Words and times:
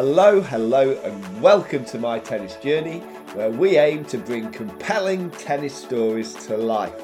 Hello, 0.00 0.40
hello, 0.40 0.92
and 1.02 1.42
welcome 1.42 1.84
to 1.86 1.98
my 1.98 2.20
tennis 2.20 2.54
journey, 2.54 3.00
where 3.34 3.50
we 3.50 3.78
aim 3.78 4.04
to 4.04 4.16
bring 4.16 4.48
compelling 4.52 5.28
tennis 5.32 5.74
stories 5.74 6.34
to 6.46 6.56
life. 6.56 6.94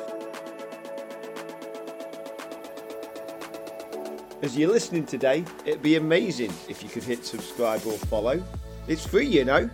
As 4.42 4.56
you're 4.56 4.70
listening 4.70 5.06
today, 5.06 5.44
it'd 5.64 5.82
be 5.82 5.96
amazing 5.96 6.52
if 6.68 6.84
you 6.84 6.88
could 6.88 7.02
hit 7.02 7.26
subscribe 7.26 7.84
or 7.84 7.94
follow. 7.94 8.40
It's 8.86 9.04
free, 9.04 9.26
you 9.26 9.44
know. 9.44 9.68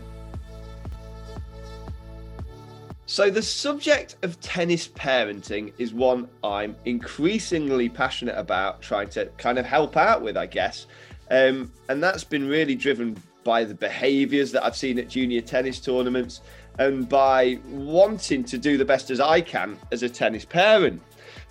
So, 3.05 3.29
the 3.29 3.43
subject 3.43 4.16
of 4.23 4.41
tennis 4.41 4.89
parenting 4.89 5.75
is 5.76 5.93
one 5.93 6.26
I'm 6.43 6.75
increasingly 6.87 7.90
passionate 7.90 8.39
about 8.39 8.81
trying 8.81 9.11
to 9.11 9.26
kind 9.37 9.59
of 9.59 9.67
help 9.67 9.98
out 9.98 10.23
with, 10.23 10.39
I 10.39 10.46
guess. 10.46 10.87
Um, 11.30 11.72
and 11.89 12.02
that's 12.02 12.25
been 12.25 12.48
really 12.48 12.75
driven 12.75 13.16
by 13.44 13.64
the 13.64 13.75
behaviors 13.75 14.52
that 14.52 14.64
I've 14.64 14.76
seen 14.76 14.98
at 14.98 15.08
junior 15.08 15.40
tennis 15.40 15.80
tournaments 15.80 16.40
and 16.79 17.08
by 17.08 17.58
wanting 17.68 18.44
to 18.44 18.58
do 18.58 18.76
the 18.76 18.84
best 18.84 19.11
as 19.11 19.20
I 19.20 19.40
can 19.40 19.79
as 19.93 20.03
a 20.03 20.08
tennis 20.08 20.44
parent. 20.44 21.03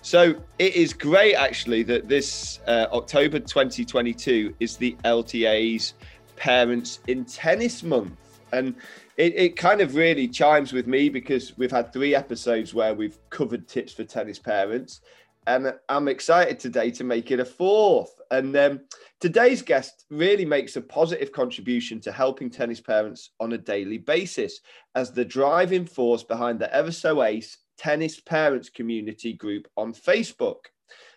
So 0.02 0.34
it 0.58 0.74
is 0.74 0.92
great 0.92 1.34
actually 1.34 1.82
that 1.84 2.08
this 2.08 2.60
uh, 2.66 2.86
October 2.92 3.38
2022 3.38 4.54
is 4.58 4.76
the 4.76 4.96
LTA's 5.04 5.94
Parents 6.36 7.00
in 7.06 7.26
Tennis 7.26 7.82
Month. 7.82 8.16
And 8.52 8.74
it, 9.18 9.34
it 9.36 9.56
kind 9.56 9.82
of 9.82 9.94
really 9.94 10.26
chimes 10.26 10.72
with 10.72 10.86
me 10.86 11.10
because 11.10 11.56
we've 11.58 11.70
had 11.70 11.92
three 11.92 12.14
episodes 12.14 12.72
where 12.72 12.94
we've 12.94 13.18
covered 13.28 13.68
tips 13.68 13.92
for 13.92 14.04
tennis 14.04 14.38
parents. 14.38 15.02
And 15.46 15.74
I'm 15.88 16.08
excited 16.08 16.58
today 16.58 16.90
to 16.92 17.04
make 17.04 17.30
it 17.30 17.40
a 17.40 17.44
fourth. 17.44 18.18
And 18.30 18.56
um, 18.56 18.80
today's 19.20 19.60
guest 19.60 20.06
really 20.10 20.44
makes 20.44 20.76
a 20.76 20.80
positive 20.80 21.30
contribution 21.30 22.00
to 22.00 22.12
helping 22.12 22.50
tennis 22.50 22.80
parents 22.80 23.30
on 23.38 23.52
a 23.52 23.58
daily 23.58 23.98
basis 23.98 24.60
as 24.94 25.12
the 25.12 25.24
driving 25.24 25.84
force 25.84 26.22
behind 26.22 26.58
the 26.58 26.74
Ever 26.74 26.90
So 26.90 27.22
Ace 27.22 27.58
Tennis 27.78 28.18
Parents 28.20 28.70
Community 28.70 29.34
group 29.34 29.68
on 29.76 29.92
Facebook. 29.92 30.66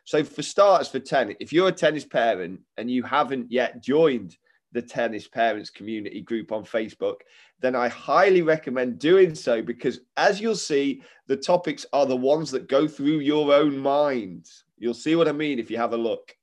So, 0.06 0.24
for 0.24 0.42
starters, 0.42 0.90
for 0.90 1.00
tennis, 1.00 1.38
if 1.40 1.54
you're 1.54 1.70
a 1.70 1.72
tennis 1.72 2.06
parent 2.06 2.60
and 2.78 2.92
you 2.92 3.04
haven't 3.04 3.52
yet 3.52 3.82
joined 3.82 4.36
the 4.74 4.82
Tennis 4.82 5.28
Parents 5.28 5.70
Community 5.70 6.22
group 6.22 6.52
on 6.52 6.66
Facebook, 6.66 7.18
then 7.62 7.76
I 7.76 7.88
highly 7.88 8.42
recommend 8.42 9.00
doing 9.00 9.34
so 9.34 9.62
because, 9.62 10.02
as 10.18 10.42
you'll 10.42 10.56
see, 10.56 11.02
the 11.28 11.38
topics 11.38 11.86
are 11.94 12.06
the 12.06 12.18
ones 12.18 12.52
that 12.52 12.68
go 12.68 12.88
through 12.88 13.20
your 13.20 13.54
own 13.54 13.78
mind. 13.78 14.50
You'll 14.78 14.94
see 14.94 15.16
what 15.16 15.30
I 15.30 15.32
mean 15.32 15.60
if 15.60 15.72
you 15.72 15.78
have 15.78 15.94
a 15.94 15.98
look. 15.98 16.36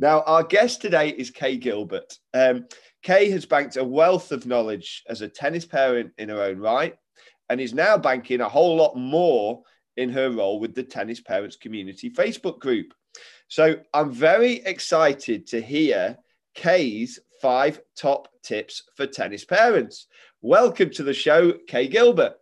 Now, 0.00 0.22
our 0.22 0.42
guest 0.42 0.80
today 0.80 1.10
is 1.10 1.28
Kay 1.28 1.58
Gilbert. 1.58 2.18
Um, 2.32 2.66
Kay 3.02 3.28
has 3.32 3.44
banked 3.44 3.76
a 3.76 3.84
wealth 3.84 4.32
of 4.32 4.46
knowledge 4.46 5.02
as 5.10 5.20
a 5.20 5.28
tennis 5.28 5.66
parent 5.66 6.12
in 6.16 6.30
her 6.30 6.42
own 6.42 6.58
right 6.58 6.96
and 7.50 7.60
is 7.60 7.74
now 7.74 7.98
banking 7.98 8.40
a 8.40 8.48
whole 8.48 8.76
lot 8.76 8.96
more 8.96 9.62
in 9.98 10.08
her 10.08 10.30
role 10.30 10.58
with 10.58 10.74
the 10.74 10.82
Tennis 10.82 11.20
Parents 11.20 11.56
Community 11.56 12.08
Facebook 12.08 12.60
group. 12.60 12.94
So 13.48 13.76
I'm 13.92 14.10
very 14.10 14.62
excited 14.64 15.46
to 15.48 15.60
hear 15.60 16.16
Kay's 16.54 17.18
five 17.42 17.82
top 17.94 18.28
tips 18.42 18.84
for 18.96 19.06
tennis 19.06 19.44
parents. 19.44 20.06
Welcome 20.40 20.88
to 20.92 21.02
the 21.02 21.12
show, 21.12 21.52
Kay 21.68 21.88
Gilbert. 21.88 22.39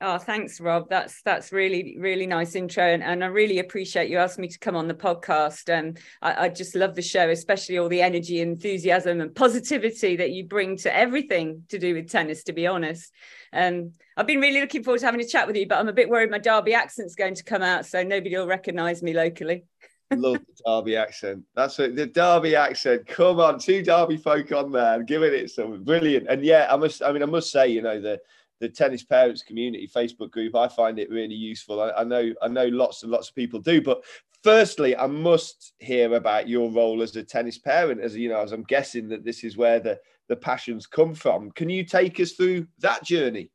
Oh, 0.00 0.16
thanks, 0.16 0.60
Rob. 0.60 0.88
That's 0.88 1.22
that's 1.22 1.50
really 1.50 1.96
really 1.98 2.26
nice 2.26 2.54
intro, 2.54 2.84
and, 2.84 3.02
and 3.02 3.24
I 3.24 3.26
really 3.26 3.58
appreciate 3.58 4.08
you 4.08 4.18
asking 4.18 4.42
me 4.42 4.48
to 4.48 4.58
come 4.58 4.76
on 4.76 4.86
the 4.86 4.94
podcast. 4.94 5.68
And 5.68 5.96
um, 5.96 6.02
I, 6.22 6.44
I 6.44 6.48
just 6.50 6.76
love 6.76 6.94
the 6.94 7.02
show, 7.02 7.28
especially 7.30 7.78
all 7.78 7.88
the 7.88 8.00
energy, 8.00 8.40
enthusiasm, 8.40 9.20
and 9.20 9.34
positivity 9.34 10.14
that 10.14 10.30
you 10.30 10.44
bring 10.44 10.76
to 10.78 10.94
everything 10.94 11.64
to 11.70 11.80
do 11.80 11.94
with 11.94 12.08
tennis. 12.08 12.44
To 12.44 12.52
be 12.52 12.68
honest, 12.68 13.12
um, 13.52 13.90
I've 14.16 14.28
been 14.28 14.40
really 14.40 14.60
looking 14.60 14.84
forward 14.84 15.00
to 15.00 15.06
having 15.06 15.20
a 15.20 15.26
chat 15.26 15.48
with 15.48 15.56
you, 15.56 15.66
but 15.66 15.78
I'm 15.78 15.88
a 15.88 15.92
bit 15.92 16.08
worried 16.08 16.30
my 16.30 16.38
Derby 16.38 16.74
accent's 16.74 17.16
going 17.16 17.34
to 17.34 17.42
come 17.42 17.62
out, 17.62 17.84
so 17.84 18.04
nobody 18.04 18.36
will 18.36 18.46
recognise 18.46 19.02
me 19.02 19.14
locally. 19.14 19.64
Love 20.14 20.38
the 20.38 20.62
Derby 20.64 20.96
accent. 20.96 21.42
That's 21.56 21.78
it. 21.80 21.96
The 21.96 22.06
Derby 22.06 22.54
accent. 22.54 23.04
Come 23.08 23.40
on, 23.40 23.58
two 23.58 23.82
Derby 23.82 24.16
folk 24.16 24.52
on 24.52 24.70
there, 24.70 25.02
giving 25.02 25.34
it 25.34 25.50
some 25.50 25.82
brilliant. 25.82 26.28
And 26.28 26.44
yeah, 26.44 26.68
I 26.70 26.76
must. 26.76 27.02
I 27.02 27.10
mean, 27.10 27.24
I 27.24 27.26
must 27.26 27.50
say, 27.50 27.66
you 27.66 27.82
know, 27.82 28.00
the 28.00 28.20
the 28.60 28.68
tennis 28.68 29.04
parents 29.04 29.42
community 29.42 29.88
Facebook 29.92 30.30
group, 30.30 30.54
I 30.54 30.68
find 30.68 30.98
it 30.98 31.10
really 31.10 31.34
useful. 31.34 31.80
I, 31.80 31.90
I 31.90 32.04
know, 32.04 32.32
I 32.42 32.48
know, 32.48 32.66
lots 32.66 33.02
and 33.02 33.12
lots 33.12 33.28
of 33.28 33.34
people 33.34 33.60
do. 33.60 33.80
But 33.80 34.04
firstly, 34.42 34.96
I 34.96 35.06
must 35.06 35.72
hear 35.78 36.14
about 36.14 36.48
your 36.48 36.70
role 36.70 37.02
as 37.02 37.14
a 37.16 37.22
tennis 37.22 37.58
parent. 37.58 38.00
As 38.00 38.16
you 38.16 38.28
know, 38.28 38.40
as 38.40 38.52
I'm 38.52 38.64
guessing 38.64 39.08
that 39.08 39.24
this 39.24 39.44
is 39.44 39.56
where 39.56 39.80
the 39.80 39.98
the 40.28 40.36
passions 40.36 40.86
come 40.86 41.14
from. 41.14 41.50
Can 41.52 41.70
you 41.70 41.84
take 41.84 42.20
us 42.20 42.32
through 42.32 42.66
that 42.80 43.02
journey? 43.02 43.50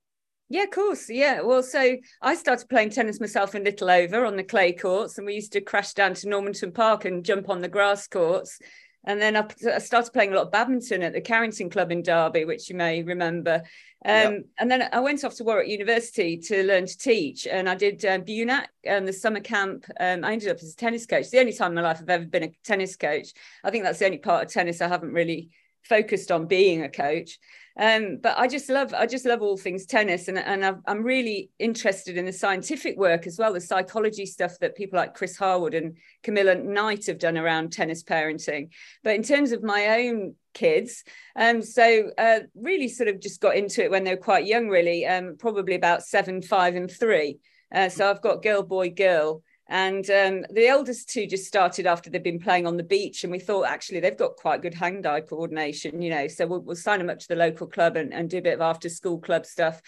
Yeah, 0.50 0.63
of 0.63 0.72
course. 0.72 1.09
Yeah. 1.09 1.42
Well, 1.42 1.63
so 1.63 1.97
I 2.22 2.36
started 2.36 2.69
playing 2.69 2.92
tennis 2.92 3.19
myself 3.19 3.56
in 3.56 3.63
Littleover 3.63 4.28
on 4.28 4.36
the 4.36 4.44
clay 4.44 4.74
courts, 4.74 5.18
and 5.18 5.25
we 5.25 5.36
used 5.36 5.53
to 5.53 5.62
crash 5.62 5.94
down 5.94 6.13
to 6.16 6.30
Normanton 6.30 6.72
Park 6.72 7.06
and 7.06 7.25
jump 7.25 7.50
on 7.50 7.62
the 7.62 7.68
grass 7.68 8.08
courts. 8.08 8.59
And 9.06 9.22
then 9.22 9.36
I 9.36 9.80
started 9.80 10.14
playing 10.14 10.31
a 10.31 10.36
lot 10.36 10.46
of 10.46 10.52
badminton 10.52 11.03
at 11.03 11.14
the 11.14 11.22
Carrington 11.22 11.69
Club 11.69 11.91
in 11.91 12.02
Derby, 12.02 12.46
which 12.46 12.69
you 12.69 12.75
may 12.75 13.03
remember. 13.03 13.64
Um, 14.06 14.34
yep. 14.34 14.46
And 14.59 14.72
then 14.72 14.90
I 14.91 15.00
went 15.00 15.24
off 15.24 15.36
to 15.36 15.44
Warwick 15.44 15.68
University 15.68 16.38
to 16.38 16.64
learn 16.64 16.86
to 16.86 16.97
teach, 16.97 17.47
and 17.47 17.69
I 17.69 17.75
did 17.75 18.03
um, 18.06 18.24
BUNAC 18.24 18.66
and 18.86 19.08
the 19.08 19.13
summer 19.13 19.40
camp. 19.40 19.86
Um, 20.00 20.24
I 20.24 20.34
ended 20.34 20.50
up 20.50 20.58
as 20.58 20.74
a 20.74 20.75
tennis 20.75 21.06
coach. 21.06 21.22
It's 21.22 21.30
the 21.31 21.40
only 21.40 21.53
time 21.53 21.72
in 21.72 21.75
my 21.75 21.81
life 21.81 22.00
I've 22.02 22.09
ever 22.09 22.25
been 22.25 22.44
a 22.44 22.52
tennis 22.63 22.96
coach. 22.96 23.34
I 23.63 23.72
think 23.72 23.84
that's 23.84 24.00
the 24.00 24.06
only 24.06 24.18
part 24.18 24.46
of 24.46 24.52
tennis 24.52 24.81
I 24.81 24.88
haven't 24.88 25.13
really 25.13 25.50
focused 25.84 26.32
on 26.32 26.48
being 26.48 26.84
a 26.84 26.90
coach. 26.90 27.40
Um, 27.76 28.20
but 28.22 28.38
I 28.38 28.48
just 28.48 28.70
love 28.70 28.94
I 28.94 29.08
just 29.08 29.26
love 29.26 29.42
all 29.42 29.58
things 29.58 29.88
tennis, 29.88 30.28
and 30.28 30.38
and 30.38 30.64
i 30.64 30.74
am 30.86 31.02
really 31.02 31.50
interested 31.58 32.18
in 32.18 32.26
the 32.26 32.32
scientific 32.32 32.98
work 32.98 33.26
as 33.26 33.40
well, 33.40 33.52
the 33.52 33.62
psychology 33.62 34.28
stuff 34.28 34.60
that 34.60 34.76
people 34.76 34.98
like 34.98 35.16
Chris 35.16 35.36
Harwood 35.36 35.74
and 35.74 35.98
Camilla 36.22 36.54
Knight 36.54 37.08
have 37.08 37.18
done 37.18 37.38
around 37.38 37.72
tennis 37.72 38.04
parenting. 38.04 38.70
But 39.04 39.16
in 39.16 39.24
terms 39.24 39.52
of 39.52 39.64
my 39.64 40.02
own 40.02 40.36
kids, 40.54 41.04
um, 41.36 41.64
so 41.64 42.12
uh, 42.16 42.42
really 42.54 42.90
sort 42.90 43.10
of 43.10 43.20
just 43.20 43.42
got 43.42 43.56
into 43.56 43.84
it 43.84 43.90
when 43.90 44.04
they 44.04 44.12
were 44.12 44.22
quite 44.22 44.46
young, 44.46 44.70
really, 44.70 45.08
um, 45.08 45.36
probably 45.40 45.74
about 45.74 46.04
seven, 46.04 46.44
five, 46.44 46.76
and 46.76 46.92
three. 46.92 47.40
Uh, 47.74 47.90
so 47.90 48.08
I've 48.08 48.22
got 48.22 48.44
girl, 48.44 48.62
boy, 48.62 48.92
girl. 48.92 49.42
And 49.69 50.07
um, 50.09 50.46
the 50.51 50.68
eldest 50.68 51.09
two 51.09 51.25
just 51.25 51.47
started 51.47 51.88
after 51.88 52.09
they've 52.09 52.22
been 52.22 52.40
playing 52.40 52.68
on 52.68 52.75
the 52.75 52.84
beach, 52.84 53.24
and 53.24 53.31
we 53.31 53.40
thought 53.40 53.63
actually 53.63 54.01
they've 54.01 54.18
got 54.18 54.35
quite 54.35 54.62
good 54.62 54.74
hand-eye 54.74 55.22
coordination, 55.22 56.01
you 56.01 56.09
know. 56.09 56.28
So 56.28 56.46
we'll, 56.46 56.59
we'll 56.59 56.75
sign 56.75 57.00
them 57.00 57.09
up 57.09 57.19
to 57.19 57.28
the 57.28 57.38
local 57.38 57.68
club 57.68 57.96
and, 57.96 58.13
and 58.13 58.29
do 58.29 58.40
a 58.40 58.41
bit 58.41 58.56
of 58.56 58.62
after-school 58.62 59.19
club 59.19 59.46
stuff. 59.46 59.81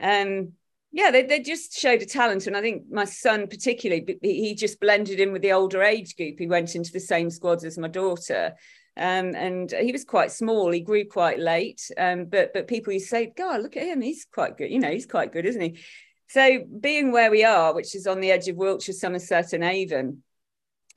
Um, 0.00 0.52
yeah, 0.92 1.10
they, 1.10 1.24
they 1.24 1.40
just 1.40 1.76
showed 1.76 2.02
a 2.02 2.06
talent, 2.06 2.46
and 2.46 2.56
I 2.56 2.60
think 2.60 2.84
my 2.88 3.04
son 3.04 3.48
particularly, 3.48 4.16
he 4.22 4.54
just 4.54 4.80
blended 4.80 5.18
in 5.18 5.32
with 5.32 5.42
the 5.42 5.52
older 5.52 5.82
age 5.82 6.16
group. 6.16 6.36
He 6.38 6.46
went 6.46 6.76
into 6.76 6.92
the 6.92 7.00
same 7.00 7.28
squads 7.28 7.64
as 7.64 7.76
my 7.76 7.88
daughter, 7.88 8.54
um, 8.96 9.34
and 9.34 9.70
he 9.72 9.92
was 9.92 10.04
quite 10.04 10.30
small. 10.30 10.70
He 10.70 10.80
grew 10.80 11.04
quite 11.04 11.40
late, 11.40 11.82
um, 11.98 12.26
but 12.26 12.54
but 12.54 12.68
people 12.68 12.92
used 12.92 13.06
to 13.06 13.10
say, 13.10 13.32
"God, 13.36 13.60
look 13.60 13.76
at 13.76 13.82
him. 13.82 14.00
He's 14.00 14.24
quite 14.24 14.56
good. 14.56 14.70
You 14.70 14.78
know, 14.78 14.90
he's 14.90 15.04
quite 15.04 15.32
good, 15.32 15.44
isn't 15.44 15.60
he?" 15.60 15.80
So, 16.28 16.64
being 16.80 17.12
where 17.12 17.30
we 17.30 17.44
are, 17.44 17.74
which 17.74 17.94
is 17.94 18.06
on 18.06 18.20
the 18.20 18.32
edge 18.32 18.48
of 18.48 18.56
Wiltshire, 18.56 18.94
Somerset, 18.94 19.52
and 19.52 19.62
Avon, 19.62 20.22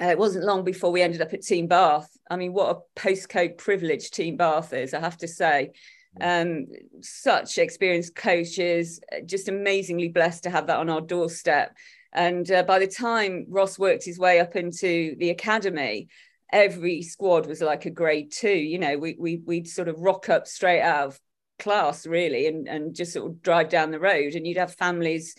uh, 0.01 0.07
it 0.07 0.17
wasn't 0.17 0.45
long 0.45 0.63
before 0.63 0.91
we 0.91 1.01
ended 1.01 1.21
up 1.21 1.33
at 1.33 1.41
Team 1.41 1.67
Bath. 1.67 2.09
I 2.29 2.35
mean, 2.37 2.53
what 2.53 2.75
a 2.75 2.99
postcode 2.99 3.57
privilege 3.57 4.11
Team 4.11 4.37
Bath 4.37 4.73
is, 4.73 4.93
I 4.93 4.99
have 4.99 5.17
to 5.17 5.27
say. 5.27 5.71
Um, 6.19 6.65
such 7.01 7.57
experienced 7.57 8.15
coaches, 8.15 8.99
just 9.25 9.47
amazingly 9.47 10.09
blessed 10.09 10.43
to 10.43 10.49
have 10.49 10.67
that 10.67 10.79
on 10.79 10.89
our 10.89 11.01
doorstep. 11.01 11.75
And 12.11 12.49
uh, 12.51 12.63
by 12.63 12.79
the 12.79 12.87
time 12.87 13.45
Ross 13.49 13.77
worked 13.77 14.05
his 14.05 14.17
way 14.17 14.39
up 14.39 14.55
into 14.55 15.15
the 15.19 15.29
academy, 15.29 16.07
every 16.51 17.03
squad 17.03 17.45
was 17.45 17.61
like 17.61 17.85
a 17.85 17.91
grade 17.91 18.31
two. 18.31 18.49
You 18.49 18.79
know, 18.79 18.97
we 18.97 19.15
we 19.19 19.41
we'd 19.45 19.67
sort 19.67 19.87
of 19.87 19.99
rock 19.99 20.29
up 20.29 20.47
straight 20.47 20.81
out 20.81 21.07
of 21.07 21.19
class 21.59 22.07
really 22.07 22.47
and 22.47 22.67
and 22.67 22.95
just 22.95 23.13
sort 23.13 23.29
of 23.29 23.41
drive 23.41 23.69
down 23.69 23.91
the 23.91 23.99
road. 23.99 24.33
And 24.35 24.47
you'd 24.47 24.57
have 24.57 24.73
families 24.75 25.35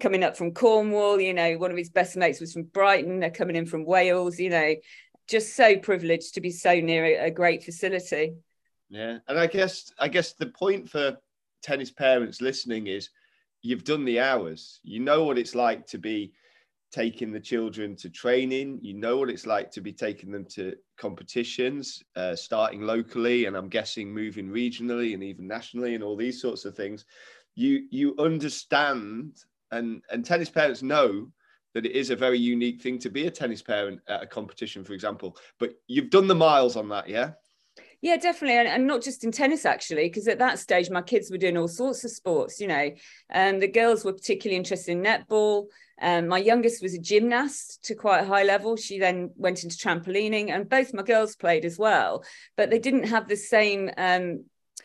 coming 0.00 0.24
up 0.24 0.36
from 0.36 0.52
Cornwall 0.52 1.20
you 1.20 1.34
know 1.34 1.56
one 1.56 1.70
of 1.70 1.76
his 1.76 1.90
best 1.90 2.16
mates 2.16 2.40
was 2.40 2.52
from 2.52 2.64
Brighton 2.64 3.20
they're 3.20 3.30
coming 3.30 3.56
in 3.56 3.66
from 3.66 3.84
Wales 3.84 4.38
you 4.38 4.50
know. 4.50 4.74
Just 5.26 5.56
so 5.56 5.78
privileged 5.78 6.34
to 6.34 6.42
be 6.42 6.50
so 6.50 6.80
near 6.80 7.04
a, 7.04 7.26
a 7.26 7.30
great 7.30 7.64
facility. 7.64 8.34
Yeah 8.90 9.18
and 9.28 9.38
I 9.38 9.46
guess 9.46 9.92
I 9.98 10.08
guess 10.08 10.32
the 10.32 10.46
point 10.46 10.88
for 10.88 11.16
tennis 11.62 11.90
parents 11.90 12.40
listening 12.40 12.86
is 12.86 13.10
you've 13.62 13.84
done 13.84 14.04
the 14.04 14.20
hours. 14.20 14.80
You 14.82 15.00
know 15.00 15.24
what 15.24 15.38
it's 15.38 15.54
like 15.54 15.86
to 15.88 15.98
be 15.98 16.32
taking 16.94 17.32
the 17.32 17.40
children 17.40 17.96
to 17.96 18.08
training. 18.08 18.78
You 18.80 18.94
know 18.94 19.16
what 19.16 19.28
it's 19.28 19.46
like 19.46 19.72
to 19.72 19.80
be 19.80 19.92
taking 19.92 20.30
them 20.30 20.44
to 20.50 20.76
competitions, 20.96 22.00
uh, 22.14 22.36
starting 22.36 22.82
locally, 22.82 23.46
and 23.46 23.56
I'm 23.56 23.68
guessing 23.68 24.14
moving 24.14 24.48
regionally 24.48 25.12
and 25.12 25.22
even 25.22 25.48
nationally, 25.48 25.96
and 25.96 26.04
all 26.04 26.16
these 26.16 26.40
sorts 26.40 26.64
of 26.64 26.76
things. 26.76 27.04
You 27.56 27.86
you 27.90 28.14
understand, 28.18 29.38
and 29.72 30.02
and 30.10 30.24
tennis 30.24 30.50
parents 30.50 30.82
know 30.82 31.32
that 31.74 31.84
it 31.84 31.92
is 31.92 32.10
a 32.10 32.16
very 32.16 32.38
unique 32.38 32.80
thing 32.80 33.00
to 33.00 33.10
be 33.10 33.26
a 33.26 33.30
tennis 33.30 33.60
parent 33.60 34.00
at 34.06 34.22
a 34.22 34.26
competition, 34.26 34.84
for 34.84 34.92
example. 34.92 35.36
But 35.58 35.70
you've 35.88 36.10
done 36.10 36.28
the 36.28 36.34
miles 36.36 36.76
on 36.76 36.88
that, 36.90 37.08
yeah. 37.08 37.32
Yeah, 38.00 38.18
definitely, 38.18 38.58
and, 38.58 38.68
and 38.68 38.86
not 38.86 39.02
just 39.02 39.24
in 39.24 39.32
tennis 39.32 39.66
actually, 39.66 40.06
because 40.08 40.28
at 40.28 40.38
that 40.38 40.60
stage 40.60 40.90
my 40.90 41.02
kids 41.02 41.28
were 41.28 41.38
doing 41.38 41.56
all 41.56 41.66
sorts 41.66 42.04
of 42.04 42.12
sports. 42.12 42.60
You 42.60 42.68
know, 42.68 42.90
and 43.30 43.60
the 43.60 43.66
girls 43.66 44.04
were 44.04 44.12
particularly 44.12 44.56
interested 44.56 44.92
in 44.92 45.02
netball. 45.02 45.64
Um, 46.00 46.28
my 46.28 46.38
youngest 46.38 46.82
was 46.82 46.94
a 46.94 46.98
gymnast 46.98 47.84
to 47.84 47.94
quite 47.94 48.22
a 48.22 48.26
high 48.26 48.42
level. 48.42 48.76
She 48.76 48.98
then 48.98 49.30
went 49.36 49.62
into 49.64 49.76
trampolining, 49.76 50.50
and 50.50 50.68
both 50.68 50.94
my 50.94 51.02
girls 51.02 51.36
played 51.36 51.64
as 51.64 51.78
well, 51.78 52.24
but 52.56 52.70
they 52.70 52.78
didn't 52.78 53.08
have 53.08 53.28
the 53.28 53.36
same. 53.36 53.90
Um, 53.96 54.44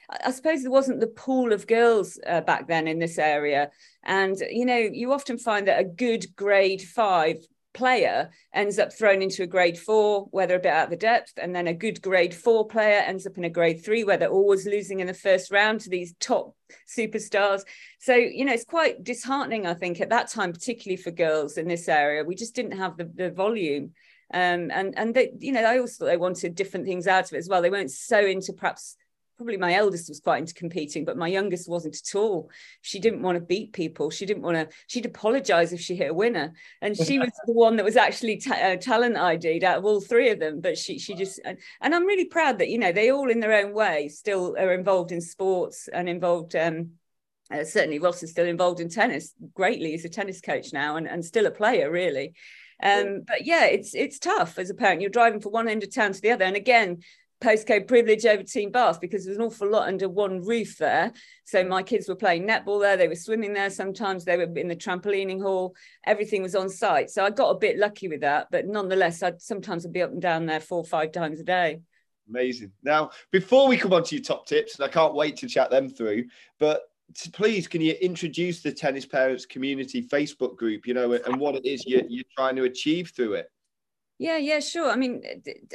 I 0.10 0.32
suppose 0.32 0.62
there 0.62 0.72
wasn't 0.72 1.02
the 1.02 1.08
pool 1.08 1.54
of 1.54 1.68
girls 1.68 2.20
uh, 2.26 2.42
back 2.42 2.68
then 2.68 2.88
in 2.88 3.00
this 3.00 3.20
area. 3.20 3.70
And, 4.04 4.38
you 4.50 4.66
know, 4.66 4.78
you 4.78 5.14
often 5.14 5.38
find 5.38 5.68
that 5.68 5.80
a 5.80 5.84
good 5.84 6.36
grade 6.36 6.82
five 6.82 7.38
player 7.74 8.30
ends 8.54 8.80
up 8.80 8.92
thrown 8.92 9.22
into 9.22 9.44
a 9.44 9.48
grade 9.48 9.78
four 9.78 10.28
where 10.32 10.48
they're 10.48 10.58
a 10.58 10.62
bit 10.62 10.74
out 10.74 10.86
of 10.86 10.90
the 10.90 10.98
depth, 10.98 11.34
and 11.38 11.56
then 11.56 11.68
a 11.68 11.74
good 11.74 12.02
grade 12.02 12.34
four 12.34 12.68
player 12.68 13.00
ends 13.00 13.28
up 13.28 13.38
in 13.38 13.44
a 13.44 13.50
grade 13.50 13.84
three 13.84 14.04
where 14.04 14.18
they're 14.18 14.30
always 14.30 14.66
losing 14.66 15.00
in 15.00 15.08
the 15.08 15.14
first 15.14 15.52
round 15.52 15.82
to 15.82 15.90
these 15.90 16.14
top 16.20 16.56
superstars. 16.88 17.64
So, 18.00 18.16
you 18.16 18.46
know, 18.46 18.54
it's 18.54 18.66
quite 18.66 19.04
disheartening, 19.04 19.66
I 19.66 19.74
think, 19.74 20.02
at 20.02 20.10
that 20.10 20.30
time, 20.30 20.54
particularly 20.54 21.02
for 21.02 21.12
girls 21.12 21.58
in 21.58 21.68
this 21.68 21.88
area. 21.88 22.24
We 22.24 22.36
just 22.36 22.56
didn't 22.56 22.78
have 22.78 22.98
the, 22.98 23.12
the 23.14 23.32
volume. 23.32 23.92
Um, 24.32 24.70
and 24.72 24.94
and 24.96 25.16
they, 25.16 25.32
you 25.40 25.52
know, 25.52 25.64
I 25.64 25.80
also 25.80 26.06
thought 26.06 26.12
they 26.12 26.18
wanted 26.18 26.54
different 26.54 26.86
things 26.86 27.08
out 27.08 27.26
of 27.26 27.34
it 27.34 27.38
as 27.38 27.50
well. 27.50 27.62
They 27.62 27.72
weren't 27.72 27.92
so 27.92 28.20
into 28.20 28.54
perhaps 28.54 28.96
probably 29.40 29.56
my 29.56 29.74
eldest 29.74 30.10
was 30.10 30.20
quite 30.20 30.40
into 30.40 30.54
competing, 30.54 31.06
but 31.06 31.16
my 31.16 31.30
youngest 31.30 31.70
wasn't 31.70 31.96
at 31.96 32.14
all. 32.14 32.50
She 32.82 33.00
didn't 33.00 33.22
want 33.22 33.38
to 33.38 33.42
beat 33.42 33.72
people. 33.72 34.10
She 34.10 34.26
didn't 34.26 34.44
want 34.44 34.58
to, 34.58 34.76
she'd 34.88 35.06
apologize 35.06 35.72
if 35.72 35.80
she 35.80 35.96
hit 35.96 36.12
a 36.12 36.14
winner. 36.14 36.52
And 36.82 36.98
she 36.98 37.20
was 37.20 37.32
the 37.46 37.54
one 37.54 37.78
that 37.78 37.86
was 37.86 37.96
actually 37.96 38.36
ta- 38.36 38.56
uh, 38.56 38.76
talent 38.76 39.16
ID'd 39.16 39.64
out 39.64 39.78
of 39.78 39.86
all 39.86 40.02
three 40.02 40.30
of 40.30 40.42
them. 40.42 40.60
But 40.60 40.78
she, 40.78 41.00
she 41.00 41.16
just, 41.16 41.40
and, 41.46 41.58
and, 41.80 41.96
I'm 41.96 42.06
really 42.06 42.26
proud 42.26 42.60
that, 42.60 42.68
you 42.68 42.78
know, 42.78 42.92
they 42.92 43.12
all 43.12 43.30
in 43.30 43.40
their 43.40 43.66
own 43.66 43.74
way 43.74 44.10
still 44.10 44.58
are 44.60 44.74
involved 44.74 45.14
in 45.14 45.22
sports 45.22 45.88
and 45.88 46.10
involved, 46.10 46.54
um, 46.58 46.90
uh, 47.50 47.64
certainly 47.64 48.00
Ross 48.00 48.22
is 48.22 48.32
still 48.32 48.46
involved 48.46 48.82
in 48.82 48.90
tennis 48.90 49.34
greatly. 49.54 49.92
He's 49.92 50.04
a 50.04 50.10
tennis 50.10 50.42
coach 50.42 50.74
now 50.74 50.98
and, 50.98 51.08
and 51.08 51.24
still 51.24 51.46
a 51.46 51.52
player, 51.52 51.90
really. 51.90 52.34
Um, 52.84 53.22
but 53.26 53.46
yeah, 53.46 53.66
it's 53.66 53.94
it's 53.94 54.20
tough 54.20 54.58
as 54.58 54.70
a 54.70 54.74
parent. 54.74 55.02
You're 55.02 55.10
driving 55.10 55.42
from 55.42 55.52
one 55.52 55.68
end 55.68 55.84
of 55.84 55.94
town 55.94 56.14
to 56.14 56.22
the 56.22 56.32
other, 56.32 56.46
and 56.46 56.56
again, 56.56 57.00
postcode 57.42 57.88
privilege 57.88 58.26
over 58.26 58.44
Team 58.44 58.72
Bath 58.72 59.00
because 59.00 59.26
there's 59.26 59.38
an 59.38 59.44
awful 59.44 59.70
lot 59.70 59.88
under 59.88 60.10
one 60.10 60.42
roof 60.42 60.78
there. 60.78 61.14
So 61.46 61.64
my 61.64 61.84
kids 61.84 62.10
were 62.10 62.16
playing 62.16 62.48
netball 62.48 62.82
there, 62.82 62.98
they 62.98 63.08
were 63.08 63.16
swimming 63.16 63.54
there. 63.54 63.70
Sometimes 63.70 64.26
they 64.26 64.38
were 64.38 64.52
in 64.56 64.68
the 64.68 64.76
trampolining 64.76 65.42
hall. 65.42 65.76
Everything 66.06 66.42
was 66.42 66.56
on 66.56 66.70
site. 66.70 67.10
So 67.10 67.24
I 67.24 67.30
got 67.30 67.50
a 67.52 67.58
bit 67.58 67.78
lucky 67.78 68.08
with 68.08 68.22
that, 68.22 68.48
but 68.52 68.68
nonetheless, 68.68 69.24
I'd 69.24 69.42
sometimes 69.42 69.86
I'd 69.86 69.94
be 69.94 70.02
up 70.02 70.12
and 70.12 70.22
down 70.22 70.46
there 70.46 70.60
four 70.60 70.80
or 70.80 70.86
five 70.86 71.12
times 71.12 71.40
a 71.40 71.44
day. 71.44 71.82
Amazing. 72.30 72.72
Now, 72.84 73.10
before 73.32 73.68
we 73.68 73.78
come 73.78 73.94
on 73.94 74.04
to 74.04 74.16
your 74.16 74.24
top 74.24 74.46
tips, 74.46 74.76
and 74.76 74.86
I 74.86 74.88
can't 74.88 75.16
wait 75.16 75.38
to 75.38 75.48
chat 75.48 75.72
them 75.72 75.90
through, 75.90 76.26
but 76.60 76.84
please 77.34 77.68
can 77.68 77.82
you 77.82 77.94
introduce 77.94 78.62
the 78.62 78.72
tennis 78.72 79.04
parents 79.04 79.44
community 79.44 80.00
facebook 80.00 80.56
group 80.56 80.86
you 80.86 80.94
know 80.94 81.14
and 81.14 81.38
what 81.38 81.56
it 81.56 81.66
is 81.66 81.84
you're, 81.88 82.04
you're 82.08 82.24
trying 82.38 82.56
to 82.56 82.66
achieve 82.66 83.12
through 83.16 83.34
it 83.34 83.50
yeah, 84.20 84.38
yeah, 84.38 84.60
sure. 84.60 84.92
I 84.92 84.98
mean, 84.98 85.24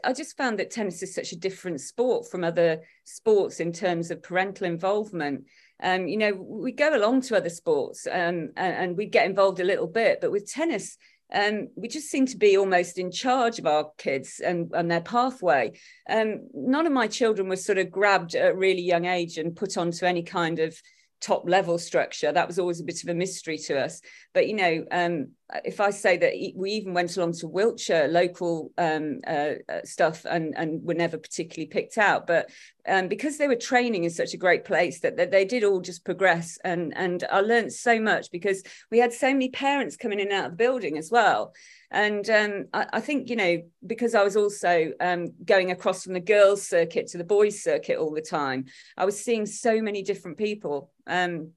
I 0.04 0.12
just 0.12 0.36
found 0.36 0.58
that 0.58 0.70
tennis 0.70 1.02
is 1.02 1.14
such 1.14 1.32
a 1.32 1.38
different 1.38 1.80
sport 1.80 2.30
from 2.30 2.44
other 2.44 2.82
sports 3.04 3.58
in 3.58 3.72
terms 3.72 4.10
of 4.10 4.22
parental 4.22 4.66
involvement. 4.66 5.46
Um, 5.82 6.06
you 6.06 6.18
know, 6.18 6.34
we 6.34 6.70
go 6.70 6.94
along 6.94 7.22
to 7.22 7.38
other 7.38 7.48
sports 7.48 8.06
um, 8.06 8.50
and, 8.56 8.76
and 8.76 8.96
we 8.98 9.06
get 9.06 9.24
involved 9.24 9.60
a 9.60 9.64
little 9.64 9.86
bit, 9.86 10.20
but 10.20 10.30
with 10.30 10.50
tennis, 10.50 10.98
um, 11.32 11.68
we 11.74 11.88
just 11.88 12.10
seem 12.10 12.26
to 12.26 12.36
be 12.36 12.58
almost 12.58 12.98
in 12.98 13.10
charge 13.10 13.58
of 13.58 13.66
our 13.66 13.90
kids 13.96 14.42
and, 14.44 14.70
and 14.74 14.90
their 14.90 15.00
pathway. 15.00 15.72
Um, 16.08 16.48
none 16.52 16.86
of 16.86 16.92
my 16.92 17.06
children 17.06 17.48
were 17.48 17.56
sort 17.56 17.78
of 17.78 17.90
grabbed 17.90 18.34
at 18.34 18.50
a 18.50 18.54
really 18.54 18.82
young 18.82 19.06
age 19.06 19.38
and 19.38 19.56
put 19.56 19.78
onto 19.78 20.04
any 20.04 20.22
kind 20.22 20.58
of 20.58 20.78
top 21.24 21.48
level 21.48 21.78
structure. 21.78 22.30
That 22.30 22.46
was 22.46 22.58
always 22.58 22.80
a 22.80 22.84
bit 22.84 23.02
of 23.02 23.08
a 23.08 23.14
mystery 23.14 23.56
to 23.58 23.80
us. 23.80 24.02
But 24.34 24.46
you 24.46 24.54
know, 24.54 24.84
um, 24.90 25.30
if 25.64 25.80
I 25.80 25.90
say 25.90 26.16
that 26.16 26.32
we 26.56 26.70
even 26.70 26.94
went 26.94 27.16
along 27.16 27.32
to 27.34 27.48
Wiltshire 27.48 28.08
local 28.08 28.72
um, 28.78 29.20
uh, 29.26 29.54
uh, 29.68 29.80
stuff 29.84 30.24
and 30.24 30.54
and 30.56 30.82
were 30.82 30.94
never 30.94 31.18
particularly 31.18 31.66
picked 31.66 31.98
out, 31.98 32.26
but 32.26 32.50
um, 32.88 33.08
because 33.08 33.36
they 33.36 33.48
were 33.48 33.56
training 33.56 34.04
in 34.04 34.10
such 34.10 34.34
a 34.34 34.38
great 34.38 34.64
place 34.64 35.00
that, 35.00 35.16
that 35.16 35.30
they 35.30 35.44
did 35.44 35.62
all 35.62 35.80
just 35.80 36.04
progress 36.04 36.58
and 36.64 36.96
and 36.96 37.24
I 37.30 37.40
learned 37.40 37.72
so 37.72 38.00
much 38.00 38.30
because 38.30 38.62
we 38.90 38.98
had 38.98 39.12
so 39.12 39.32
many 39.32 39.50
parents 39.50 39.96
coming 39.96 40.18
in 40.18 40.28
and 40.28 40.34
out 40.34 40.46
of 40.46 40.52
the 40.52 40.56
building 40.56 40.96
as 40.98 41.10
well. 41.10 41.52
And 41.90 42.28
um, 42.28 42.64
I, 42.72 42.86
I, 42.94 43.00
think, 43.00 43.30
you 43.30 43.36
know, 43.36 43.62
because 43.86 44.16
I 44.16 44.24
was 44.24 44.36
also 44.36 44.90
um, 44.98 45.28
going 45.44 45.70
across 45.70 46.02
from 46.02 46.14
the 46.14 46.20
girls' 46.20 46.66
circuit 46.66 47.06
to 47.08 47.18
the 47.18 47.24
boys' 47.24 47.62
circuit 47.62 47.98
all 47.98 48.12
the 48.12 48.20
time, 48.20 48.64
I 48.96 49.04
was 49.04 49.22
seeing 49.22 49.46
so 49.46 49.80
many 49.80 50.02
different 50.02 50.36
people. 50.36 50.90
Um, 51.06 51.52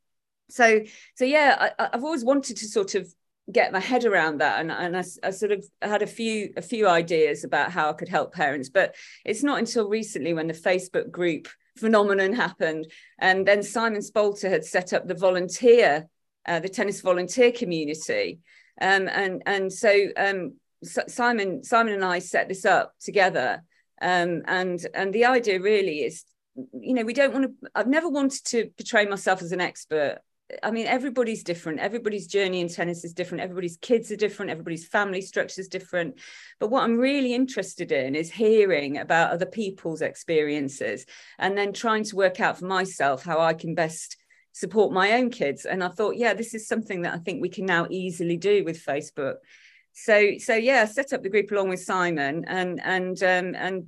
so, 0.49 0.81
so 1.15 1.25
yeah, 1.25 1.71
I, 1.79 1.89
I've 1.91 2.03
always 2.03 2.23
wanted 2.23 2.57
to 2.57 2.67
sort 2.67 2.93
of 2.93 3.11
get 3.51 3.71
my 3.71 3.79
head 3.79 4.03
around 4.03 4.39
that 4.41 4.59
and, 4.59 4.71
and 4.71 4.97
I, 4.97 5.03
I, 5.23 5.29
sort 5.29 5.53
of 5.53 5.65
had 5.81 6.01
a 6.01 6.07
few 6.07 6.51
a 6.57 6.61
few 6.61 6.87
ideas 6.87 7.45
about 7.45 7.71
how 7.71 7.89
I 7.89 7.93
could 7.93 8.09
help 8.09 8.33
parents 8.33 8.67
but 8.67 8.93
it's 9.23 9.41
not 9.41 9.59
until 9.59 9.87
recently 9.87 10.33
when 10.33 10.47
the 10.47 10.53
Facebook 10.53 11.11
group 11.11 11.47
phenomenon 11.77 12.33
happened 12.33 12.91
and 13.19 13.47
then 13.47 13.63
Simon 13.63 14.01
Spalter 14.01 14.49
had 14.49 14.65
set 14.65 14.91
up 14.91 15.07
the 15.07 15.15
volunteer 15.15 16.09
uh, 16.47 16.59
the 16.59 16.69
tennis 16.69 17.01
volunteer 17.01 17.51
community. 17.51 18.39
Um, 18.81 19.07
and 19.09 19.43
and 19.45 19.71
so 19.71 20.07
um, 20.15 20.53
Simon 20.83 21.63
Simon 21.63 21.93
and 21.93 22.05
I 22.05 22.19
set 22.19 22.47
this 22.47 22.65
up 22.65 22.93
together. 23.01 23.63
Um, 24.01 24.43
and 24.45 24.79
and 24.93 25.13
the 25.13 25.25
idea 25.25 25.59
really 25.59 25.99
is 25.99 26.23
you 26.55 26.93
know 26.93 27.03
we 27.03 27.13
don't 27.13 27.33
want 27.33 27.45
to 27.45 27.69
I've 27.75 27.87
never 27.87 28.09
wanted 28.09 28.45
to 28.45 28.69
portray 28.77 29.05
myself 29.05 29.41
as 29.41 29.51
an 29.51 29.61
expert 29.61 30.19
I 30.63 30.71
mean, 30.71 30.87
everybody's 30.87 31.43
different. 31.43 31.79
Everybody's 31.79 32.25
journey 32.25 32.61
in 32.61 32.69
tennis 32.69 33.03
is 33.03 33.13
different. 33.13 33.43
Everybody's 33.43 33.77
kids 33.77 34.11
are 34.11 34.15
different. 34.15 34.49
Everybody's 34.49 34.87
family 34.87 35.21
structure 35.21 35.59
is 35.59 35.67
different. 35.67 36.19
But 36.59 36.69
what 36.69 36.83
I'm 36.83 36.97
really 36.97 37.33
interested 37.33 37.91
in 37.91 38.15
is 38.15 38.31
hearing 38.31 38.97
about 38.97 39.31
other 39.31 39.45
people's 39.45 40.01
experiences 40.01 41.05
and 41.37 41.57
then 41.57 41.73
trying 41.73 42.05
to 42.05 42.15
work 42.15 42.39
out 42.39 42.59
for 42.59 42.65
myself 42.65 43.23
how 43.23 43.39
I 43.39 43.53
can 43.53 43.75
best 43.75 44.15
support 44.53 44.93
my 44.93 45.13
own 45.13 45.31
kids. 45.31 45.65
And 45.65 45.83
I 45.83 45.89
thought, 45.89 46.15
yeah, 46.15 46.33
this 46.33 46.53
is 46.53 46.67
something 46.67 47.01
that 47.01 47.13
I 47.13 47.17
think 47.17 47.41
we 47.41 47.49
can 47.49 47.65
now 47.65 47.87
easily 47.89 48.37
do 48.37 48.63
with 48.63 48.83
Facebook. 48.83 49.35
So, 49.91 50.37
so 50.37 50.53
yeah, 50.53 50.85
set 50.85 51.11
up 51.11 51.23
the 51.23 51.29
group 51.29 51.51
along 51.51 51.69
with 51.69 51.81
Simon, 51.81 52.45
and 52.47 52.79
and 52.83 53.21
um, 53.23 53.55
and 53.55 53.83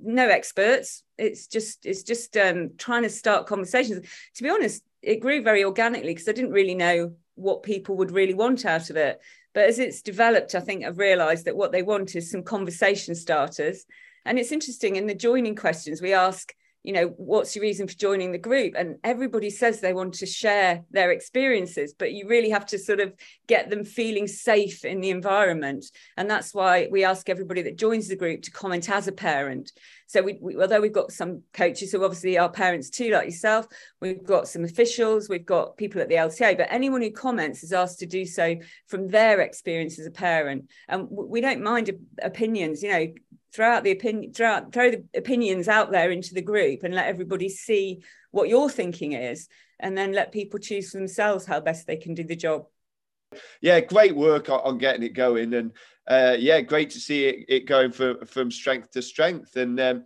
no 0.00 0.28
experts. 0.28 1.02
It's 1.18 1.48
just 1.48 1.86
it's 1.86 2.04
just 2.04 2.36
um, 2.36 2.70
trying 2.78 3.02
to 3.02 3.08
start 3.08 3.48
conversations. 3.48 4.06
To 4.36 4.42
be 4.44 4.48
honest, 4.48 4.84
it 5.02 5.20
grew 5.20 5.42
very 5.42 5.64
organically 5.64 6.12
because 6.12 6.28
I 6.28 6.32
didn't 6.32 6.52
really 6.52 6.74
know 6.74 7.12
what 7.34 7.62
people 7.62 7.96
would 7.96 8.10
really 8.10 8.34
want 8.34 8.64
out 8.66 8.90
of 8.90 8.96
it. 8.96 9.20
But 9.54 9.64
as 9.64 9.78
it's 9.78 10.02
developed, 10.02 10.54
I 10.54 10.60
think 10.60 10.84
I've 10.84 10.98
realised 10.98 11.46
that 11.46 11.56
what 11.56 11.72
they 11.72 11.82
want 11.82 12.14
is 12.14 12.30
some 12.30 12.42
conversation 12.42 13.14
starters. 13.14 13.84
And 14.24 14.38
it's 14.38 14.52
interesting 14.52 14.96
in 14.96 15.06
the 15.06 15.14
joining 15.14 15.56
questions, 15.56 16.02
we 16.02 16.12
ask, 16.12 16.54
you 16.82 16.94
know, 16.94 17.08
what's 17.16 17.54
your 17.54 17.62
reason 17.62 17.86
for 17.86 17.94
joining 17.94 18.32
the 18.32 18.38
group? 18.38 18.74
And 18.76 18.96
everybody 19.04 19.50
says 19.50 19.80
they 19.80 19.92
want 19.92 20.14
to 20.14 20.26
share 20.26 20.82
their 20.90 21.10
experiences, 21.10 21.94
but 21.98 22.12
you 22.12 22.26
really 22.26 22.50
have 22.50 22.64
to 22.66 22.78
sort 22.78 23.00
of 23.00 23.12
get 23.46 23.68
them 23.68 23.84
feeling 23.84 24.26
safe 24.26 24.84
in 24.84 25.00
the 25.00 25.10
environment. 25.10 25.84
And 26.16 26.30
that's 26.30 26.54
why 26.54 26.88
we 26.90 27.04
ask 27.04 27.28
everybody 27.28 27.62
that 27.62 27.78
joins 27.78 28.08
the 28.08 28.16
group 28.16 28.42
to 28.42 28.50
comment 28.50 28.88
as 28.88 29.08
a 29.08 29.12
parent. 29.12 29.72
So 30.06 30.22
we, 30.22 30.38
we 30.40 30.56
although 30.56 30.80
we've 30.80 30.92
got 30.92 31.12
some 31.12 31.42
coaches 31.52 31.92
who 31.92 32.02
obviously 32.02 32.38
are 32.38 32.50
parents 32.50 32.88
too, 32.88 33.10
like 33.10 33.26
yourself, 33.26 33.66
we've 34.00 34.24
got 34.24 34.48
some 34.48 34.64
officials, 34.64 35.28
we've 35.28 35.46
got 35.46 35.76
people 35.76 36.00
at 36.00 36.08
the 36.08 36.16
LTA, 36.16 36.56
but 36.56 36.66
anyone 36.70 37.02
who 37.02 37.10
comments 37.10 37.62
is 37.62 37.72
asked 37.72 37.98
to 38.00 38.06
do 38.06 38.24
so 38.24 38.56
from 38.88 39.06
their 39.08 39.40
experience 39.40 39.98
as 39.98 40.06
a 40.06 40.10
parent. 40.10 40.70
And 40.88 41.06
we 41.10 41.42
don't 41.42 41.62
mind 41.62 41.90
opinions, 42.22 42.82
you 42.82 42.90
know, 42.90 43.06
throw 43.52 43.68
out 43.68 43.84
the 43.84 43.90
opinion 43.90 44.32
throw, 44.32 44.48
out, 44.48 44.72
throw 44.72 44.90
the 44.90 45.04
opinions 45.14 45.68
out 45.68 45.90
there 45.90 46.10
into 46.10 46.34
the 46.34 46.42
group 46.42 46.82
and 46.82 46.94
let 46.94 47.06
everybody 47.06 47.48
see 47.48 48.02
what 48.30 48.48
your 48.48 48.70
thinking 48.70 49.12
is 49.12 49.48
and 49.78 49.96
then 49.96 50.12
let 50.12 50.32
people 50.32 50.58
choose 50.58 50.90
for 50.90 50.98
themselves 50.98 51.46
how 51.46 51.60
best 51.60 51.86
they 51.86 51.96
can 51.96 52.14
do 52.14 52.24
the 52.24 52.36
job. 52.36 52.66
Yeah 53.60 53.80
great 53.80 54.14
work 54.14 54.48
on, 54.48 54.78
getting 54.78 55.02
it 55.02 55.14
going 55.14 55.54
and 55.54 55.72
uh, 56.08 56.36
yeah 56.38 56.60
great 56.60 56.90
to 56.90 57.00
see 57.00 57.26
it, 57.26 57.44
it 57.48 57.66
going 57.66 57.92
from 57.92 58.24
from 58.26 58.50
strength 58.50 58.90
to 58.92 59.02
strength 59.02 59.56
and 59.56 59.78
um, 59.78 60.04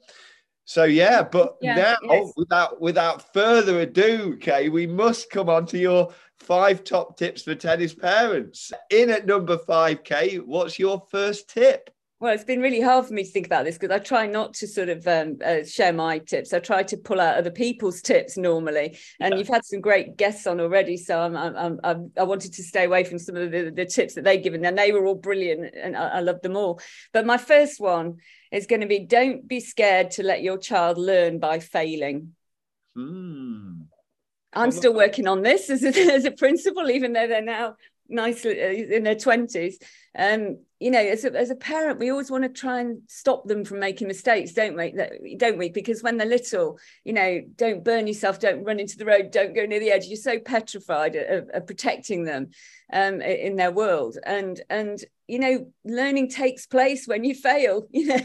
so 0.66 0.84
yeah 0.84 1.22
but 1.22 1.56
yeah, 1.62 1.74
now 1.74 1.96
yes. 2.02 2.32
without 2.36 2.80
without 2.80 3.32
further 3.32 3.80
ado 3.80 4.34
okay 4.34 4.68
we 4.68 4.86
must 4.86 5.30
come 5.30 5.48
on 5.48 5.64
to 5.66 5.78
your 5.78 6.12
five 6.38 6.84
top 6.84 7.16
tips 7.16 7.42
for 7.42 7.54
tennis 7.54 7.94
parents. 7.94 8.72
In 8.90 9.10
at 9.10 9.26
number 9.26 9.56
5k 9.56 10.44
what's 10.44 10.78
your 10.78 11.02
first 11.10 11.48
tip 11.48 11.93
Well, 12.25 12.33
it's 12.33 12.43
been 12.43 12.62
really 12.62 12.81
hard 12.81 13.04
for 13.04 13.12
me 13.12 13.23
to 13.23 13.31
think 13.31 13.45
about 13.45 13.66
this 13.66 13.76
because 13.76 13.95
I 13.95 13.99
try 13.99 14.26
not 14.26 14.54
to 14.54 14.66
sort 14.66 14.88
of 14.88 15.07
um, 15.07 15.37
uh, 15.45 15.62
share 15.62 15.93
my 15.93 16.21
tips. 16.21 16.54
I 16.54 16.59
try 16.59 16.83
to 16.83 16.97
pull 16.97 17.21
out 17.21 17.37
other 17.37 17.50
people's 17.50 18.00
tips 18.00 18.38
normally, 18.38 18.97
and 19.21 19.35
yeah. 19.35 19.38
you've 19.38 19.49
had 19.49 19.62
some 19.62 19.83
great 19.83 20.16
guests 20.16 20.47
on 20.47 20.59
already. 20.59 20.97
So 20.97 21.21
I'm, 21.21 21.37
I'm, 21.37 21.78
I'm, 21.85 22.12
i 22.16 22.23
wanted 22.23 22.54
to 22.54 22.62
stay 22.62 22.85
away 22.85 23.04
from 23.04 23.19
some 23.19 23.37
of 23.37 23.50
the, 23.50 23.71
the 23.71 23.85
tips 23.85 24.14
that 24.14 24.25
they've 24.25 24.43
given, 24.43 24.64
and 24.64 24.78
they 24.78 24.90
were 24.90 25.04
all 25.04 25.16
brilliant, 25.16 25.75
and 25.75 25.95
I, 25.95 26.09
I 26.09 26.21
love 26.21 26.40
them 26.40 26.57
all. 26.57 26.81
But 27.12 27.26
my 27.26 27.37
first 27.37 27.78
one 27.78 28.16
is 28.50 28.66
going 28.66 28.81
to 28.81 28.87
be: 28.87 29.00
don't 29.00 29.47
be 29.47 29.61
scared 29.61 30.12
to 30.12 30.23
let 30.23 30.43
your 30.43 30.57
child 30.57 30.97
learn 30.97 31.40
by 31.40 31.59
failing. 31.59 32.33
Hmm. 32.97 33.83
I'm 34.54 34.71
still 34.71 34.95
working 34.95 35.26
on 35.26 35.43
this 35.43 35.69
as 35.69 35.83
a, 35.83 35.88
as 36.14 36.25
a 36.25 36.31
principal, 36.31 36.90
even 36.90 37.12
though 37.12 37.26
they're 37.26 37.43
now 37.43 37.76
nicely 38.08 38.61
uh, 38.62 38.94
in 38.96 39.02
their 39.02 39.14
20s 39.14 39.75
um 40.18 40.58
you 40.78 40.90
know 40.90 40.99
as 40.99 41.25
a, 41.25 41.34
as 41.34 41.50
a 41.50 41.56
parent 41.56 41.99
we 41.99 42.11
always 42.11 42.30
want 42.30 42.44
to 42.44 42.49
try 42.49 42.80
and 42.80 43.00
stop 43.06 43.46
them 43.46 43.64
from 43.64 43.78
making 43.78 44.06
mistakes 44.06 44.52
don't 44.52 44.76
we? 44.76 45.37
Don't 45.37 45.58
we? 45.58 45.70
Because 45.70 46.02
when 46.02 46.16
they're 46.16 46.26
little 46.26 46.78
you 47.04 47.12
know 47.12 47.40
don't 47.56 47.84
burn 47.84 48.06
yourself 48.06 48.38
don't 48.38 48.64
run 48.64 48.80
into 48.80 48.96
the 48.99 49.06
road 49.06 49.30
don't 49.30 49.54
go 49.54 49.64
near 49.64 49.80
the 49.80 49.90
edge. 49.90 50.06
You're 50.06 50.16
so 50.16 50.38
petrified 50.38 51.16
of, 51.16 51.49
of 51.52 51.66
protecting 51.66 52.25
them 52.25 52.50
um 52.92 53.20
in 53.23 53.56
their 53.56 53.73
world. 53.73 54.18
And 54.25 54.61
and 54.68 54.99
you 55.26 55.38
know 55.38 55.66
learning 55.85 56.28
takes 56.28 56.66
place 56.66 57.07
when 57.07 57.25
you 57.25 57.35
fail 57.35 57.87
you 57.93 58.07
know 58.07 58.21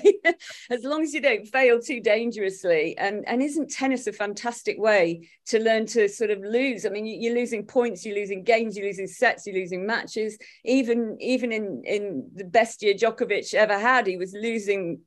as 0.69 0.83
long 0.83 1.01
as 1.01 1.13
you 1.13 1.21
don't 1.21 1.47
fail 1.47 1.79
too 1.79 1.99
dangerously. 1.99 2.97
And 2.97 3.23
and 3.27 3.41
isn't 3.41 3.71
tennis 3.71 4.07
a 4.07 4.13
fantastic 4.13 4.77
way 4.79 5.29
to 5.47 5.59
learn 5.59 5.85
to 5.87 6.09
sort 6.09 6.31
of 6.31 6.39
lose? 6.39 6.85
I 6.85 6.89
mean 6.89 7.05
you're 7.05 7.35
losing 7.35 7.65
points 7.65 8.05
you're 8.05 8.15
losing 8.15 8.43
games 8.43 8.77
you're 8.77 8.87
losing 8.87 9.07
sets 9.07 9.45
you're 9.45 9.55
losing 9.55 9.85
matches. 9.85 10.37
Even 10.65 11.17
even 11.19 11.51
in 11.51 11.83
in 11.85 12.29
the 12.35 12.45
best 12.45 12.83
year 12.83 12.93
Djokovic 12.93 13.53
ever 13.53 13.79
had 13.79 14.07
he 14.07 14.17
was 14.17 14.33
losing 14.33 15.01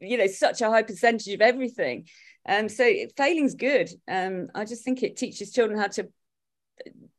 you 0.00 0.16
know 0.16 0.26
such 0.26 0.62
a 0.62 0.70
high 0.70 0.82
percentage 0.82 1.34
of 1.34 1.40
everything. 1.40 2.06
Um 2.48 2.68
so 2.68 2.90
failing's 3.16 3.54
good. 3.54 3.90
Um 4.08 4.48
i 4.54 4.64
just 4.64 4.84
think 4.84 5.02
it 5.02 5.16
teaches 5.16 5.52
children 5.52 5.78
how 5.78 5.88
to 5.88 6.08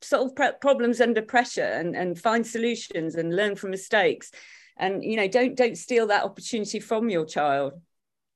solve 0.02 0.34
problems 0.62 1.02
under 1.02 1.22
pressure 1.22 1.64
and, 1.64 1.96
and 1.96 2.20
find 2.20 2.46
solutions 2.46 3.16
and 3.16 3.36
learn 3.36 3.56
from 3.56 3.72
mistakes. 3.72 4.32
And 4.78 5.04
you 5.04 5.16
know 5.16 5.28
don't 5.28 5.56
don't 5.56 5.78
steal 5.78 6.08
that 6.08 6.24
opportunity 6.24 6.80
from 6.80 7.10
your 7.10 7.26
child. 7.26 7.74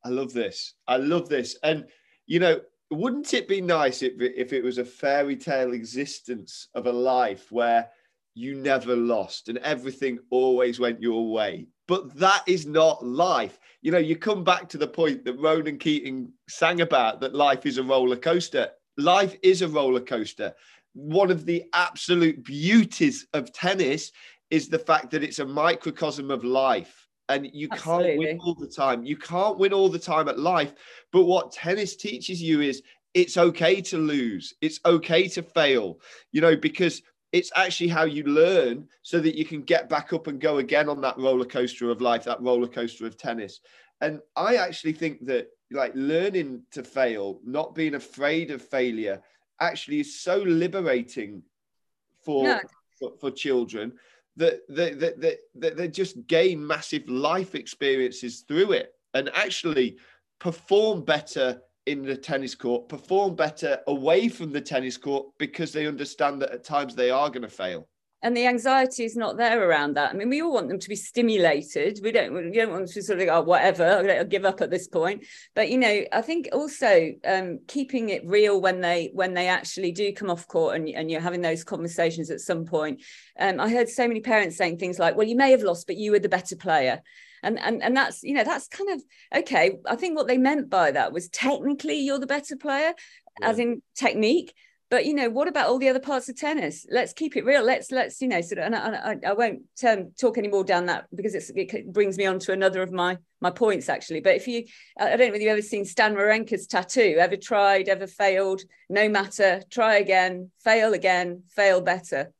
I 0.03 0.09
love 0.09 0.33
this. 0.33 0.75
I 0.87 0.97
love 0.97 1.27
this. 1.29 1.57
And 1.63 1.85
you 2.25 2.39
know 2.39 2.61
wouldn't 2.91 3.33
it 3.35 3.47
be 3.47 3.61
nice 3.61 4.01
if, 4.01 4.13
if 4.19 4.51
it 4.51 4.63
was 4.63 4.79
a 4.79 4.85
fairy 4.85 5.35
tale 5.35 5.73
existence 5.73 6.69
of 6.73 6.87
a 6.87 6.91
life 6.91 7.51
where 7.51 7.87
you 8.33 8.55
never 8.55 8.95
lost 8.95 9.47
and 9.47 9.59
everything 9.59 10.19
always 10.31 10.79
went 10.79 11.01
your 11.01 11.31
way? 11.31 11.67
But 11.87 12.15
that 12.17 12.43
is 12.47 12.65
not 12.65 13.05
life. 13.05 13.59
You 13.81 13.91
know 13.91 13.97
you 13.97 14.15
come 14.15 14.43
back 14.43 14.69
to 14.69 14.77
the 14.77 14.87
point 14.87 15.25
that 15.25 15.39
ronan 15.39 15.77
keating 15.77 16.31
sang 16.47 16.81
about 16.81 17.19
that 17.19 17.35
life 17.35 17.65
is 17.65 17.77
a 17.77 17.83
roller 17.83 18.15
coaster. 18.17 18.69
Life 18.97 19.35
is 19.43 19.61
a 19.61 19.67
roller 19.67 20.01
coaster 20.01 20.53
one 20.93 21.31
of 21.31 21.45
the 21.45 21.63
absolute 21.73 22.43
beauties 22.43 23.27
of 23.33 23.51
tennis 23.53 24.11
is 24.49 24.67
the 24.67 24.79
fact 24.79 25.11
that 25.11 25.23
it's 25.23 25.39
a 25.39 25.45
microcosm 25.45 26.31
of 26.31 26.43
life 26.43 27.07
and 27.29 27.47
you 27.53 27.67
Absolutely. 27.71 28.07
can't 28.07 28.19
win 28.19 28.39
all 28.39 28.55
the 28.55 28.67
time. 28.67 29.03
You 29.03 29.15
can't 29.15 29.57
win 29.59 29.71
all 29.71 29.89
the 29.89 29.99
time 29.99 30.27
at 30.27 30.39
life. 30.39 30.73
But 31.11 31.25
what 31.25 31.51
tennis 31.51 31.95
teaches 31.95 32.41
you 32.41 32.61
is 32.61 32.81
it's 33.13 33.37
okay 33.37 33.81
to 33.81 33.97
lose, 33.97 34.53
it's 34.61 34.79
okay 34.85 35.27
to 35.29 35.43
fail, 35.43 35.99
you 36.31 36.41
know, 36.41 36.55
because 36.55 37.01
it's 37.31 37.51
actually 37.55 37.89
how 37.89 38.03
you 38.05 38.23
learn 38.23 38.87
so 39.03 39.19
that 39.19 39.35
you 39.35 39.45
can 39.45 39.61
get 39.61 39.89
back 39.89 40.13
up 40.13 40.27
and 40.27 40.41
go 40.41 40.57
again 40.57 40.89
on 40.89 41.01
that 41.01 41.17
roller 41.17 41.45
coaster 41.45 41.91
of 41.91 42.01
life, 42.01 42.23
that 42.23 42.41
roller 42.41 42.67
coaster 42.67 43.05
of 43.05 43.17
tennis. 43.17 43.61
And 44.01 44.19
I 44.35 44.55
actually 44.55 44.93
think 44.93 45.25
that 45.27 45.49
like 45.71 45.91
learning 45.93 46.63
to 46.71 46.83
fail, 46.83 47.39
not 47.45 47.75
being 47.75 47.93
afraid 47.93 48.49
of 48.49 48.61
failure, 48.61 49.21
actually 49.59 49.99
is 49.99 50.19
so 50.19 50.37
liberating 50.37 51.43
for 52.23 52.43
no. 52.43 52.59
for, 52.97 53.13
for, 53.19 53.31
children 53.31 53.93
that 54.35 54.61
they, 54.69 54.91
that, 54.93 55.19
that, 55.21 55.39
that 55.55 55.77
they 55.77 55.87
just 55.87 56.25
gain 56.27 56.65
massive 56.65 57.07
life 57.09 57.55
experiences 57.55 58.43
through 58.47 58.71
it 58.71 58.93
and 59.13 59.29
actually 59.33 59.97
perform 60.39 61.03
better 61.03 61.61
in 61.85 62.03
the 62.03 62.15
tennis 62.15 62.55
court, 62.55 62.87
perform 62.87 63.35
better 63.35 63.79
away 63.87 64.29
from 64.29 64.51
the 64.51 64.61
tennis 64.61 64.97
court 64.97 65.27
because 65.37 65.71
they 65.71 65.87
understand 65.87 66.41
that 66.41 66.51
at 66.51 66.63
times 66.63 66.93
they 66.93 67.09
are 67.09 67.29
going 67.29 67.41
to 67.41 67.49
fail 67.49 67.87
and 68.21 68.35
the 68.35 68.47
anxiety 68.47 69.05
is 69.05 69.15
not 69.15 69.37
there 69.37 69.67
around 69.67 69.95
that. 69.95 70.11
I 70.11 70.13
mean, 70.13 70.29
we 70.29 70.41
all 70.41 70.53
want 70.53 70.67
them 70.67 70.79
to 70.79 70.89
be 70.89 70.95
stimulated. 70.95 72.01
We 72.03 72.11
don't, 72.11 72.33
we 72.33 72.51
don't 72.51 72.69
want 72.69 72.85
them 72.85 72.93
to 72.93 73.01
sort 73.01 73.19
of 73.19 73.27
go, 73.27 73.35
oh, 73.35 73.41
whatever, 73.41 73.85
I'll 73.85 74.25
give 74.25 74.43
up 74.43 74.59
at 74.59 74.69
this 74.69 74.87
point. 74.87 75.25
But 75.55 75.69
you 75.69 75.77
know, 75.77 76.03
I 76.11 76.21
think 76.21 76.49
also 76.51 77.11
um, 77.25 77.59
keeping 77.67 78.09
it 78.09 78.25
real 78.25 78.59
when 78.59 78.81
they 78.81 79.11
when 79.13 79.33
they 79.33 79.47
actually 79.47 79.93
do 79.93 80.11
come 80.13 80.29
off 80.29 80.47
court 80.47 80.75
and, 80.75 80.89
and 80.89 81.09
you're 81.09 81.21
having 81.21 81.41
those 81.41 81.63
conversations 81.63 82.29
at 82.29 82.41
some 82.41 82.65
point. 82.65 83.01
Um, 83.39 83.59
I 83.59 83.69
heard 83.69 83.87
so 83.87 84.07
many 84.07 84.19
parents 84.19 84.57
saying 84.57 84.79
things 84.79 84.99
like, 84.99 85.15
"Well, 85.15 85.27
you 85.27 85.37
may 85.37 85.51
have 85.51 85.63
lost, 85.63 85.87
but 85.87 85.95
you 85.95 86.11
were 86.11 86.19
the 86.19 86.29
better 86.29 86.55
player." 86.55 87.01
And, 87.41 87.57
and 87.57 87.81
and 87.81 87.95
that's 87.95 88.21
you 88.21 88.33
know 88.33 88.43
that's 88.43 88.67
kind 88.67 88.89
of 88.89 89.01
okay 89.33 89.77
i 89.85 89.95
think 89.95 90.17
what 90.17 90.27
they 90.27 90.37
meant 90.37 90.69
by 90.69 90.91
that 90.91 91.13
was 91.13 91.29
technically 91.29 91.97
you're 91.97 92.19
the 92.19 92.27
better 92.27 92.57
player 92.57 92.93
yeah. 93.39 93.47
as 93.47 93.59
in 93.59 93.81
technique 93.95 94.53
but 94.89 95.05
you 95.05 95.13
know 95.13 95.29
what 95.29 95.47
about 95.47 95.67
all 95.67 95.77
the 95.77 95.89
other 95.89 95.99
parts 95.99 96.29
of 96.29 96.37
tennis? 96.37 96.85
Let's 96.89 97.13
keep 97.13 97.37
it 97.37 97.45
real. 97.45 97.63
Let's 97.63 97.91
let's 97.91 98.21
you 98.21 98.27
know 98.27 98.41
sort 98.41 98.59
of 98.59 98.65
and 98.65 98.75
i, 98.75 99.11
I, 99.11 99.29
I 99.29 99.33
won't 99.33 99.61
um, 99.87 100.11
talk 100.19 100.37
any 100.37 100.47
more 100.47 100.63
down 100.63 100.87
that 100.87 101.05
because 101.13 101.35
it 101.35 101.93
brings 101.93 102.17
me 102.17 102.25
on 102.25 102.39
to 102.39 102.53
another 102.53 102.81
of 102.81 102.91
my 102.91 103.17
my 103.39 103.51
points 103.51 103.87
actually. 103.87 104.21
But 104.21 104.35
if 104.35 104.47
you 104.47 104.65
i 104.99 105.09
don't 105.09 105.19
know 105.19 105.25
whether 105.27 105.37
you've 105.37 105.51
ever 105.51 105.61
seen 105.61 105.85
stan 105.85 106.15
wawrinka's 106.15 106.67
tattoo. 106.67 107.17
Ever 107.19 107.37
tried 107.37 107.87
ever 107.87 108.07
failed? 108.07 108.61
No 108.89 109.07
matter. 109.07 109.61
Try 109.69 109.97
again. 109.97 110.51
Fail 110.63 110.93
again. 110.93 111.43
Fail 111.55 111.81
better. 111.81 112.31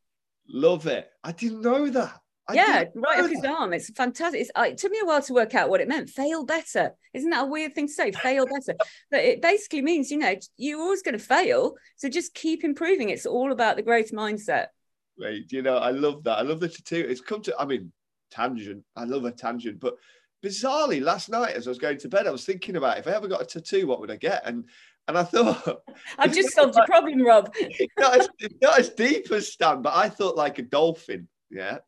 Love 0.48 0.88
it. 0.88 1.08
I 1.24 1.32
didn't 1.32 1.62
know 1.62 1.90
that 1.92 2.20
I 2.50 2.54
yeah, 2.54 2.84
right 2.96 3.20
up 3.20 3.30
his 3.30 3.44
arm. 3.46 3.74
It's 3.74 3.92
fantastic. 3.92 4.42
It's, 4.42 4.52
uh, 4.56 4.64
it 4.70 4.80
took 4.80 4.92
me 4.92 5.00
a 5.04 5.06
while 5.06 5.22
to 5.22 5.34
work 5.34 5.54
out 5.54 5.70
what 5.70 5.82
it 5.82 5.88
meant. 5.88 6.10
Fail 6.10 6.44
better. 6.44 6.94
Isn't 7.14 7.30
that 7.30 7.44
a 7.44 7.48
weird 7.48 7.76
thing 7.76 7.88
to 7.88 7.94
say? 7.94 8.12
Fail 8.12 8.46
better. 8.48 8.76
but 9.12 9.20
it 9.20 9.42
basically 9.42 9.84
means, 9.84 10.10
you 10.10 10.18
know, 10.18 10.36
you're 10.58 10.80
always 10.80 11.04
going 11.04 11.18
to 11.18 11.24
fail. 11.24 11.76
So 11.98 12.10
just 12.10 12.34
keep 12.34 12.64
improving. 12.64 13.10
It's 13.10 13.28
all 13.28 13.52
about 13.52 13.76
the 13.76 13.84
growth 13.84 14.12
mindset. 14.12 14.68
Right. 15.20 15.44
You 15.50 15.62
know, 15.62 15.78
I 15.78 15.92
love 15.92 16.24
that. 16.24 16.40
I 16.40 16.42
love 16.42 16.60
the 16.60 16.70
tattoo. 16.70 17.06
It's 17.08 17.22
come 17.22 17.44
to, 17.44 17.56
I 17.60 17.66
mean, 17.66 17.92
tangent. 18.32 18.84
I 18.96 19.04
love 19.04 19.26
a 19.26 19.32
tangent. 19.32 19.80
But 19.80 19.96
bizarrely, 20.44 21.04
last 21.04 21.30
night 21.30 21.56
as 21.56 21.68
I 21.68 21.72
was 21.72 21.78
going 21.78 22.00
to 22.00 22.10
bed, 22.10 22.26
I 22.26 22.32
was 22.32 22.46
thinking 22.46 22.78
about 22.78 22.98
if 22.98 23.06
I 23.06 23.12
ever 23.12 23.28
got 23.28 23.44
a 23.44 23.46
tattoo, 23.46 23.86
what 23.86 24.00
would 24.00 24.12
I 24.12 24.18
get? 24.18 24.42
And 24.46 24.66
and 25.08 25.18
I 25.18 25.24
thought, 25.24 25.82
I've 26.18 26.34
just 26.34 26.54
solved 26.54 26.76
your 26.76 26.86
problem, 26.86 27.24
Rob. 27.24 27.52
not, 28.00 28.20
as, 28.20 28.30
not 28.62 28.80
as 28.80 28.90
deep 28.90 29.32
as 29.32 29.52
Stan, 29.52 29.82
but 29.82 29.96
I 29.96 30.08
thought 30.08 30.36
like 30.36 30.60
a 30.60 30.64
dolphin. 30.64 31.28
Yeah 31.52 31.80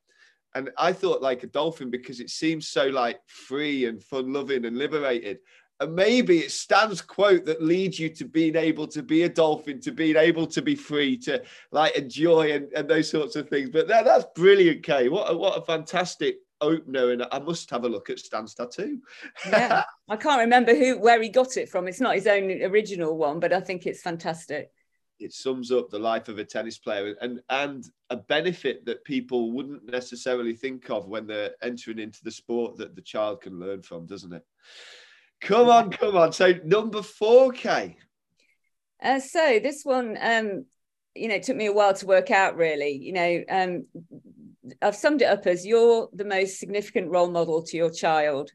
and 0.55 0.69
I 0.77 0.93
thought 0.93 1.21
like 1.21 1.43
a 1.43 1.47
dolphin 1.47 1.89
because 1.89 2.19
it 2.19 2.29
seems 2.29 2.67
so 2.67 2.87
like 2.87 3.19
free 3.27 3.85
and 3.85 4.03
fun 4.03 4.33
loving 4.33 4.65
and 4.65 4.77
liberated. 4.77 5.39
And 5.79 5.95
maybe 5.95 6.39
it 6.39 6.51
Stan's 6.51 7.01
quote 7.01 7.45
that 7.45 7.63
leads 7.63 7.97
you 7.97 8.09
to 8.09 8.25
being 8.25 8.55
able 8.55 8.85
to 8.87 9.01
be 9.01 9.23
a 9.23 9.29
dolphin, 9.29 9.79
to 9.81 9.91
being 9.91 10.15
able 10.15 10.45
to 10.47 10.61
be 10.61 10.75
free, 10.75 11.17
to 11.19 11.41
like 11.71 11.95
enjoy 11.97 12.51
and, 12.51 12.71
and 12.73 12.87
those 12.87 13.09
sorts 13.09 13.35
of 13.35 13.49
things. 13.49 13.69
But 13.71 13.87
that, 13.87 14.05
that's 14.05 14.25
brilliant, 14.35 14.83
Kay. 14.83 15.09
What 15.09 15.31
a, 15.31 15.37
what 15.37 15.57
a 15.57 15.61
fantastic 15.61 16.37
opener. 16.59 17.11
And 17.11 17.25
I 17.31 17.39
must 17.39 17.69
have 17.71 17.83
a 17.83 17.89
look 17.89 18.11
at 18.11 18.19
Stan's 18.19 18.53
tattoo. 18.53 18.99
yeah, 19.47 19.83
I 20.07 20.17
can't 20.17 20.41
remember 20.41 20.75
who 20.75 20.99
where 20.99 21.21
he 21.21 21.29
got 21.29 21.57
it 21.57 21.69
from. 21.69 21.87
It's 21.87 22.01
not 22.01 22.15
his 22.15 22.27
own 22.27 22.51
original 22.61 23.17
one, 23.17 23.39
but 23.39 23.53
I 23.53 23.61
think 23.61 23.87
it's 23.87 24.01
fantastic 24.01 24.69
it 25.21 25.33
sums 25.33 25.71
up 25.71 25.89
the 25.89 25.99
life 25.99 26.27
of 26.27 26.39
a 26.39 26.43
tennis 26.43 26.77
player 26.77 27.15
and 27.21 27.41
and 27.49 27.89
a 28.09 28.17
benefit 28.17 28.85
that 28.85 29.03
people 29.05 29.51
wouldn't 29.51 29.89
necessarily 29.89 30.53
think 30.53 30.89
of 30.89 31.07
when 31.07 31.27
they're 31.27 31.55
entering 31.61 31.99
into 31.99 32.23
the 32.23 32.31
sport 32.31 32.77
that 32.77 32.95
the 32.95 33.01
child 33.01 33.41
can 33.41 33.59
learn 33.59 33.81
from, 33.81 34.05
doesn't 34.05 34.33
it? 34.33 34.43
Come 35.41 35.69
on, 35.69 35.91
come 35.91 36.15
on. 36.15 36.33
So 36.33 36.53
number 36.63 37.01
four, 37.01 37.51
Kay. 37.51 37.97
Uh, 39.01 39.19
so 39.19 39.59
this 39.61 39.81
one, 39.83 40.17
um, 40.21 40.65
you 41.15 41.27
know, 41.27 41.35
it 41.35 41.43
took 41.43 41.57
me 41.57 41.65
a 41.65 41.73
while 41.73 41.93
to 41.95 42.05
work 42.05 42.29
out. 42.29 42.55
Really, 42.55 42.91
you 42.91 43.13
know, 43.13 43.43
um, 43.49 43.85
I've 44.81 44.95
summed 44.95 45.21
it 45.21 45.25
up 45.25 45.47
as 45.47 45.65
you're 45.65 46.09
the 46.13 46.25
most 46.25 46.59
significant 46.59 47.09
role 47.09 47.31
model 47.31 47.63
to 47.63 47.77
your 47.77 47.89
child, 47.89 48.51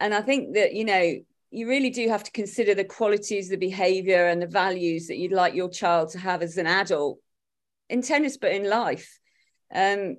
and 0.00 0.12
I 0.12 0.22
think 0.22 0.54
that 0.54 0.74
you 0.74 0.84
know 0.84 1.14
you 1.52 1.68
really 1.68 1.90
do 1.90 2.08
have 2.08 2.24
to 2.24 2.30
consider 2.30 2.74
the 2.74 2.84
qualities, 2.84 3.50
the 3.50 3.56
behavior, 3.56 4.26
and 4.26 4.40
the 4.40 4.46
values 4.46 5.06
that 5.08 5.18
you'd 5.18 5.32
like 5.32 5.54
your 5.54 5.68
child 5.68 6.08
to 6.10 6.18
have 6.18 6.42
as 6.42 6.56
an 6.56 6.66
adult 6.66 7.18
in 7.90 8.00
tennis, 8.00 8.38
but 8.38 8.52
in 8.52 8.68
life. 8.68 9.18
Um, 9.72 10.16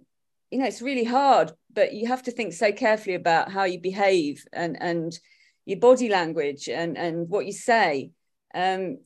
you 0.52 0.60
know, 0.60 0.66
it's 0.66 0.84
really 0.84 1.04
hard, 1.04 1.52
but 1.74 1.94
you 1.94 2.08
have 2.08 2.22
to 2.24 2.32
think 2.32 2.54
so 2.54 2.72
carefully 2.72 3.16
about 3.16 3.52
how 3.52 3.64
you 3.64 3.80
behave 3.82 4.46
and 4.54 4.80
and 4.80 5.18
your 5.66 5.80
body 5.80 6.08
language 6.08 6.70
and 6.70 6.98
and 6.98 7.28
what 7.28 7.48
you 7.48 7.52
say. 7.52 8.12
Um, 8.54 9.00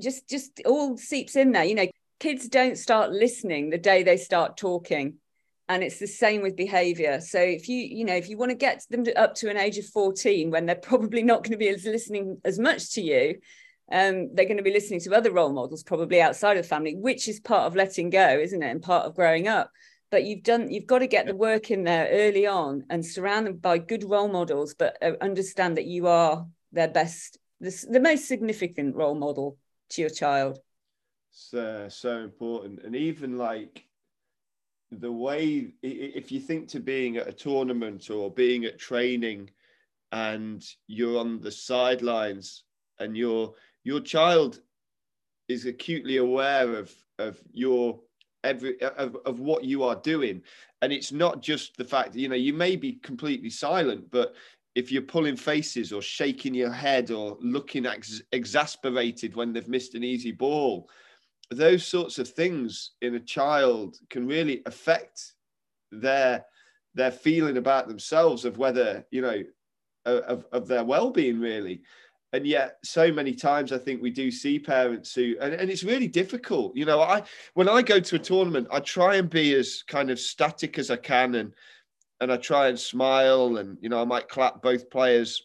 just 0.00 0.28
just 0.28 0.62
all 0.64 0.96
seeps 0.96 1.34
in 1.34 1.50
there. 1.50 1.64
You 1.64 1.74
know, 1.74 1.88
kids 2.20 2.48
don't 2.48 2.78
start 2.78 3.10
listening 3.10 3.70
the 3.70 3.78
day 3.78 4.04
they 4.04 4.18
start 4.18 4.56
talking 4.56 5.14
and 5.72 5.82
it's 5.82 5.98
the 5.98 6.06
same 6.06 6.42
with 6.42 6.56
behavior. 6.56 7.20
So 7.20 7.40
if 7.40 7.68
you 7.68 7.78
you 7.78 8.04
know 8.04 8.14
if 8.14 8.28
you 8.28 8.36
want 8.36 8.50
to 8.50 8.56
get 8.56 8.84
them 8.90 9.04
to, 9.04 9.18
up 9.18 9.34
to 9.36 9.50
an 9.50 9.56
age 9.56 9.78
of 9.78 9.86
14 9.86 10.50
when 10.50 10.66
they're 10.66 10.76
probably 10.76 11.22
not 11.22 11.42
going 11.42 11.52
to 11.52 11.56
be 11.56 11.68
as 11.68 11.84
listening 11.84 12.38
as 12.44 12.58
much 12.58 12.92
to 12.92 13.00
you 13.00 13.36
um, 13.90 14.34
they're 14.34 14.46
going 14.46 14.58
to 14.58 14.62
be 14.62 14.72
listening 14.72 15.00
to 15.00 15.14
other 15.14 15.32
role 15.32 15.52
models 15.52 15.82
probably 15.82 16.20
outside 16.20 16.56
of 16.56 16.64
the 16.64 16.68
family 16.68 16.94
which 16.94 17.28
is 17.28 17.40
part 17.40 17.66
of 17.66 17.76
letting 17.76 18.10
go 18.10 18.38
isn't 18.38 18.62
it 18.62 18.70
and 18.70 18.82
part 18.82 19.06
of 19.06 19.16
growing 19.16 19.48
up. 19.48 19.70
But 20.10 20.24
you've 20.24 20.42
done 20.42 20.70
you've 20.70 20.86
got 20.86 20.98
to 20.98 21.06
get 21.06 21.26
the 21.26 21.34
work 21.34 21.70
in 21.70 21.84
there 21.84 22.08
early 22.10 22.46
on 22.46 22.84
and 22.90 23.04
surround 23.04 23.46
them 23.46 23.56
by 23.56 23.78
good 23.78 24.04
role 24.04 24.28
models 24.28 24.74
but 24.74 24.96
uh, 25.02 25.12
understand 25.20 25.78
that 25.78 25.86
you 25.86 26.06
are 26.06 26.46
their 26.72 26.88
best 26.88 27.38
the, 27.60 27.86
the 27.88 28.00
most 28.00 28.28
significant 28.28 28.94
role 28.94 29.14
model 29.14 29.56
to 29.90 30.00
your 30.02 30.10
child. 30.10 30.58
So 31.30 31.86
so 31.88 32.18
important. 32.18 32.82
And 32.84 32.94
even 32.94 33.38
like 33.38 33.86
the 35.00 35.10
way 35.12 35.72
if 35.82 36.30
you 36.30 36.38
think 36.38 36.68
to 36.68 36.80
being 36.80 37.16
at 37.16 37.28
a 37.28 37.32
tournament 37.32 38.10
or 38.10 38.30
being 38.30 38.64
at 38.64 38.78
training 38.78 39.48
and 40.12 40.64
you're 40.86 41.18
on 41.18 41.40
the 41.40 41.50
sidelines 41.50 42.64
and 42.98 43.16
your 43.16 43.54
your 43.84 44.00
child 44.00 44.60
is 45.48 45.64
acutely 45.66 46.18
aware 46.18 46.76
of 46.76 46.94
of 47.18 47.40
your 47.52 48.00
every 48.44 48.80
of, 48.82 49.16
of 49.24 49.40
what 49.40 49.64
you 49.64 49.82
are 49.82 49.96
doing. 49.96 50.42
And 50.82 50.92
it's 50.92 51.12
not 51.12 51.42
just 51.42 51.76
the 51.76 51.84
fact 51.84 52.12
that 52.12 52.20
you 52.20 52.28
know 52.28 52.34
you 52.34 52.52
may 52.52 52.76
be 52.76 52.94
completely 52.94 53.50
silent 53.50 54.10
but 54.10 54.34
if 54.74 54.90
you're 54.90 55.02
pulling 55.02 55.36
faces 55.36 55.92
or 55.92 56.00
shaking 56.00 56.54
your 56.54 56.72
head 56.72 57.10
or 57.10 57.36
looking 57.40 57.84
ex- 57.86 58.22
exasperated 58.32 59.36
when 59.36 59.52
they've 59.52 59.68
missed 59.68 59.94
an 59.94 60.02
easy 60.02 60.32
ball 60.32 60.88
those 61.52 61.86
sorts 61.86 62.18
of 62.18 62.28
things 62.28 62.92
in 63.00 63.14
a 63.14 63.20
child 63.20 63.96
can 64.10 64.26
really 64.26 64.62
affect 64.66 65.34
their 65.90 66.44
their 66.94 67.10
feeling 67.10 67.56
about 67.56 67.88
themselves 67.88 68.44
of 68.44 68.58
whether 68.58 69.04
you 69.10 69.22
know 69.22 69.42
of, 70.04 70.44
of 70.52 70.66
their 70.66 70.84
well-being 70.84 71.40
really. 71.40 71.82
And 72.34 72.46
yet 72.46 72.78
so 72.82 73.12
many 73.12 73.34
times 73.34 73.72
i 73.72 73.78
think 73.78 74.00
we 74.00 74.10
do 74.10 74.30
see 74.30 74.58
parents 74.58 75.14
who 75.14 75.36
and, 75.38 75.52
and 75.52 75.70
it's 75.70 75.84
really 75.84 76.08
difficult 76.08 76.74
you 76.74 76.86
know. 76.86 77.02
I 77.02 77.24
when 77.52 77.68
i 77.68 77.82
go 77.82 78.00
to 78.00 78.16
a 78.16 78.18
tournament 78.18 78.68
i 78.70 78.80
try 78.80 79.16
and 79.16 79.28
be 79.28 79.54
as 79.54 79.82
kind 79.86 80.10
of 80.10 80.18
static 80.18 80.78
as 80.78 80.90
i 80.90 80.96
can 80.96 81.34
and 81.34 81.52
and 82.22 82.32
i 82.32 82.38
try 82.38 82.68
and 82.68 82.80
smile 82.80 83.58
and 83.58 83.76
you 83.82 83.90
know 83.90 84.00
i 84.00 84.06
might 84.06 84.30
clap 84.30 84.62
both 84.62 84.88
players 84.88 85.42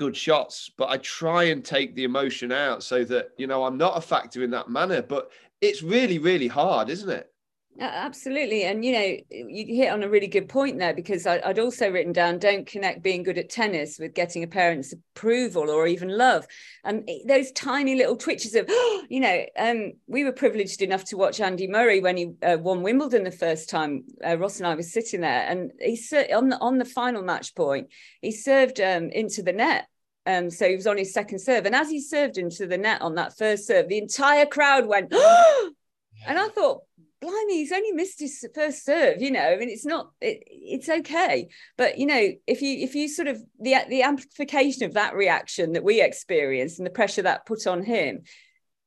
good 0.00 0.16
shots, 0.16 0.70
but 0.78 0.88
I 0.88 0.96
try 0.96 1.44
and 1.44 1.62
take 1.62 1.94
the 1.94 2.04
emotion 2.04 2.52
out 2.52 2.82
so 2.82 3.04
that, 3.04 3.32
you 3.36 3.46
know, 3.46 3.64
I'm 3.64 3.76
not 3.76 3.98
a 3.98 4.00
factor 4.00 4.42
in 4.42 4.50
that 4.52 4.70
manner. 4.70 5.02
But 5.02 5.30
it's 5.60 5.82
really, 5.82 6.18
really 6.18 6.48
hard, 6.48 6.88
isn't 6.88 7.10
it? 7.10 7.30
Absolutely. 7.78 8.64
And, 8.64 8.82
you 8.82 8.92
know, 8.92 9.16
you 9.30 9.76
hit 9.76 9.92
on 9.92 10.02
a 10.02 10.08
really 10.08 10.26
good 10.26 10.48
point 10.48 10.78
there 10.78 10.94
because 10.94 11.26
I, 11.26 11.46
would 11.46 11.58
also 11.58 11.90
written 11.90 12.14
down 12.14 12.38
don't 12.38 12.66
connect 12.66 13.02
being 13.02 13.22
good 13.22 13.36
at 13.36 13.50
tennis 13.50 13.98
with 13.98 14.14
getting 14.14 14.42
a 14.42 14.46
parent's 14.46 14.94
approval 14.94 15.70
or 15.70 15.86
even 15.86 16.16
love. 16.16 16.46
And 16.82 17.08
those 17.26 17.52
tiny 17.52 17.94
little 17.94 18.16
twitches 18.16 18.54
of, 18.54 18.68
you 19.10 19.20
know, 19.20 19.44
um, 19.58 19.92
we 20.06 20.24
were 20.24 20.32
privileged 20.32 20.80
enough 20.80 21.04
to 21.06 21.18
watch 21.18 21.40
Andy 21.40 21.68
Murray 21.68 22.00
when 22.00 22.16
he 22.16 22.32
uh, 22.42 22.56
won 22.58 22.82
Wimbledon 22.82 23.24
the 23.24 23.30
first 23.30 23.68
time. 23.68 24.04
Uh, 24.26 24.38
Ross 24.38 24.58
and 24.58 24.66
I 24.66 24.74
was 24.74 24.92
sitting 24.92 25.20
there 25.20 25.46
and 25.46 25.72
he 25.78 25.98
on 26.32 26.48
the, 26.48 26.58
on 26.58 26.78
the 26.78 26.86
final 26.86 27.22
match 27.22 27.54
point, 27.54 27.88
he 28.22 28.32
served 28.32 28.80
um, 28.80 29.10
into 29.10 29.42
the 29.42 29.52
net 29.52 29.86
um, 30.26 30.50
so 30.50 30.68
he 30.68 30.76
was 30.76 30.86
on 30.86 30.98
his 30.98 31.12
second 31.12 31.38
serve. 31.40 31.66
And 31.66 31.74
as 31.74 31.90
he 31.90 32.00
served 32.00 32.38
into 32.38 32.66
the 32.66 32.78
net 32.78 33.02
on 33.02 33.14
that 33.14 33.36
first 33.36 33.66
serve, 33.66 33.88
the 33.88 33.98
entire 33.98 34.46
crowd 34.46 34.86
went, 34.86 35.12
and 36.26 36.38
I 36.38 36.48
thought, 36.48 36.82
blimey, 37.20 37.58
he's 37.58 37.72
only 37.72 37.92
missed 37.92 38.20
his 38.20 38.46
first 38.54 38.84
serve, 38.84 39.20
you 39.20 39.30
know. 39.30 39.40
I 39.40 39.56
mean, 39.56 39.68
it's 39.68 39.86
not, 39.86 40.10
it, 40.20 40.42
it's 40.46 40.88
okay. 40.88 41.48
But 41.76 41.98
you 41.98 42.06
know, 42.06 42.30
if 42.46 42.62
you 42.62 42.78
if 42.78 42.94
you 42.94 43.08
sort 43.08 43.28
of 43.28 43.42
the 43.58 43.76
the 43.88 44.02
amplification 44.02 44.84
of 44.84 44.94
that 44.94 45.14
reaction 45.14 45.72
that 45.72 45.84
we 45.84 46.00
experienced 46.00 46.78
and 46.78 46.86
the 46.86 46.90
pressure 46.90 47.22
that 47.22 47.46
put 47.46 47.66
on 47.66 47.82
him, 47.82 48.22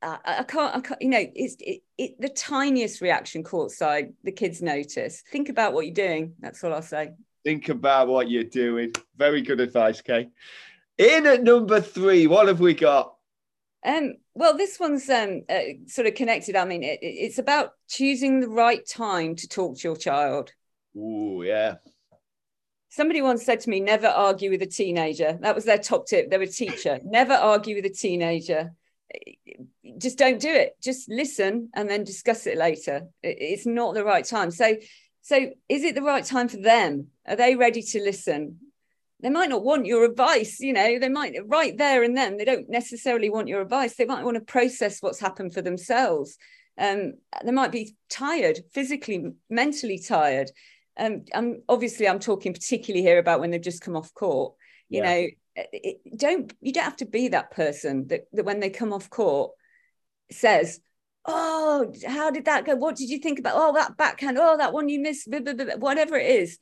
I, 0.04 0.44
can't, 0.48 0.76
I 0.76 0.80
can't, 0.82 1.02
you 1.02 1.10
know, 1.10 1.26
it's 1.34 1.56
it, 1.60 1.82
it, 1.98 2.20
the 2.20 2.30
tiniest 2.30 3.02
reaction 3.02 3.44
courtside, 3.44 4.14
the 4.24 4.32
kids 4.32 4.62
notice. 4.62 5.24
Think 5.32 5.50
about 5.50 5.74
what 5.74 5.86
you're 5.86 5.94
doing. 5.94 6.34
That's 6.40 6.64
all 6.64 6.74
I'll 6.74 6.82
say. 6.82 7.12
Think 7.44 7.70
about 7.70 8.08
what 8.08 8.30
you're 8.30 8.44
doing. 8.44 8.92
Very 9.18 9.42
good 9.42 9.60
advice, 9.60 10.02
Kay. 10.02 10.30
In 10.98 11.26
at 11.26 11.44
number 11.44 11.82
three, 11.82 12.28
what 12.28 12.48
have 12.48 12.60
we 12.60 12.74
got? 12.74 13.16
Um, 13.86 14.14
well, 14.34 14.56
this 14.56 14.80
one's 14.80 15.10
um, 15.10 15.44
uh, 15.50 15.60
sort 15.88 16.08
of 16.08 16.16
connected. 16.16 16.56
I 16.56 16.66
mean, 16.66 16.84
it, 16.84 17.00
it's 17.02 17.40
about 17.40 17.72
choosing 17.90 18.40
the 18.40 18.48
right 18.48 18.86
time 18.88 19.36
to 19.38 19.48
talk 19.48 19.78
to 19.78 19.88
your 19.88 19.98
child. 19.98 20.52
Oh, 20.98 21.42
yeah. 21.42 21.76
Somebody 22.90 23.22
once 23.22 23.44
said 23.44 23.60
to 23.62 23.70
me, 23.70 23.80
never 23.80 24.08
argue 24.08 24.52
with 24.52 24.62
a 24.62 24.68
teenager. 24.68 25.38
That 25.42 25.56
was 25.56 25.66
their 25.66 25.80
top 25.80 26.06
tip. 26.06 26.30
They 26.30 26.38
were 26.38 26.44
a 26.44 26.48
teacher. 26.48 27.00
never 27.04 27.34
argue 27.34 27.76
with 27.76 27.86
a 27.86 27.90
teenager. 27.90 28.74
Just 29.98 30.18
don't 30.18 30.40
do 30.40 30.50
it. 30.50 30.78
Just 30.82 31.10
listen 31.10 31.70
and 31.74 31.90
then 31.90 32.04
discuss 32.04 32.46
it 32.48 32.58
later. 32.58 33.08
It's 33.22 33.66
not 33.66 33.96
the 33.96 34.06
right 34.06 34.24
time. 34.24 34.52
So, 34.52 34.76
so 35.22 35.50
is 35.68 35.84
it 35.84 35.96
the 35.96 36.02
right 36.04 36.24
time 36.24 36.48
for 36.48 36.58
them? 36.58 37.08
Are 37.28 37.36
they 37.36 37.56
ready 37.56 37.82
to 37.82 38.00
listen? 38.00 38.60
They 39.24 39.30
might 39.30 39.50
not 39.50 39.64
want 39.64 39.86
your 39.86 40.04
advice 40.04 40.60
you 40.60 40.74
know 40.74 41.00
they 41.00 41.10
might 41.10 41.36
right 41.48 41.78
there 41.78 42.04
and 42.04 42.16
then 42.16 42.38
they 42.38 42.46
don't 42.46 42.70
necessarily 42.70 43.30
want 43.30 43.48
your 43.48 43.62
advice 43.62 43.96
they 43.96 44.06
might 44.06 44.24
want 44.24 44.36
to 44.36 44.42
process 44.42 45.02
what's 45.02 45.20
happened 45.20 45.54
for 45.54 45.62
themselves. 45.62 46.38
Um, 46.78 47.14
they 47.46 47.52
might 47.52 47.72
be 47.72 47.96
tired 48.10 48.60
physically 48.74 49.28
mentally 49.50 50.00
tired. 50.00 50.50
Um, 50.98 51.26
I'm 51.34 51.62
obviously 51.70 52.08
I'm 52.08 52.20
talking 52.20 52.54
particularly 52.54 53.04
here 53.04 53.20
about 53.20 53.40
when 53.40 53.52
they've 53.52 53.62
just 53.62 53.82
come 53.82 53.96
off 53.96 54.14
court 54.14 54.54
you 54.90 55.02
yeah. 55.02 55.10
know 55.10 55.28
it, 55.56 56.02
don't 56.18 56.54
you 56.62 56.74
don't 56.74 56.84
have 56.84 56.98
to 56.98 57.06
be 57.06 57.30
that 57.30 57.52
person 57.52 58.08
that, 58.08 58.26
that 58.34 58.46
when 58.46 58.60
they 58.60 58.70
come 58.70 58.94
off 58.94 59.10
court 59.10 59.52
says 60.32 60.80
oh 61.26 61.94
how 62.06 62.30
did 62.32 62.46
that 62.46 62.66
go? 62.66 62.76
What 62.76 62.96
did 62.96 63.10
you 63.10 63.20
think 63.20 63.40
about 63.40 63.54
oh 63.56 63.74
that 63.74 63.98
backhand 63.98 64.38
oh 64.40 64.58
that 64.58 64.74
one 64.74 64.90
you 64.90 65.00
missed 65.00 65.28
whatever 65.30 66.18
it 66.18 66.30
is. 66.30 66.60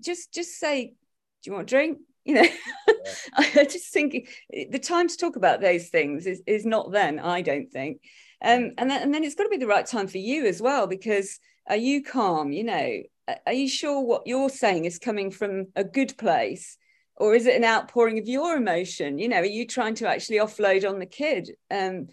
Just 0.00 0.32
just 0.32 0.58
say 0.58 0.94
do 1.42 1.50
you 1.50 1.54
want 1.54 1.70
a 1.70 1.74
drink? 1.74 1.98
You 2.24 2.34
know, 2.34 2.42
yeah. 2.42 3.02
I 3.56 3.64
just 3.64 3.92
think 3.92 4.28
the 4.70 4.78
time 4.78 5.08
to 5.08 5.16
talk 5.16 5.34
about 5.34 5.60
those 5.60 5.88
things 5.88 6.24
is, 6.24 6.40
is 6.46 6.64
not 6.64 6.92
then, 6.92 7.18
I 7.18 7.42
don't 7.42 7.68
think. 7.68 8.00
Um, 8.44 8.70
and, 8.78 8.88
then, 8.88 9.02
and 9.02 9.12
then 9.12 9.24
it's 9.24 9.34
got 9.34 9.42
to 9.42 9.48
be 9.48 9.56
the 9.56 9.66
right 9.66 9.84
time 9.84 10.06
for 10.06 10.18
you 10.18 10.46
as 10.46 10.62
well, 10.62 10.86
because 10.86 11.40
are 11.68 11.74
you 11.74 12.04
calm? 12.04 12.52
You 12.52 12.62
know, 12.62 13.02
are 13.44 13.52
you 13.52 13.68
sure 13.68 14.00
what 14.00 14.26
you're 14.26 14.50
saying 14.50 14.84
is 14.84 15.00
coming 15.00 15.32
from 15.32 15.66
a 15.74 15.82
good 15.82 16.16
place? 16.16 16.78
Or 17.16 17.34
is 17.34 17.46
it 17.46 17.56
an 17.56 17.64
outpouring 17.64 18.20
of 18.20 18.28
your 18.28 18.56
emotion? 18.56 19.18
You 19.18 19.28
know, 19.28 19.40
are 19.40 19.44
you 19.44 19.66
trying 19.66 19.94
to 19.96 20.08
actually 20.08 20.38
offload 20.38 20.88
on 20.88 21.00
the 21.00 21.06
kid? 21.06 21.50
Um, 21.72 22.06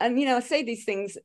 and, 0.00 0.18
you 0.18 0.26
know, 0.26 0.38
I 0.38 0.40
say 0.40 0.62
these 0.62 0.84
things 0.84 1.18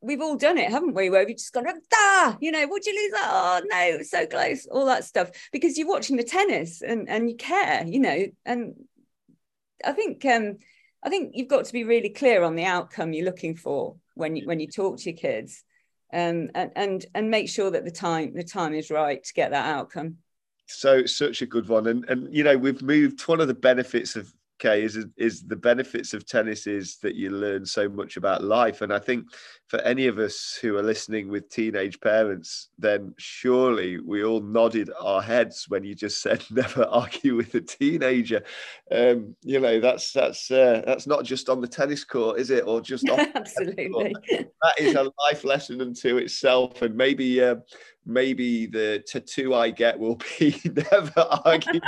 we've 0.00 0.20
all 0.20 0.36
done 0.36 0.58
it, 0.58 0.70
haven't 0.70 0.94
we? 0.94 1.10
Where 1.10 1.24
we've 1.24 1.36
just 1.36 1.52
gone, 1.52 1.66
ah, 1.94 2.36
you 2.40 2.50
know, 2.50 2.66
would 2.66 2.86
you 2.86 2.92
lose? 2.94 3.20
Oh 3.22 3.60
no, 3.64 4.02
so 4.02 4.26
close, 4.26 4.66
all 4.66 4.86
that 4.86 5.04
stuff, 5.04 5.30
because 5.52 5.76
you're 5.76 5.88
watching 5.88 6.16
the 6.16 6.24
tennis 6.24 6.82
and 6.82 7.08
and 7.08 7.28
you 7.30 7.36
care, 7.36 7.84
you 7.86 8.00
know. 8.00 8.26
And 8.44 8.74
I 9.84 9.92
think 9.92 10.24
um, 10.24 10.58
I 11.02 11.08
think 11.08 11.32
you've 11.34 11.48
got 11.48 11.66
to 11.66 11.72
be 11.72 11.84
really 11.84 12.10
clear 12.10 12.42
on 12.42 12.54
the 12.54 12.64
outcome 12.64 13.12
you're 13.12 13.24
looking 13.24 13.56
for 13.56 13.96
when 14.14 14.36
you 14.36 14.46
when 14.46 14.60
you 14.60 14.66
talk 14.66 14.98
to 14.98 15.10
your 15.10 15.18
kids, 15.18 15.64
um, 16.12 16.50
and 16.54 16.70
and 16.76 17.06
and 17.14 17.30
make 17.30 17.48
sure 17.48 17.70
that 17.70 17.84
the 17.84 17.90
time 17.90 18.34
the 18.34 18.44
time 18.44 18.74
is 18.74 18.90
right 18.90 19.22
to 19.22 19.34
get 19.34 19.50
that 19.50 19.66
outcome. 19.66 20.18
So 20.66 21.06
such 21.06 21.42
a 21.42 21.46
good 21.46 21.68
one, 21.68 21.86
and 21.86 22.04
and 22.08 22.34
you 22.34 22.44
know 22.44 22.56
we've 22.56 22.82
moved. 22.82 23.20
One 23.22 23.40
of 23.40 23.48
the 23.48 23.54
benefits 23.54 24.16
of 24.16 24.32
okay 24.60 24.82
is 24.82 24.98
is 25.16 25.42
the 25.42 25.56
benefits 25.56 26.12
of 26.14 26.26
tennis 26.26 26.66
is 26.66 26.98
that 26.98 27.14
you 27.14 27.30
learn 27.30 27.64
so 27.64 27.88
much 27.88 28.16
about 28.16 28.42
life. 28.42 28.80
And 28.82 28.92
i 28.92 28.98
think 28.98 29.26
for 29.68 29.80
any 29.80 30.06
of 30.06 30.18
us 30.18 30.58
who 30.60 30.76
are 30.76 30.82
listening 30.82 31.28
with 31.28 31.50
teenage 31.50 32.00
parents 32.00 32.70
then 32.78 33.14
surely 33.18 34.00
we 34.00 34.24
all 34.24 34.40
nodded 34.40 34.90
our 35.00 35.20
heads 35.20 35.66
when 35.68 35.84
you 35.84 35.94
just 35.94 36.22
said 36.22 36.42
never 36.50 36.84
argue 36.84 37.36
with 37.36 37.54
a 37.54 37.60
teenager. 37.60 38.42
Um, 38.90 39.36
you 39.42 39.60
know 39.60 39.80
that's 39.80 40.12
that's 40.12 40.50
uh, 40.50 40.82
that's 40.86 41.06
not 41.06 41.24
just 41.24 41.48
on 41.48 41.60
the 41.60 41.68
tennis 41.68 42.04
court 42.04 42.40
is 42.40 42.50
it? 42.50 42.64
Or 42.66 42.80
just 42.80 43.08
off 43.10 43.20
absolutely. 43.34 44.14
that 44.30 44.74
is 44.78 44.94
a 44.94 45.12
life 45.26 45.44
lesson 45.44 45.80
unto 45.80 46.16
itself. 46.16 46.82
And 46.82 46.96
maybe 46.96 47.42
uh, 47.42 47.56
maybe 48.08 48.66
the 48.66 49.04
tattoo 49.06 49.54
i 49.54 49.70
get 49.70 49.98
will 49.98 50.18
be 50.38 50.58
never 50.90 51.26
argue 51.44 51.80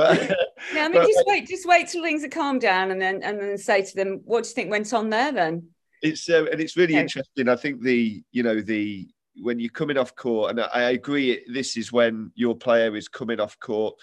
but 0.00 0.20
yeah, 0.74 0.84
I 0.84 0.88
mean, 0.88 1.02
but, 1.02 1.06
just 1.06 1.24
wait, 1.26 1.46
just 1.46 1.66
wait 1.66 1.88
till 1.88 2.02
things 2.02 2.24
are 2.24 2.28
calmed 2.28 2.60
down, 2.60 2.90
and 2.90 3.00
then 3.00 3.22
and 3.22 3.38
then 3.38 3.58
say 3.58 3.82
to 3.82 3.96
them, 3.96 4.20
"What 4.24 4.44
do 4.44 4.48
you 4.48 4.54
think 4.54 4.70
went 4.70 4.92
on 4.92 5.10
there?" 5.10 5.32
Then 5.32 5.68
it's 6.02 6.28
uh, 6.28 6.46
and 6.50 6.60
it's 6.60 6.76
really 6.76 6.94
interesting. 6.94 7.48
I 7.48 7.56
think 7.56 7.82
the 7.82 8.22
you 8.32 8.42
know 8.42 8.60
the 8.60 9.08
when 9.36 9.58
you're 9.58 9.70
coming 9.70 9.98
off 9.98 10.14
court, 10.16 10.50
and 10.50 10.60
I 10.60 10.90
agree, 10.90 11.44
this 11.46 11.76
is 11.76 11.92
when 11.92 12.32
your 12.34 12.56
player 12.56 12.96
is 12.96 13.08
coming 13.08 13.40
off 13.40 13.58
court, 13.58 13.94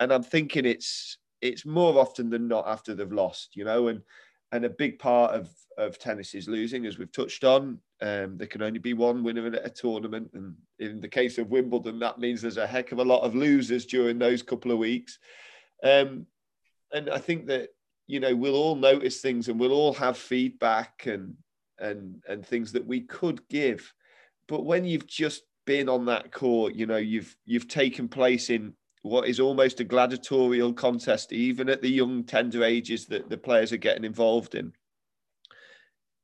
and 0.00 0.12
I'm 0.12 0.22
thinking 0.22 0.64
it's 0.64 1.18
it's 1.40 1.64
more 1.64 1.98
often 1.98 2.30
than 2.30 2.48
not 2.48 2.66
after 2.66 2.94
they've 2.94 3.10
lost, 3.10 3.56
you 3.56 3.64
know, 3.64 3.88
and 3.88 4.02
and 4.52 4.64
a 4.64 4.70
big 4.70 4.98
part 4.98 5.34
of 5.34 5.50
of 5.76 5.98
tennis 5.98 6.34
is 6.34 6.48
losing, 6.48 6.86
as 6.86 6.98
we've 6.98 7.12
touched 7.12 7.44
on. 7.44 7.80
Um, 8.00 8.36
there 8.38 8.46
can 8.46 8.62
only 8.62 8.78
be 8.78 8.94
one 8.94 9.24
winner 9.24 9.46
at 9.46 9.66
a 9.66 9.70
tournament, 9.70 10.30
and 10.34 10.54
in 10.78 11.00
the 11.00 11.08
case 11.08 11.36
of 11.38 11.50
Wimbledon, 11.50 11.98
that 11.98 12.18
means 12.18 12.40
there's 12.40 12.56
a 12.56 12.66
heck 12.66 12.92
of 12.92 12.98
a 12.98 13.04
lot 13.04 13.22
of 13.22 13.34
losers 13.34 13.86
during 13.86 14.18
those 14.18 14.42
couple 14.42 14.70
of 14.70 14.78
weeks. 14.78 15.18
Um, 15.82 16.26
and 16.92 17.10
I 17.10 17.18
think 17.18 17.46
that 17.46 17.70
you 18.06 18.20
know 18.20 18.34
we'll 18.36 18.54
all 18.54 18.76
notice 18.76 19.20
things, 19.20 19.48
and 19.48 19.58
we'll 19.58 19.72
all 19.72 19.94
have 19.94 20.16
feedback 20.16 21.06
and 21.06 21.34
and 21.78 22.22
and 22.28 22.46
things 22.46 22.72
that 22.72 22.86
we 22.86 23.00
could 23.00 23.46
give. 23.48 23.92
But 24.46 24.64
when 24.64 24.84
you've 24.84 25.08
just 25.08 25.42
been 25.66 25.88
on 25.88 26.06
that 26.06 26.30
court, 26.30 26.74
you 26.76 26.86
know 26.86 26.96
you've 26.96 27.36
you've 27.46 27.68
taken 27.68 28.08
place 28.08 28.48
in 28.48 28.74
what 29.02 29.28
is 29.28 29.40
almost 29.40 29.80
a 29.80 29.84
gladiatorial 29.84 30.72
contest, 30.72 31.32
even 31.32 31.68
at 31.68 31.82
the 31.82 31.90
young 31.90 32.22
tender 32.22 32.62
ages 32.62 33.06
that 33.06 33.28
the 33.28 33.38
players 33.38 33.72
are 33.72 33.76
getting 33.76 34.04
involved 34.04 34.54
in. 34.54 34.72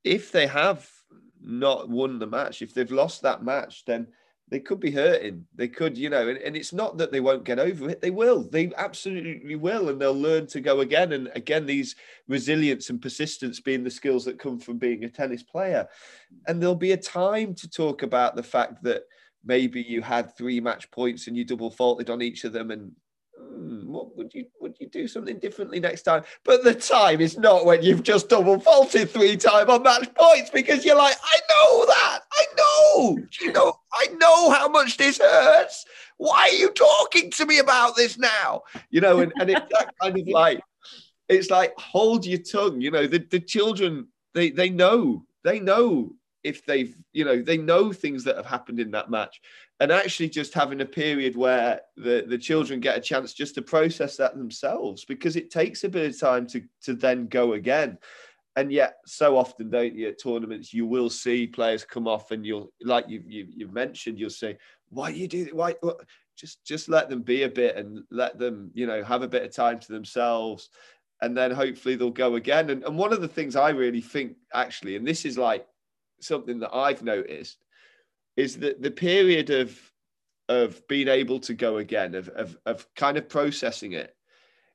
If 0.05 0.31
they 0.31 0.47
have 0.47 0.89
not 1.45 1.89
won 1.89 2.19
the 2.19 2.27
match, 2.27 2.63
if 2.63 2.75
they've 2.75 2.91
lost 2.91 3.23
that 3.23 3.43
match, 3.43 3.85
then 3.85 4.09
they 4.49 4.61
could 4.61 4.79
be 4.79 4.91
hurting. 4.91 5.47
They 5.55 5.69
could, 5.69 5.97
you 5.97 6.11
know, 6.11 6.29
and, 6.29 6.39
and 6.39 6.57
it's 6.57 6.73
not 6.73 6.99
that 6.99 7.11
they 7.11 7.21
won't 7.21 7.45
get 7.45 7.59
over 7.59 7.89
it. 7.89 8.03
They 8.03 8.11
will. 8.11 8.43
They 8.43 8.73
absolutely 8.77 9.57
will. 9.57 9.89
And 9.89 10.01
they'll 10.01 10.13
learn 10.13 10.47
to 10.49 10.61
go 10.61 10.81
again. 10.81 11.13
And 11.13 11.31
again, 11.35 11.65
these 11.65 11.97
resilience 12.29 12.91
and 12.91 13.01
persistence 13.01 13.59
being 13.61 13.83
the 13.83 13.91
skills 13.91 14.25
that 14.27 14.39
come 14.39 14.59
from 14.59 14.77
being 14.79 15.05
a 15.05 15.09
tennis 15.09 15.43
player. 15.43 15.89
And 16.47 16.61
there'll 16.61 16.75
be 16.75 16.93
a 16.93 16.97
time 16.97 17.55
to 17.55 17.71
talk 17.71 18.03
about 18.03 18.37
the 18.37 18.43
fact 18.43 18.83
that 18.85 19.05
maybe 19.45 19.81
you 19.81 20.03
had 20.03 20.37
three 20.37 20.61
match 20.61 20.91
points 20.91 21.27
and 21.27 21.37
you 21.37 21.45
double 21.45 21.71
faulted 21.71 22.11
on 22.11 22.23
each 22.23 22.45
of 22.45 22.53
them 22.53 22.71
and 22.71 22.93
hmm, 23.39 23.91
what 23.91 24.17
would 24.17 24.33
you 24.35 24.47
would 24.61 24.77
you 24.81 24.89
do 24.89 25.07
something 25.07 25.39
differently 25.39 25.81
next 25.81 26.03
time? 26.03 26.23
But 26.45 26.65
the 26.65 26.75
time 26.75 27.21
is 27.21 27.39
not 27.39 27.65
when 27.65 27.83
you've 27.83 28.03
just 28.03 28.29
double 28.29 28.59
faulted 28.59 29.11
three 29.11 29.37
times 29.37 29.69
on 29.71 29.83
match 29.83 30.13
points 30.15 30.51
because 30.51 30.85
you're 30.85 30.97
like 30.97 31.17
i 31.23 31.39
know 31.51 31.87
that 31.87 32.21
i 32.33 32.47
know 32.57 33.19
you 33.41 33.53
know 33.53 33.75
i 33.93 34.07
know 34.19 34.51
how 34.51 34.69
much 34.69 34.97
this 34.97 35.19
hurts. 35.19 35.85
Why 36.17 36.43
are 36.43 36.57
you 36.57 36.71
talking 36.71 37.31
to 37.33 37.47
me 37.47 37.59
about 37.59 37.97
this 37.97 38.19
now? 38.19 38.63
You 38.91 39.01
know 39.01 39.21
and, 39.21 39.33
and 39.41 39.51
it's 39.51 39.67
that 39.73 39.95
kind 40.01 40.19
of 40.19 40.29
like 40.33 40.61
it's 41.29 41.51
like 41.51 41.75
hold 41.79 42.27
your 42.27 42.41
tongue 42.41 42.81
you 42.81 42.91
know 42.91 43.07
the, 43.07 43.19
the 43.31 43.41
children 43.41 44.09
they 44.35 44.51
they 44.51 44.69
know 44.71 45.25
they 45.43 45.61
know 45.61 46.13
if 46.43 46.65
they've 46.67 46.95
you 47.13 47.25
know 47.25 47.43
they 47.43 47.57
know 47.57 47.93
things 47.93 48.25
that 48.25 48.37
have 48.37 48.47
happened 48.47 48.79
in 48.79 48.91
that 48.93 49.11
match 49.11 49.41
and 49.81 49.91
actually 49.91 50.29
just 50.29 50.55
having 50.55 50.81
a 50.81 50.87
period 50.87 51.37
where 51.37 51.81
the 51.97 52.25
the 52.29 52.39
children 52.39 52.81
get 52.81 52.97
a 52.97 53.01
chance 53.01 53.33
just 53.33 53.55
to 53.55 53.63
process 53.63 54.17
that 54.17 54.37
themselves 54.37 55.05
because 55.05 55.37
it 55.37 55.51
takes 55.51 55.85
a 55.85 55.89
bit 55.89 56.11
of 56.11 56.19
time 56.19 56.47
to 56.47 56.63
to 56.83 56.95
then 56.95 57.27
go 57.27 57.55
again 57.55 57.99
and 58.57 58.71
yet 58.71 58.99
so 59.05 59.37
often 59.37 59.71
don't 59.71 59.95
you 59.95 60.09
at 60.09 60.21
tournaments 60.21 60.73
you 60.73 60.87
will 60.87 61.11
see 61.11 61.47
players 61.47 61.85
come 61.85 62.07
off 62.07 62.31
and 62.31 62.47
you'll 62.47 62.73
like 62.83 63.09
you, 63.09 63.23
you 63.27 63.47
you've 63.51 63.73
mentioned 63.73 64.19
you'll 64.19 64.31
say 64.31 64.57
why 64.91 65.09
you 65.09 65.27
do 65.27 65.49
why 65.53 65.75
what? 65.81 66.01
just 66.37 66.65
just 66.65 66.89
let 66.89 67.09
them 67.09 67.23
be 67.23 67.43
a 67.43 67.49
bit 67.49 67.77
and 67.77 68.03
let 68.11 68.39
them 68.39 68.71
you 68.75 68.87
know 68.87 69.03
have 69.03 69.23
a 69.23 69.29
bit 69.29 69.45
of 69.45 69.55
time 69.55 69.79
to 69.79 69.93
themselves 69.93 70.71
and 71.23 71.37
then 71.37 71.51
hopefully 71.51 71.95
they'll 71.95 72.11
go 72.11 72.35
again 72.35 72.71
and, 72.71 72.85
and 72.85 72.97
one 72.97 73.13
of 73.13 73.21
the 73.21 73.29
things 73.29 73.57
i 73.57 73.71
really 73.71 74.01
think 74.01 74.37
actually 74.53 74.97
and 74.97 75.07
this 75.07 75.25
is 75.25 75.39
like 75.39 75.67
something 76.21 76.59
that 76.61 76.75
I've 76.75 77.03
noticed 77.03 77.59
is 78.37 78.59
that 78.59 78.83
the 78.83 78.91
period 78.91 79.51
of 79.51 79.79
of 80.49 80.87
being 80.89 81.09
able 81.09 81.41
to 81.41 81.55
go 81.55 81.79
again, 81.79 82.15
of, 82.15 82.29
of, 82.29 82.57
of 82.67 82.87
kind 82.95 83.17
of 83.17 83.31
processing 83.31 83.93
it, 83.93 84.15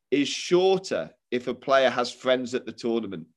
is 0.10 0.28
shorter 0.28 1.12
if 1.30 1.48
a 1.48 1.54
player 1.54 1.91
has 1.91 2.12
friends 2.12 2.56
at 2.56 2.65
the 2.65 2.72
tournament. 2.72 3.28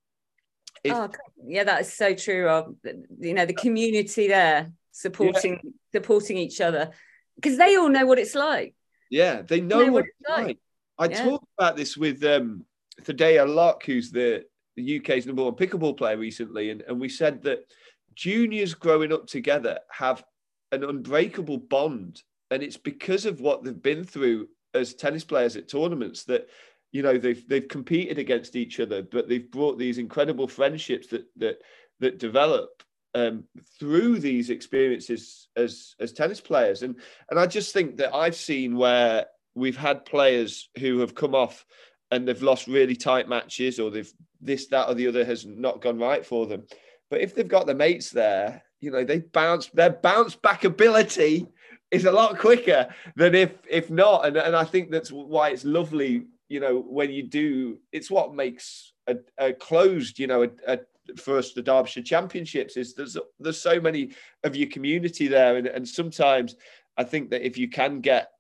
If, 0.83 0.95
oh, 0.95 1.11
yeah, 1.45 1.65
that 1.65 1.83
is 1.83 1.93
so 1.93 2.15
true, 2.15 2.47
Rob. 2.47 2.75
You 3.19 3.35
know, 3.35 3.47
the 3.47 3.53
community 3.53 4.29
there 4.29 4.73
supporting 4.91 5.61
yeah. 5.63 5.71
supporting 5.93 6.37
each 6.37 6.61
other 6.61 6.91
because 7.37 7.57
they 7.59 7.77
all 7.77 7.89
know 7.89 8.07
what 8.07 8.19
it's 8.19 8.35
like. 8.35 8.75
Yeah, 9.11 9.43
they 9.43 9.61
know, 9.61 9.81
know 9.81 9.93
what, 9.93 9.93
what, 9.93 10.05
it's 10.05 10.29
like. 10.29 10.47
like. 10.47 10.59
I 10.99 11.07
yeah. 11.07 11.25
talked 11.25 11.47
about 11.59 11.77
this 11.77 11.97
with 11.97 12.25
um, 12.25 12.65
Thaddeus 13.03 13.49
Lock, 13.49 13.85
who's 13.85 14.11
the, 14.11 14.45
the 14.77 14.99
UK's 14.99 15.27
number 15.27 15.45
one 15.45 15.55
pickleball 15.55 15.97
player 15.97 16.17
recently, 16.17 16.71
and, 16.71 16.83
and 16.83 17.01
we 17.01 17.09
said 17.09 17.43
that 17.43 17.65
juniors 18.15 18.75
growing 18.75 19.13
up 19.13 19.27
together 19.27 19.79
have 19.91 20.25
an 20.73 20.85
unbreakable 20.85 21.59
bond. 21.59 22.23
And 22.51 22.63
it's 22.63 22.77
because 22.77 23.27
of 23.27 23.41
what 23.41 23.63
they've 23.63 23.83
been 23.83 24.05
through 24.05 24.49
as 24.75 24.95
tennis 24.95 25.25
players 25.25 25.57
at 25.57 25.69
tournaments 25.69 26.25
that 26.25 26.49
you 26.93 27.03
know 27.03 27.17
they've 27.17 27.47
they've 27.49 27.69
competed 27.69 28.19
against 28.19 28.55
each 28.57 28.79
other, 28.79 29.03
but 29.03 29.29
they've 29.29 29.51
brought 29.51 29.79
these 29.79 29.99
incredible 29.99 30.47
friendships 30.47 31.07
that 31.09 31.27
that 31.37 31.59
that 32.01 32.19
develop 32.19 32.83
um, 33.15 33.45
through 33.79 34.19
these 34.19 34.51
experiences 34.51 35.49
as 35.57 35.95
as 36.01 36.13
tennis 36.13 36.41
players. 36.41 36.83
And 36.83 36.97
and 37.31 37.39
I 37.39 37.47
just 37.47 37.73
think 37.73 37.97
that 37.97 38.15
I've 38.15 38.37
seen 38.37 38.77
where 38.77 39.27
we've 39.55 39.77
had 39.77 40.05
players 40.05 40.69
who 40.79 40.99
have 41.01 41.15
come 41.15 41.35
off 41.35 41.65
and 42.11 42.29
they've 42.29 42.43
lost 42.43 42.67
really 42.67 42.97
tight 42.97 43.29
matches, 43.29 43.81
or 43.81 43.91
they've 43.91 44.13
this 44.41 44.67
that 44.67 44.89
or 44.89 44.95
the 44.95 45.09
other 45.09 45.25
has 45.25 45.47
not 45.47 45.81
gone 45.81 45.99
right 45.99 46.25
for 46.25 46.47
them. 46.47 46.65
But 47.13 47.21
if 47.21 47.35
they've 47.35 47.47
got 47.47 47.67
the 47.67 47.75
mates 47.75 48.09
there, 48.09 48.63
you 48.81 48.91
know, 48.91 49.05
they 49.05 49.19
bounce 49.19 49.67
their 49.67 49.91
bounce 49.91 50.35
back 50.35 50.65
ability 50.65 51.47
is 51.91 52.07
a 52.07 52.11
lot 52.11 52.39
quicker 52.39 52.89
than 53.17 53.35
if 53.35 53.53
if 53.69 53.91
not. 53.91 54.25
And, 54.25 54.39
and 54.39 54.57
I 54.57 54.65
think 54.65 54.91
that's 54.91 55.13
why 55.13 55.51
it's 55.51 55.67
lovely, 55.67 56.25
you 56.49 56.59
know, 56.59 56.81
when 56.81 57.11
you 57.11 57.25
do, 57.25 57.77
it's 57.93 58.11
what 58.11 58.35
makes 58.35 58.95
a, 59.07 59.17
a 59.37 59.53
closed, 59.53 60.19
you 60.19 60.27
know, 60.27 60.45
a, 60.45 60.49
a 60.67 60.79
first 61.19 61.55
the 61.55 61.61
Derbyshire 61.61 62.03
Championships 62.03 62.79
is 62.79 62.95
there's 62.95 63.19
there's 63.39 63.61
so 63.61 63.79
many 63.79 64.13
of 64.43 64.57
your 64.57 64.71
community 64.71 65.29
there, 65.29 65.59
and, 65.59 65.67
and 65.67 65.87
sometimes 65.87 66.57
I 66.97 67.05
think 67.05 67.29
that 67.29 67.47
if 67.47 67.59
you 67.59 67.69
can 67.69 68.01
get 68.01 68.31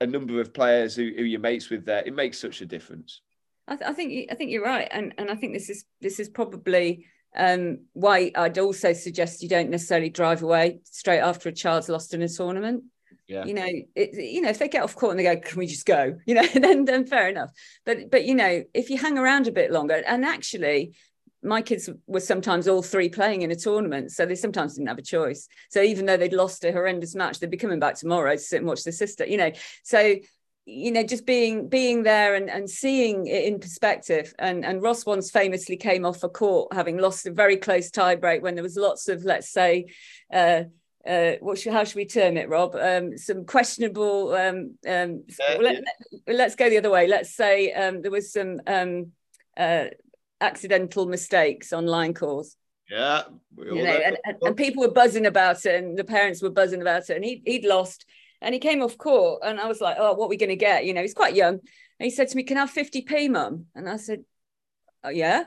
a 0.00 0.06
number 0.06 0.40
of 0.40 0.52
players 0.52 0.96
who, 0.96 1.12
who 1.16 1.22
you're 1.22 1.38
mates 1.38 1.70
with 1.70 1.84
there, 1.84 2.02
it 2.04 2.12
makes 2.16 2.40
such 2.40 2.60
a 2.60 2.66
difference. 2.66 3.20
I, 3.68 3.76
th- 3.76 3.88
I 3.88 3.92
think 3.92 4.32
I 4.32 4.34
think 4.34 4.50
you're 4.50 4.64
right, 4.64 4.88
and 4.90 5.14
and 5.16 5.30
I 5.30 5.36
think 5.36 5.52
this 5.52 5.70
is 5.70 5.84
this 6.00 6.18
is 6.18 6.28
probably 6.28 7.06
um, 7.36 7.80
why 7.92 8.32
I'd 8.34 8.58
also 8.58 8.92
suggest 8.92 9.42
you 9.42 9.48
don't 9.48 9.70
necessarily 9.70 10.10
drive 10.10 10.42
away 10.42 10.80
straight 10.84 11.20
after 11.20 11.48
a 11.48 11.52
child's 11.52 11.88
lost 11.88 12.14
in 12.14 12.22
a 12.22 12.28
tournament. 12.28 12.84
Yeah. 13.28 13.44
You 13.44 13.54
know, 13.54 13.68
it, 13.94 14.14
you 14.14 14.40
know, 14.40 14.48
if 14.48 14.58
they 14.58 14.68
get 14.68 14.82
off 14.82 14.96
court 14.96 15.12
and 15.12 15.20
they 15.20 15.34
go, 15.34 15.40
"Can 15.40 15.58
we 15.58 15.66
just 15.66 15.86
go?" 15.86 16.18
You 16.26 16.34
know, 16.34 16.46
then 16.46 16.84
then 16.84 17.06
fair 17.06 17.28
enough. 17.28 17.50
But 17.86 18.10
but 18.10 18.24
you 18.24 18.34
know, 18.34 18.64
if 18.74 18.90
you 18.90 18.98
hang 18.98 19.18
around 19.18 19.46
a 19.46 19.52
bit 19.52 19.70
longer, 19.70 20.02
and 20.04 20.24
actually, 20.24 20.96
my 21.40 21.62
kids 21.62 21.88
were 22.08 22.20
sometimes 22.20 22.66
all 22.66 22.82
three 22.82 23.08
playing 23.08 23.42
in 23.42 23.52
a 23.52 23.56
tournament, 23.56 24.10
so 24.10 24.26
they 24.26 24.34
sometimes 24.34 24.74
didn't 24.74 24.88
have 24.88 24.98
a 24.98 25.02
choice. 25.02 25.46
So 25.70 25.80
even 25.80 26.06
though 26.06 26.16
they'd 26.16 26.32
lost 26.32 26.64
a 26.64 26.72
horrendous 26.72 27.14
match, 27.14 27.38
they'd 27.38 27.50
be 27.50 27.56
coming 27.56 27.78
back 27.78 27.94
tomorrow 27.94 28.32
to 28.32 28.38
sit 28.38 28.58
and 28.58 28.66
watch 28.66 28.82
the 28.82 28.90
sister. 28.90 29.24
You 29.24 29.36
know, 29.36 29.52
so 29.84 30.16
you 30.66 30.92
know 30.92 31.02
just 31.02 31.26
being 31.26 31.68
being 31.68 32.02
there 32.02 32.34
and, 32.34 32.50
and 32.50 32.68
seeing 32.68 33.26
it 33.26 33.44
in 33.44 33.58
perspective 33.58 34.32
and 34.38 34.64
and 34.64 34.82
Ross 34.82 35.06
once 35.06 35.30
famously 35.30 35.76
came 35.76 36.04
off 36.04 36.22
a 36.22 36.28
court 36.28 36.72
having 36.72 36.98
lost 36.98 37.26
a 37.26 37.32
very 37.32 37.56
close 37.56 37.90
tiebreak 37.90 38.42
when 38.42 38.54
there 38.54 38.62
was 38.62 38.76
lots 38.76 39.08
of 39.08 39.24
let's 39.24 39.50
say 39.50 39.86
uh, 40.32 40.64
uh, 41.06 41.32
what 41.40 41.58
should, 41.58 41.72
how 41.72 41.84
should 41.84 41.96
we 41.96 42.04
term 42.04 42.36
it, 42.36 42.48
Rob? 42.48 42.76
Um, 42.76 43.16
some 43.16 43.46
questionable. 43.46 44.32
Um, 44.32 44.74
um, 44.86 45.24
yeah, 45.38 45.80
let, 46.26 46.48
us 46.48 46.54
go 46.54 46.68
the 46.68 46.76
other 46.76 46.90
way. 46.90 47.06
Let's 47.06 47.34
say 47.34 47.72
um, 47.72 48.02
there 48.02 48.10
was 48.10 48.32
some 48.32 48.60
um, 48.66 49.12
uh, 49.56 49.86
accidental 50.40 51.06
mistakes 51.06 51.72
on 51.72 51.86
line 51.86 52.12
calls. 52.12 52.56
Yeah, 52.90 53.22
you 53.56 53.82
know, 53.82 53.90
and, 53.90 54.18
and, 54.24 54.36
and, 54.42 54.56
people 54.56 54.82
were 54.82 54.90
buzzing 54.90 55.24
about 55.24 55.64
it, 55.64 55.82
and 55.82 55.96
the 55.96 56.04
parents 56.04 56.42
were 56.42 56.50
buzzing 56.50 56.82
about 56.82 57.08
it, 57.08 57.16
and 57.16 57.24
he 57.24 57.40
he'd 57.46 57.64
lost, 57.64 58.04
and 58.40 58.54
he 58.54 58.60
came 58.60 58.82
off 58.82 58.98
court, 58.98 59.42
and 59.44 59.60
I 59.60 59.66
was 59.66 59.80
like, 59.80 59.96
"Oh, 59.98 60.14
what 60.14 60.26
are 60.26 60.28
we 60.28 60.36
going 60.36 60.50
to 60.50 60.56
get?" 60.56 60.84
You 60.84 60.94
know, 60.94 61.02
he's 61.02 61.14
quite 61.14 61.34
young. 61.34 61.54
And 61.54 62.04
he 62.04 62.10
said 62.10 62.28
to 62.28 62.36
me, 62.36 62.42
"Can 62.42 62.56
I 62.56 62.60
have 62.60 62.72
50p, 62.72 63.30
mum?" 63.30 63.66
And 63.74 63.88
I 63.88 63.96
said, 63.96 64.24
"Oh 65.04 65.10
yeah, 65.10 65.44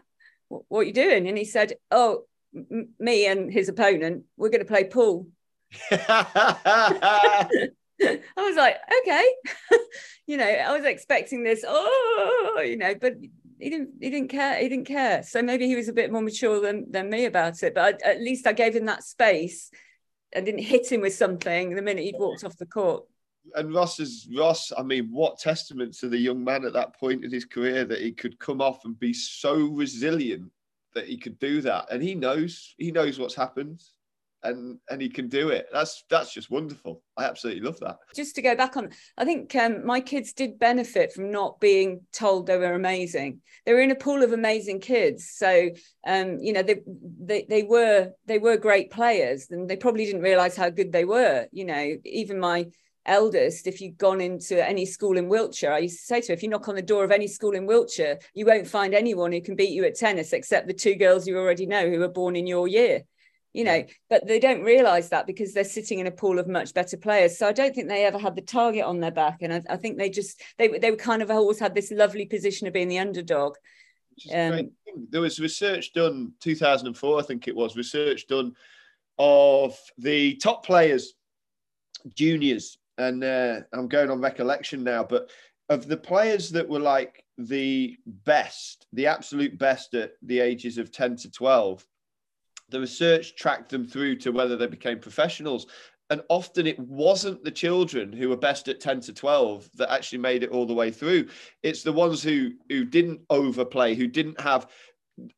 what, 0.49 0.79
are 0.79 0.83
you 0.83 0.93
doing?" 0.93 1.27
And 1.27 1.37
he 1.37 1.45
said, 1.45 1.73
"Oh, 1.91 2.25
m- 2.55 2.89
me 2.99 3.25
and 3.27 3.51
his 3.51 3.69
opponent, 3.69 4.25
we're 4.37 4.49
going 4.49 4.61
to 4.61 4.65
play 4.65 4.83
pool." 4.85 5.27
I 8.01 8.25
was 8.37 8.55
like, 8.55 8.77
okay, 9.01 9.27
you 10.27 10.37
know, 10.37 10.45
I 10.45 10.75
was 10.75 10.85
expecting 10.85 11.43
this, 11.43 11.63
oh, 11.67 12.63
you 12.65 12.77
know, 12.77 12.95
but 12.95 13.15
he 13.59 13.69
didn't, 13.69 13.91
he 14.01 14.09
didn't 14.09 14.29
care, 14.29 14.59
he 14.59 14.69
didn't 14.69 14.87
care. 14.87 15.23
So 15.23 15.41
maybe 15.41 15.67
he 15.67 15.75
was 15.75 15.87
a 15.87 15.93
bit 15.93 16.11
more 16.11 16.21
mature 16.21 16.59
than 16.59 16.91
than 16.91 17.09
me 17.09 17.25
about 17.25 17.61
it. 17.63 17.73
But 17.73 18.01
I, 18.05 18.11
at 18.11 18.21
least 18.21 18.47
I 18.47 18.53
gave 18.53 18.75
him 18.75 18.85
that 18.85 19.03
space 19.03 19.71
I 20.35 20.41
didn't 20.41 20.61
hit 20.61 20.91
him 20.91 21.01
with 21.01 21.13
something 21.13 21.75
the 21.75 21.81
minute 21.81 22.03
he'd 22.03 22.17
walked 22.17 22.43
off 22.43 22.57
the 22.57 22.65
court. 22.65 23.05
And 23.55 23.73
Ross 23.73 23.99
is 23.99 24.27
Ross. 24.35 24.71
I 24.77 24.83
mean, 24.83 25.09
what 25.11 25.37
testament 25.37 25.93
to 25.95 26.09
the 26.09 26.17
young 26.17 26.43
man 26.43 26.65
at 26.65 26.73
that 26.73 26.97
point 26.97 27.25
in 27.25 27.31
his 27.31 27.45
career 27.45 27.83
that 27.85 28.01
he 28.01 28.11
could 28.11 28.39
come 28.39 28.61
off 28.61 28.85
and 28.85 28.97
be 28.97 29.13
so 29.13 29.55
resilient 29.67 30.49
that 30.93 31.07
he 31.07 31.17
could 31.17 31.37
do 31.39 31.61
that. 31.61 31.91
And 31.91 32.01
he 32.01 32.15
knows 32.15 32.73
he 32.77 32.91
knows 32.91 33.19
what's 33.19 33.35
happened, 33.35 33.83
and 34.43 34.77
and 34.89 35.01
he 35.01 35.09
can 35.09 35.27
do 35.27 35.49
it. 35.49 35.67
That's 35.71 36.03
that's 36.09 36.33
just 36.33 36.49
wonderful. 36.49 37.01
I 37.17 37.25
absolutely 37.25 37.61
love 37.61 37.79
that. 37.79 37.97
Just 38.15 38.35
to 38.35 38.41
go 38.41 38.55
back 38.55 38.77
on, 38.77 38.89
I 39.17 39.25
think 39.25 39.55
um, 39.55 39.85
my 39.85 40.01
kids 40.01 40.33
did 40.33 40.59
benefit 40.59 41.13
from 41.13 41.31
not 41.31 41.59
being 41.59 42.01
told 42.11 42.47
they 42.47 42.57
were 42.57 42.73
amazing. 42.73 43.41
They 43.65 43.73
were 43.73 43.81
in 43.81 43.91
a 43.91 43.95
pool 43.95 44.23
of 44.23 44.33
amazing 44.33 44.81
kids, 44.81 45.29
so 45.29 45.69
um, 46.05 46.39
you 46.39 46.53
know 46.53 46.63
they, 46.63 46.81
they 47.19 47.45
they 47.49 47.63
were 47.63 48.11
they 48.25 48.39
were 48.39 48.57
great 48.57 48.91
players, 48.91 49.47
and 49.49 49.69
they 49.69 49.77
probably 49.77 50.05
didn't 50.05 50.21
realize 50.21 50.55
how 50.55 50.69
good 50.69 50.91
they 50.91 51.05
were. 51.05 51.47
You 51.51 51.65
know, 51.65 51.95
even 52.03 52.39
my 52.39 52.67
eldest, 53.05 53.67
if 53.67 53.81
you've 53.81 53.97
gone 53.97 54.21
into 54.21 54.65
any 54.65 54.85
school 54.85 55.17
in 55.17 55.27
Wiltshire, 55.27 55.73
I 55.73 55.79
used 55.79 55.99
to 55.99 56.05
say 56.05 56.21
to 56.21 56.27
her, 56.27 56.33
if 56.33 56.41
you 56.41 56.47
knock 56.47 56.69
on 56.69 56.75
the 56.75 56.81
door 56.81 57.03
of 57.03 57.11
any 57.11 57.27
school 57.27 57.51
in 57.51 57.65
Wiltshire, 57.65 58.17
you 58.33 58.45
won't 58.45 58.65
find 58.65 58.93
anyone 58.93 59.33
who 59.33 59.41
can 59.41 59.57
beat 59.57 59.71
you 59.71 59.83
at 59.83 59.95
tennis 59.95 60.31
except 60.31 60.67
the 60.67 60.73
two 60.73 60.95
girls 60.95 61.27
you 61.27 61.37
already 61.37 61.65
know 61.65 61.89
who 61.89 61.99
were 61.99 62.07
born 62.07 62.37
in 62.37 62.47
your 62.47 62.67
year 62.67 63.03
you 63.53 63.63
know 63.63 63.85
but 64.09 64.27
they 64.27 64.39
don't 64.39 64.63
realize 64.63 65.09
that 65.09 65.27
because 65.27 65.53
they're 65.53 65.63
sitting 65.63 65.99
in 65.99 66.07
a 66.07 66.11
pool 66.11 66.39
of 66.39 66.47
much 66.47 66.73
better 66.73 66.97
players. 66.97 67.37
So 67.37 67.47
i 67.47 67.51
don't 67.51 67.73
think 67.73 67.87
they 67.87 68.05
ever 68.05 68.17
had 68.17 68.35
the 68.35 68.41
target 68.41 68.83
on 68.83 68.99
their 68.99 69.11
back. 69.11 69.41
And 69.41 69.53
i, 69.53 69.61
I 69.69 69.77
think 69.77 69.97
they 69.97 70.09
just 70.09 70.41
they, 70.57 70.67
they 70.67 70.95
kind 70.95 71.21
of 71.21 71.31
always 71.31 71.59
had 71.59 71.75
this 71.75 71.91
lovely 71.91 72.25
position 72.25 72.67
of 72.67 72.73
being 72.73 72.89
the 72.89 72.99
underdog. 72.99 73.55
Um, 74.33 74.71
there 75.09 75.21
was 75.21 75.39
research 75.39 75.93
done 75.93 76.33
2004 76.41 77.19
i 77.19 77.23
think 77.23 77.47
it 77.47 77.55
was 77.55 77.75
research 77.75 78.27
done 78.27 78.53
of 79.17 79.75
the 79.97 80.35
top 80.35 80.65
players 80.65 81.13
juniors. 82.15 82.77
And 82.97 83.23
uh, 83.23 83.61
i'm 83.73 83.87
going 83.87 84.11
on 84.11 84.21
recollection 84.21 84.83
now 84.83 85.03
but 85.03 85.29
of 85.69 85.87
the 85.87 85.97
players 85.97 86.51
that 86.51 86.67
were 86.67 86.79
like 86.79 87.23
the 87.39 87.97
best 88.05 88.85
the 88.93 89.07
absolute 89.07 89.57
best 89.57 89.95
at 89.95 90.11
the 90.21 90.39
ages 90.39 90.77
of 90.77 90.91
10 90.91 91.15
to 91.17 91.31
12 91.31 91.83
the 92.73 92.79
research 92.79 93.35
tracked 93.35 93.69
them 93.69 93.87
through 93.87 94.17
to 94.17 94.31
whether 94.31 94.57
they 94.57 94.67
became 94.67 94.99
professionals. 94.99 95.67
And 96.09 96.21
often 96.27 96.67
it 96.67 96.77
wasn't 96.79 97.43
the 97.43 97.51
children 97.51 98.11
who 98.11 98.29
were 98.29 98.37
best 98.37 98.67
at 98.67 98.81
10 98.81 98.99
to 99.01 99.13
12 99.13 99.69
that 99.75 99.91
actually 99.91 100.17
made 100.17 100.43
it 100.43 100.49
all 100.49 100.65
the 100.65 100.73
way 100.73 100.91
through. 100.91 101.27
It's 101.61 101.83
the 101.83 101.93
ones 101.93 102.21
who 102.21 102.51
who 102.69 102.83
didn't 102.83 103.21
overplay, 103.29 103.95
who 103.95 104.07
didn't 104.07 104.41
have 104.41 104.67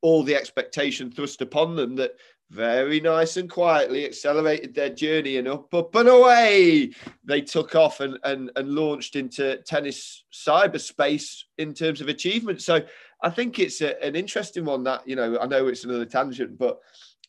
all 0.02 0.24
the 0.24 0.36
expectation 0.36 1.12
thrust 1.12 1.42
upon 1.42 1.76
them 1.76 1.96
that 1.98 2.14
very 2.52 3.00
nice 3.00 3.38
and 3.38 3.50
quietly 3.50 4.06
accelerated 4.06 4.74
their 4.74 4.90
journey 4.90 5.38
and 5.38 5.48
up, 5.48 5.74
up 5.74 5.94
and 5.96 6.08
away 6.08 6.92
they 7.24 7.42
took 7.42 7.76
off 7.76 8.00
and, 8.00 8.18
and, 8.24 8.52
and 8.56 8.70
launched 8.70 9.16
into 9.16 9.58
tennis 9.64 10.24
cyberspace 10.32 11.44
in 11.58 11.74
terms 11.74 12.02
of 12.02 12.08
achievement. 12.08 12.62
So 12.62 12.82
I 13.22 13.30
think 13.30 13.58
it's 13.58 13.82
a, 13.82 14.02
an 14.04 14.16
interesting 14.16 14.66
one 14.66 14.84
that, 14.84 15.08
you 15.08 15.16
know, 15.16 15.40
I 15.40 15.48
know 15.48 15.68
it's 15.68 15.84
another 15.84 16.06
tangent, 16.06 16.58
but 16.58 16.80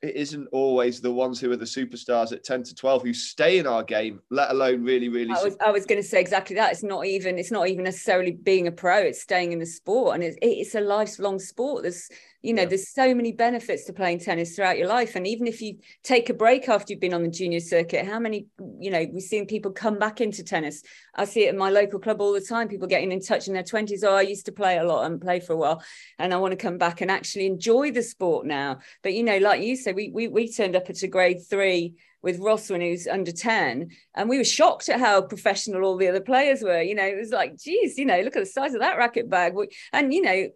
it 0.03 0.15
isn't 0.15 0.47
always 0.53 1.01
the 1.01 1.13
ones 1.13 1.41
who 1.41 1.51
are 1.51 1.57
the 1.57 1.65
superstars 1.65 2.33
at 2.33 2.45
10 2.45 2.65
to 2.65 2.75
12 2.75 3.03
who 3.03 3.15
stay 3.15 3.59
in 3.59 3.67
our 3.67 3.83
game 3.83 4.21
let 4.31 4.51
alone 4.51 4.83
really 4.83 5.09
really 5.09 5.31
i 5.31 5.43
was, 5.43 5.57
I 5.65 5.71
was 5.71 5.87
going 5.87 6.01
to 6.01 6.07
say 6.07 6.21
exactly 6.21 6.57
that. 6.57 6.73
It's 6.73 6.83
not 6.83 7.07
even 7.07 7.39
it's 7.39 7.51
not 7.51 7.69
even 7.69 7.85
necessarily 7.85 8.33
being 8.33 8.67
a 8.67 8.73
pro 8.73 8.99
it's 8.99 9.23
staying 9.23 9.53
in 9.53 9.59
the 9.59 9.67
sport 9.67 10.15
and 10.15 10.25
it's, 10.25 10.37
it's 10.43 10.75
a 10.75 10.81
lifelong 10.81 11.39
sport. 11.39 11.83
There's 11.83 12.09
you 12.47 12.55
know 12.55 12.63
yeah. 12.63 12.69
there's 12.69 12.89
so 12.89 13.13
many 13.13 13.33
benefits 13.33 13.85
to 13.85 13.93
playing 13.93 14.21
tennis 14.21 14.55
throughout 14.55 14.79
your 14.79 14.87
life. 14.87 15.17
And 15.17 15.27
even 15.27 15.49
if 15.49 15.61
you 15.61 15.79
take 16.05 16.31
a 16.31 16.35
break 16.35 16.69
after 16.69 16.93
you've 16.93 17.01
been 17.01 17.13
on 17.13 17.25
the 17.25 17.29
junior 17.29 17.59
circuit 17.59 18.07
how 18.07 18.21
many 18.21 18.47
you 18.79 18.91
know 18.91 19.05
we've 19.13 19.23
seen 19.23 19.47
people 19.47 19.73
come 19.73 19.99
back 19.99 20.21
into 20.21 20.45
tennis. 20.45 20.83
I 21.15 21.25
see 21.25 21.47
it 21.47 21.51
in 21.51 21.59
my 21.59 21.71
local 21.71 21.99
club 21.99 22.21
all 22.21 22.33
the 22.33 22.41
time 22.41 22.69
people 22.69 22.87
getting 22.87 23.11
in 23.11 23.21
touch 23.21 23.49
in 23.49 23.55
their 23.55 23.63
20s 23.63 24.05
oh 24.05 24.15
i 24.15 24.21
used 24.21 24.47
to 24.47 24.53
play 24.53 24.79
a 24.79 24.85
lot 24.85 25.07
and 25.07 25.21
play 25.21 25.41
for 25.41 25.55
a 25.55 25.57
while 25.57 25.83
and 26.19 26.33
i 26.33 26.37
want 26.37 26.53
to 26.53 26.57
come 26.57 26.79
back 26.79 27.01
and 27.01 27.11
actually 27.11 27.47
enjoy 27.47 27.91
the 27.91 28.03
sport 28.03 28.47
now. 28.47 28.79
But 29.03 29.15
you 29.15 29.25
know 29.25 29.39
like 29.39 29.63
you 29.63 29.75
said 29.75 29.97
we 29.97 30.11
we, 30.11 30.29
we 30.29 30.53
turned 30.53 30.77
up 30.77 30.89
at 30.89 31.03
a 31.03 31.09
grade 31.09 31.41
three 31.49 31.95
with 32.27 32.41
Ross 32.41 32.69
when 32.69 32.81
he 32.81 32.91
was 32.91 33.07
under 33.07 33.31
10. 33.31 33.89
And 34.17 34.29
we 34.29 34.37
were 34.37 34.45
shocked 34.45 34.89
at 34.89 34.99
how 34.99 35.23
professional 35.23 35.85
all 35.85 35.97
the 35.97 36.09
other 36.09 36.21
players 36.21 36.61
were. 36.61 36.83
You 36.83 36.97
know, 36.97 37.07
it 37.07 37.17
was 37.17 37.31
like, 37.31 37.57
geez, 37.57 37.97
you 37.97 38.05
know, 38.05 38.21
look 38.21 38.35
at 38.35 38.41
the 38.41 38.47
size 38.47 38.75
of 38.75 38.81
that 38.81 38.99
racket 38.99 39.31
bag. 39.31 39.55
And, 39.93 40.13
you 40.13 40.23
know, 40.23 40.49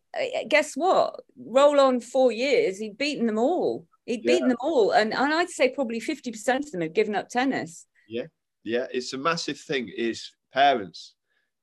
guess 0.49 0.75
what? 0.75 1.21
Roll 1.39 1.79
on 1.79 2.01
four 2.01 2.33
years, 2.33 2.79
he'd 2.79 2.99
beaten 2.99 3.27
them 3.27 3.39
all. 3.39 3.87
He'd 4.05 4.25
yeah. 4.25 4.33
beaten 4.33 4.49
them 4.49 4.59
all. 4.61 4.91
And, 4.91 5.15
and 5.15 5.33
I'd 5.33 5.49
say 5.49 5.69
probably 5.69 6.01
50% 6.01 6.57
of 6.57 6.73
them 6.73 6.81
had 6.81 6.93
given 6.93 7.15
up 7.15 7.29
tennis. 7.29 7.87
Yeah. 8.09 8.27
Yeah. 8.65 8.87
It's 8.93 9.13
a 9.13 9.19
massive 9.19 9.61
thing 9.61 9.89
is 9.97 10.33
parents 10.53 11.15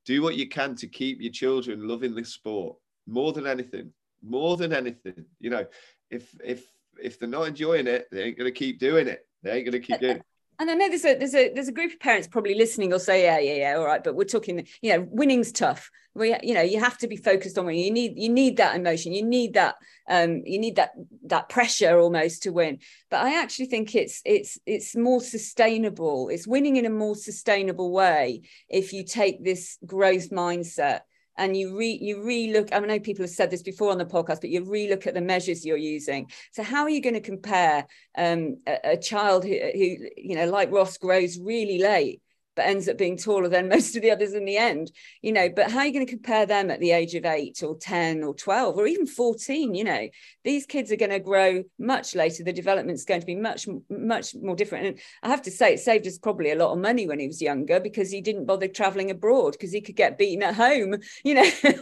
do 0.06 0.22
what 0.22 0.36
you 0.36 0.48
can 0.48 0.74
to 0.76 0.86
keep 0.86 1.20
your 1.20 1.32
children 1.32 1.86
loving 1.86 2.14
the 2.14 2.24
sport 2.24 2.76
more 3.06 3.34
than 3.34 3.46
anything 3.46 3.92
more 4.22 4.56
than 4.56 4.72
anything 4.72 5.24
you 5.38 5.48
know 5.48 5.64
if 6.10 6.34
if 6.42 6.66
if 7.00 7.20
they're 7.20 7.28
not 7.28 7.46
enjoying 7.46 7.86
it 7.86 8.08
they 8.10 8.24
ain't 8.24 8.38
going 8.38 8.52
to 8.52 8.58
keep 8.58 8.80
doing 8.80 9.06
it 9.06 9.27
they 9.42 9.52
ain't 9.52 9.64
going 9.64 9.80
to 9.80 9.86
keep 9.86 10.00
doing. 10.00 10.22
And 10.60 10.70
I 10.70 10.74
know 10.74 10.88
there's 10.88 11.04
a 11.04 11.16
there's 11.16 11.34
a 11.34 11.52
there's 11.54 11.68
a 11.68 11.72
group 11.72 11.92
of 11.92 12.00
parents 12.00 12.26
probably 12.26 12.54
listening 12.54 12.92
or 12.92 12.98
say 12.98 13.22
yeah 13.22 13.38
yeah 13.38 13.68
yeah 13.68 13.78
all 13.78 13.84
right 13.84 14.02
but 14.02 14.16
we're 14.16 14.24
talking 14.24 14.66
you 14.82 14.92
know 14.92 15.06
winning's 15.08 15.52
tough. 15.52 15.88
We 16.14 16.36
you 16.42 16.52
know 16.52 16.62
you 16.62 16.80
have 16.80 16.98
to 16.98 17.06
be 17.06 17.16
focused 17.16 17.56
on 17.58 17.66
winning. 17.66 17.84
You 17.84 17.92
need 17.92 18.14
you 18.16 18.28
need 18.28 18.56
that 18.56 18.74
emotion. 18.74 19.12
You 19.12 19.24
need 19.24 19.54
that 19.54 19.76
um 20.10 20.42
you 20.44 20.58
need 20.58 20.74
that 20.74 20.90
that 21.26 21.48
pressure 21.48 22.00
almost 22.00 22.42
to 22.42 22.50
win. 22.50 22.78
But 23.08 23.24
I 23.24 23.40
actually 23.40 23.66
think 23.66 23.94
it's 23.94 24.20
it's 24.24 24.58
it's 24.66 24.96
more 24.96 25.20
sustainable. 25.20 26.28
It's 26.28 26.48
winning 26.48 26.74
in 26.74 26.86
a 26.86 26.90
more 26.90 27.14
sustainable 27.14 27.92
way 27.92 28.42
if 28.68 28.92
you 28.92 29.04
take 29.04 29.44
this 29.44 29.78
growth 29.86 30.30
mindset 30.30 31.02
and 31.38 31.56
you 31.56 31.76
re 31.76 31.98
you 32.00 32.22
re-look 32.22 32.68
i 32.72 32.78
know 32.78 32.98
people 32.98 33.22
have 33.22 33.30
said 33.30 33.50
this 33.50 33.62
before 33.62 33.90
on 33.90 33.98
the 33.98 34.04
podcast 34.04 34.40
but 34.40 34.50
you 34.50 34.62
re-look 34.64 35.06
at 35.06 35.14
the 35.14 35.20
measures 35.20 35.64
you're 35.64 35.76
using. 35.76 36.30
So 36.52 36.62
how 36.62 36.82
are 36.82 36.90
you 36.90 37.00
going 37.00 37.14
to 37.14 37.20
compare 37.20 37.86
um, 38.16 38.56
a, 38.66 38.92
a, 38.92 38.96
child 38.96 39.44
who, 39.44 39.50
who 39.50 39.96
you 40.16 40.34
know 40.36 40.46
like 40.46 40.70
ross 40.70 40.98
grows 40.98 41.38
really 41.38 41.78
late 41.78 42.20
but 42.58 42.66
ends 42.66 42.88
up 42.88 42.98
being 42.98 43.16
taller 43.16 43.48
than 43.48 43.68
most 43.76 43.96
of 43.96 44.02
the 44.02 44.10
others 44.10 44.34
in 44.34 44.44
the 44.44 44.56
end 44.56 44.90
you 45.22 45.32
know 45.32 45.48
but 45.48 45.70
how 45.70 45.78
are 45.78 45.86
you 45.86 45.92
going 45.92 46.04
to 46.04 46.12
compare 46.12 46.44
them 46.44 46.70
at 46.70 46.80
the 46.80 46.90
age 46.90 47.14
of 47.14 47.24
8 47.24 47.62
or 47.62 47.76
10 47.76 48.22
or 48.22 48.34
12 48.34 48.76
or 48.76 48.86
even 48.86 49.06
14 49.06 49.74
you 49.74 49.84
know? 49.84 50.08
These 50.44 50.66
kids 50.66 50.90
are 50.90 50.96
going 50.96 51.10
to 51.10 51.20
grow 51.20 51.62
much 51.78 52.14
later. 52.14 52.42
The 52.42 52.52
development's 52.52 53.04
going 53.04 53.20
to 53.20 53.26
be 53.26 53.34
much 53.34 53.68
much 53.90 54.34
more 54.34 54.56
different. 54.56 54.86
And 54.86 54.98
i 55.22 55.28
have 55.28 55.42
to 55.42 55.50
say 55.50 55.74
it 55.74 55.80
saved 55.80 56.06
us 56.06 56.18
probably 56.18 56.50
a 56.50 56.56
lot 56.56 56.72
of 56.72 56.78
money 56.78 57.06
when 57.06 57.20
he 57.20 57.26
was 57.26 57.42
younger 57.42 57.80
because 57.80 58.10
he 58.10 58.20
didn't 58.20 58.46
bother 58.46 58.68
traveling 58.68 59.10
abroad 59.10 59.52
because 59.52 59.72
he 59.72 59.80
could 59.80 59.96
get 59.96 60.18
beaten 60.18 60.42
at 60.42 60.54
home 60.54 60.96
you 61.24 61.34
know? 61.34 61.50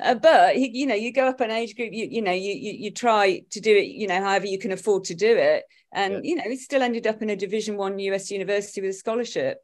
Uh, 0.00 0.14
but 0.14 0.56
you 0.56 0.86
know 0.86 0.94
you 0.94 1.12
go 1.12 1.26
up 1.26 1.40
an 1.40 1.50
age 1.50 1.74
group 1.74 1.92
you 1.92 2.06
you 2.08 2.22
know 2.22 2.32
you, 2.32 2.52
you 2.52 2.72
you 2.72 2.90
try 2.90 3.42
to 3.50 3.60
do 3.60 3.74
it 3.74 3.86
you 3.86 4.06
know 4.06 4.22
however 4.22 4.46
you 4.46 4.58
can 4.58 4.72
afford 4.72 5.02
to 5.02 5.14
do 5.14 5.36
it 5.36 5.64
and 5.92 6.12
yeah. 6.12 6.20
you 6.22 6.34
know 6.36 6.44
he 6.44 6.56
still 6.56 6.82
ended 6.82 7.06
up 7.06 7.22
in 7.22 7.30
a 7.30 7.36
division 7.36 7.76
one 7.76 7.98
us 7.98 8.30
university 8.30 8.80
with 8.80 8.90
a 8.90 8.94
scholarship 8.94 9.58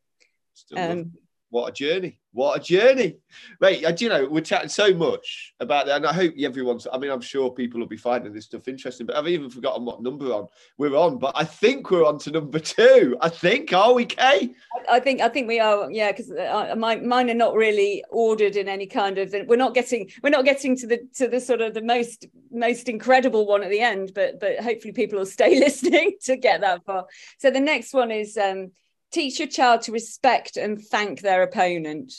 um, 0.76 1.12
what 1.54 1.68
a 1.68 1.72
journey. 1.72 2.18
What 2.32 2.58
a 2.58 2.60
journey. 2.60 3.18
Mate 3.60 3.86
do 3.96 4.04
you 4.04 4.08
know 4.10 4.26
we're 4.26 4.40
chatting 4.40 4.68
so 4.68 4.92
much 4.92 5.54
about 5.60 5.86
that 5.86 5.98
and 5.98 6.06
i 6.06 6.12
hope 6.12 6.34
everyone's 6.36 6.86
i 6.92 6.98
mean 6.98 7.12
i'm 7.12 7.20
sure 7.20 7.48
people 7.48 7.78
will 7.78 7.86
be 7.86 7.96
finding 7.96 8.32
this 8.32 8.46
stuff 8.46 8.66
interesting 8.66 9.06
but 9.06 9.16
i've 9.16 9.28
even 9.28 9.48
forgotten 9.48 9.84
what 9.84 10.02
number 10.02 10.26
on 10.32 10.48
we're 10.78 10.96
on 10.96 11.16
but 11.16 11.32
i 11.36 11.44
think 11.44 11.90
we're 11.92 12.04
on 12.04 12.18
to 12.18 12.32
number 12.32 12.58
two. 12.58 13.16
I 13.20 13.28
think 13.28 13.72
are 13.72 13.92
we 13.92 14.04
kay? 14.04 14.52
I 14.90 14.98
think 14.98 15.20
i 15.20 15.28
think 15.28 15.46
we 15.46 15.60
are 15.60 15.88
yeah 15.92 16.10
because 16.10 16.30
uh, 16.32 16.74
my, 16.76 16.96
mine 16.96 17.30
are 17.30 17.34
not 17.34 17.54
really 17.54 18.04
ordered 18.10 18.56
in 18.56 18.68
any 18.68 18.86
kind 18.86 19.18
of 19.18 19.32
we're 19.46 19.56
not 19.56 19.74
getting 19.74 20.10
we're 20.24 20.30
not 20.30 20.44
getting 20.44 20.76
to 20.78 20.88
the 20.88 21.06
to 21.14 21.28
the 21.28 21.40
sort 21.40 21.60
of 21.60 21.74
the 21.74 21.82
most 21.82 22.26
most 22.50 22.88
incredible 22.88 23.46
one 23.46 23.62
at 23.62 23.70
the 23.70 23.80
end 23.80 24.10
but 24.12 24.40
but 24.40 24.58
hopefully 24.58 24.92
people 24.92 25.20
will 25.20 25.26
stay 25.26 25.56
listening 25.66 26.16
to 26.24 26.36
get 26.36 26.62
that 26.62 26.84
far. 26.84 27.06
So 27.38 27.52
the 27.52 27.60
next 27.60 27.94
one 27.94 28.10
is 28.10 28.36
um 28.36 28.72
teach 29.14 29.38
your 29.38 29.48
child 29.48 29.80
to 29.82 29.92
respect 29.92 30.56
and 30.56 30.80
thank 30.80 31.20
their 31.20 31.42
opponent 31.42 32.12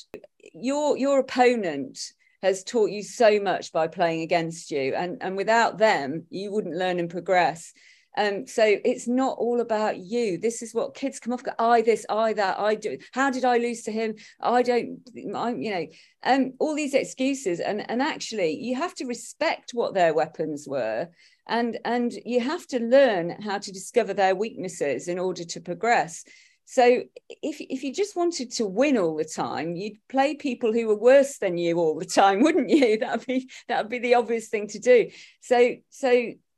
your 0.54 0.98
your 0.98 1.20
opponent 1.20 2.00
has 2.42 2.64
taught 2.64 2.90
you 2.90 3.04
so 3.04 3.40
much 3.40 3.72
by 3.74 3.88
playing 3.88 4.22
against 4.22 4.72
you 4.72 4.94
and 4.96 5.18
and 5.22 5.36
without 5.36 5.78
them 5.78 6.26
you 6.30 6.52
wouldn't 6.52 6.76
learn 6.76 7.00
and 7.00 7.10
progress 7.10 7.74
um, 8.18 8.48
so 8.48 8.64
it's 8.64 9.08
not 9.08 9.38
all 9.38 9.60
about 9.60 9.98
you. 9.98 10.38
This 10.38 10.62
is 10.62 10.74
what 10.74 10.96
kids 10.96 11.20
come 11.20 11.34
off. 11.34 11.44
I 11.60 11.82
this, 11.82 12.06
I 12.10 12.34
that, 12.34 12.60
I 12.60 12.76
do. 12.76 12.98
How 13.12 13.30
did 13.30 13.44
I 13.44 13.58
lose 13.58 13.84
to 13.84 13.92
him? 13.92 14.16
I 14.42 14.62
don't. 14.62 15.00
I'm, 15.36 15.62
you 15.62 15.72
know, 15.72 15.88
um, 16.24 16.54
all 16.60 16.76
these 16.76 16.94
excuses. 16.94 17.60
And 17.60 17.90
and 17.90 18.02
actually, 18.02 18.58
you 18.58 18.76
have 18.76 18.96
to 18.96 19.06
respect 19.06 19.72
what 19.74 19.94
their 19.94 20.14
weapons 20.14 20.66
were, 20.68 21.10
and 21.48 21.78
and 21.84 22.14
you 22.26 22.40
have 22.40 22.66
to 22.68 22.80
learn 22.80 23.42
how 23.42 23.58
to 23.58 23.72
discover 23.72 24.14
their 24.14 24.36
weaknesses 24.36 25.08
in 25.08 25.20
order 25.20 25.44
to 25.44 25.60
progress. 25.60 26.24
So 26.66 27.04
if 27.30 27.62
if 27.62 27.84
you 27.84 27.94
just 27.94 28.16
wanted 28.16 28.52
to 28.54 28.66
win 28.66 28.98
all 28.98 29.16
the 29.16 29.24
time, 29.24 29.76
you'd 29.76 29.98
play 30.10 30.36
people 30.36 30.74
who 30.74 30.88
were 30.88 30.98
worse 30.98 31.38
than 31.38 31.58
you 31.58 31.78
all 31.78 31.98
the 31.98 32.06
time, 32.06 32.42
wouldn't 32.44 32.70
you? 32.70 32.98
That'd 32.98 33.26
be 33.26 33.50
that'd 33.68 33.90
be 33.90 34.00
the 34.00 34.16
obvious 34.16 34.50
thing 34.50 34.68
to 34.70 34.80
do. 34.80 35.10
So 35.42 35.76
so 35.90 36.10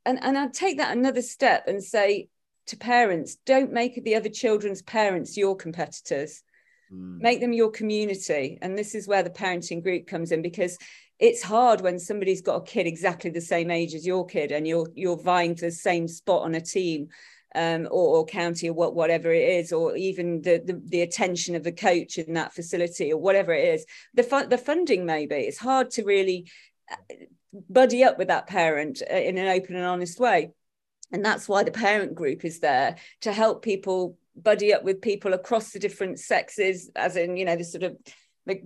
and 0.06 0.22
and 0.22 0.38
I'd 0.38 0.54
take 0.54 0.78
that 0.78 0.96
another 0.96 1.22
step 1.22 1.68
and 1.68 1.82
say 1.82 2.28
to 2.68 2.76
parents, 2.76 3.36
don't 3.46 3.72
make 3.72 4.02
the 4.02 4.16
other 4.16 4.28
children's 4.28 4.82
parents 4.82 5.36
your 5.36 5.56
competitors. 5.56 6.42
Mm. 6.92 7.20
Make 7.20 7.40
them 7.40 7.52
your 7.52 7.70
community. 7.70 8.58
And 8.60 8.76
this 8.76 8.94
is 8.94 9.08
where 9.08 9.22
the 9.22 9.30
parenting 9.30 9.82
group 9.82 10.06
comes 10.06 10.32
in 10.32 10.42
because 10.42 10.78
it's 11.18 11.42
hard 11.42 11.80
when 11.80 11.98
somebody's 11.98 12.42
got 12.42 12.56
a 12.56 12.64
kid 12.64 12.86
exactly 12.86 13.30
the 13.30 13.40
same 13.40 13.70
age 13.70 13.94
as 13.94 14.06
your 14.06 14.24
kid 14.24 14.52
and 14.52 14.66
you're 14.66 14.88
you're 14.94 15.20
vying 15.20 15.56
for 15.56 15.66
the 15.66 15.72
same 15.72 16.06
spot 16.06 16.42
on 16.42 16.54
a 16.54 16.60
team 16.60 17.08
um, 17.54 17.86
or, 17.90 18.18
or, 18.18 18.26
county 18.26 18.68
or 18.68 18.72
what, 18.72 18.94
whatever 18.94 19.32
it 19.32 19.48
is, 19.48 19.72
or 19.72 19.96
even 19.96 20.42
the, 20.42 20.62
the, 20.64 20.80
the 20.84 21.00
attention 21.02 21.54
of 21.54 21.64
the 21.64 21.72
coach 21.72 22.18
in 22.18 22.34
that 22.34 22.52
facility 22.52 23.12
or 23.12 23.20
whatever 23.20 23.52
it 23.52 23.74
is. 23.74 23.86
The 24.14 24.22
fu- 24.22 24.46
the 24.46 24.58
funding 24.58 25.06
maybe 25.06 25.36
it's 25.36 25.58
hard 25.58 25.90
to 25.92 26.04
really 26.04 26.50
uh, 26.90 27.14
buddy 27.70 28.04
up 28.04 28.18
with 28.18 28.28
that 28.28 28.46
parent 28.46 29.02
uh, 29.10 29.16
in 29.16 29.38
an 29.38 29.48
open 29.48 29.76
and 29.76 29.86
honest 29.86 30.20
way, 30.20 30.50
and 31.10 31.24
that's 31.24 31.48
why 31.48 31.62
the 31.62 31.70
parent 31.70 32.14
group 32.14 32.44
is 32.44 32.60
there 32.60 32.96
to 33.22 33.32
help 33.32 33.62
people 33.62 34.18
buddy 34.36 34.72
up 34.72 34.84
with 34.84 35.00
people 35.00 35.32
across 35.32 35.72
the 35.72 35.78
different 35.78 36.18
sexes, 36.18 36.90
as 36.96 37.16
in 37.16 37.36
you 37.36 37.44
know 37.44 37.56
the 37.56 37.64
sort 37.64 37.82
of 37.82 37.96
the 38.48 38.62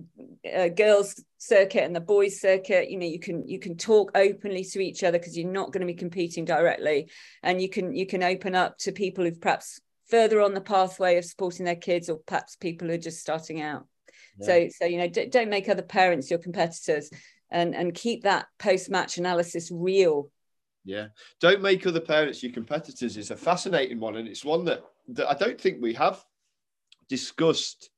uh, 0.51 0.69
girls 0.69 1.21
circuit 1.37 1.83
and 1.83 1.95
the 1.95 2.01
boys 2.01 2.39
circuit 2.39 2.89
you 2.89 2.97
know 2.97 3.05
you 3.05 3.19
can 3.19 3.47
you 3.47 3.59
can 3.59 3.75
talk 3.75 4.11
openly 4.15 4.63
to 4.63 4.79
each 4.79 5.03
other 5.03 5.19
because 5.19 5.37
you're 5.37 5.51
not 5.51 5.71
going 5.71 5.81
to 5.81 5.93
be 5.93 5.97
competing 5.97 6.45
directly. 6.45 7.09
And 7.43 7.61
you 7.61 7.69
can 7.69 7.93
you 7.93 8.05
can 8.05 8.23
open 8.23 8.55
up 8.55 8.77
to 8.79 8.91
people 8.91 9.25
who've 9.25 9.39
perhaps 9.39 9.79
further 10.09 10.41
on 10.41 10.53
the 10.53 10.61
pathway 10.61 11.17
of 11.17 11.25
supporting 11.25 11.65
their 11.65 11.75
kids 11.75 12.09
or 12.09 12.17
perhaps 12.25 12.55
people 12.55 12.87
who 12.87 12.95
are 12.95 12.97
just 12.97 13.19
starting 13.19 13.61
out. 13.61 13.85
Yeah. 14.39 14.45
so 14.47 14.67
so 14.79 14.85
you 14.85 14.97
know 14.97 15.07
d- 15.07 15.27
don't 15.27 15.49
make 15.49 15.69
other 15.69 15.83
parents 15.83 16.29
your 16.29 16.39
competitors 16.39 17.09
and 17.51 17.75
and 17.75 17.93
keep 17.93 18.23
that 18.23 18.47
post 18.57 18.89
match 18.89 19.17
analysis 19.17 19.69
real. 19.71 20.29
Yeah. 20.85 21.07
Don't 21.39 21.61
make 21.61 21.85
other 21.85 22.01
parents 22.01 22.41
your 22.41 22.51
competitors 22.51 23.15
is 23.17 23.31
a 23.31 23.37
fascinating 23.37 23.99
one 23.99 24.15
and 24.15 24.27
it's 24.27 24.43
one 24.43 24.65
that, 24.65 24.83
that 25.09 25.29
i 25.29 25.33
don't 25.33 25.59
think 25.59 25.81
we 25.81 25.93
have 25.93 26.23
discussed 27.09 27.89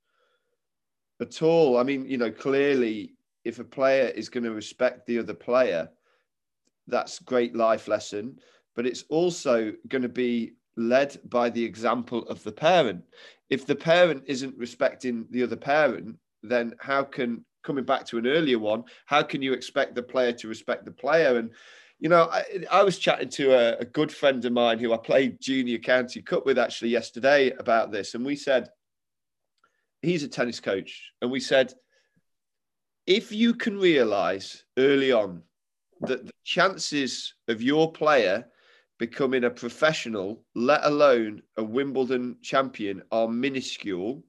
at 1.21 1.41
all. 1.41 1.77
I 1.77 1.83
mean, 1.83 2.07
you 2.07 2.17
know, 2.17 2.31
clearly, 2.31 3.13
if 3.43 3.59
a 3.59 3.63
player 3.63 4.07
is 4.07 4.29
going 4.29 4.43
to 4.43 4.51
respect 4.51 5.05
the 5.05 5.19
other 5.19 5.33
player, 5.33 5.89
that's 6.87 7.19
great 7.19 7.55
life 7.55 7.87
lesson. 7.87 8.37
But 8.75 8.85
it's 8.85 9.03
also 9.09 9.73
going 9.87 10.01
to 10.01 10.09
be 10.09 10.53
led 10.75 11.17
by 11.29 11.49
the 11.49 11.63
example 11.63 12.27
of 12.27 12.43
the 12.43 12.51
parent. 12.51 13.03
If 13.49 13.65
the 13.65 13.75
parent 13.75 14.23
isn't 14.27 14.57
respecting 14.57 15.25
the 15.29 15.43
other 15.43 15.55
parent, 15.55 16.17
then 16.43 16.73
how 16.79 17.03
can 17.03 17.45
coming 17.63 17.83
back 17.83 18.05
to 18.05 18.17
an 18.17 18.27
earlier 18.27 18.59
one, 18.59 18.83
how 19.07 19.23
can 19.23 19.41
you 19.41 19.51
expect 19.51 19.95
the 19.95 20.03
player 20.03 20.31
to 20.31 20.47
respect 20.47 20.85
the 20.85 20.91
player? 20.91 21.37
And 21.37 21.51
you 21.99 22.09
know, 22.09 22.29
I, 22.31 22.43
I 22.71 22.83
was 22.83 22.99
chatting 22.99 23.29
to 23.29 23.53
a, 23.53 23.79
a 23.79 23.85
good 23.85 24.11
friend 24.11 24.43
of 24.43 24.51
mine 24.51 24.79
who 24.79 24.93
I 24.93 24.97
played 24.97 25.39
junior 25.41 25.77
county 25.77 26.21
cup 26.21 26.45
with 26.45 26.59
actually 26.59 26.89
yesterday 26.89 27.51
about 27.51 27.91
this, 27.91 28.15
and 28.15 28.25
we 28.25 28.35
said 28.35 28.69
he's 30.05 30.23
a 30.23 30.27
tennis 30.27 30.59
coach, 30.59 31.11
and 31.21 31.31
we 31.31 31.39
said, 31.39 31.73
if 33.07 33.31
you 33.31 33.53
can 33.53 33.77
realize 33.77 34.63
early 34.77 35.11
on 35.11 35.43
that 36.01 36.25
the 36.25 36.31
chances 36.43 37.33
of 37.47 37.61
your 37.61 37.91
player 37.91 38.45
becoming 38.97 39.43
a 39.43 39.49
professional, 39.49 40.43
let 40.55 40.83
alone 40.83 41.41
a 41.57 41.63
Wimbledon 41.63 42.37
champion, 42.41 43.03
are 43.11 43.27
minuscule, 43.27 44.23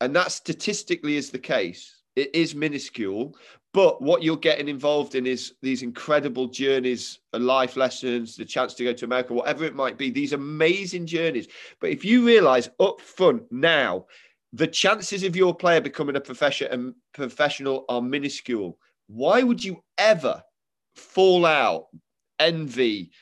and 0.00 0.16
that 0.16 0.32
statistically 0.32 1.16
is 1.16 1.30
the 1.30 1.38
case. 1.38 2.02
It 2.16 2.34
is 2.34 2.54
minuscule, 2.54 3.36
but 3.72 4.02
what 4.02 4.22
you're 4.22 4.36
getting 4.36 4.68
involved 4.68 5.14
in 5.14 5.26
is 5.26 5.54
these 5.62 5.82
incredible 5.82 6.48
journeys, 6.48 7.20
life 7.32 7.76
lessons, 7.76 8.34
the 8.34 8.44
chance 8.44 8.74
to 8.74 8.84
go 8.84 8.92
to 8.92 9.04
America, 9.04 9.32
whatever 9.32 9.64
it 9.64 9.76
might 9.76 9.96
be, 9.96 10.10
these 10.10 10.32
amazing 10.32 11.06
journeys. 11.06 11.46
But 11.80 11.90
if 11.90 12.04
you 12.04 12.26
realize 12.26 12.70
up 12.80 13.00
front 13.00 13.44
now 13.52 14.06
the 14.52 14.66
chances 14.66 15.22
of 15.22 15.36
your 15.36 15.54
player 15.54 15.80
becoming 15.80 16.16
a 16.16 16.20
profession, 16.20 16.68
um, 16.72 16.94
professional 17.14 17.84
are 17.88 18.02
minuscule. 18.02 18.78
Why 19.06 19.42
would 19.42 19.62
you 19.62 19.82
ever 19.98 20.42
fall 20.96 21.46
out, 21.46 21.86
envy, 22.38 23.12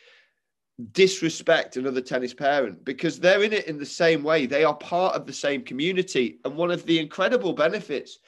disrespect 0.92 1.76
another 1.76 2.00
tennis 2.00 2.32
parent? 2.32 2.84
Because 2.84 3.18
they're 3.18 3.42
in 3.42 3.52
it 3.52 3.66
in 3.66 3.78
the 3.78 3.86
same 3.86 4.22
way. 4.22 4.46
They 4.46 4.64
are 4.64 4.76
part 4.76 5.16
of 5.16 5.26
the 5.26 5.32
same 5.32 5.62
community. 5.62 6.38
And 6.44 6.56
one 6.56 6.70
of 6.70 6.86
the 6.86 6.98
incredible 6.98 7.52
benefits 7.52 8.18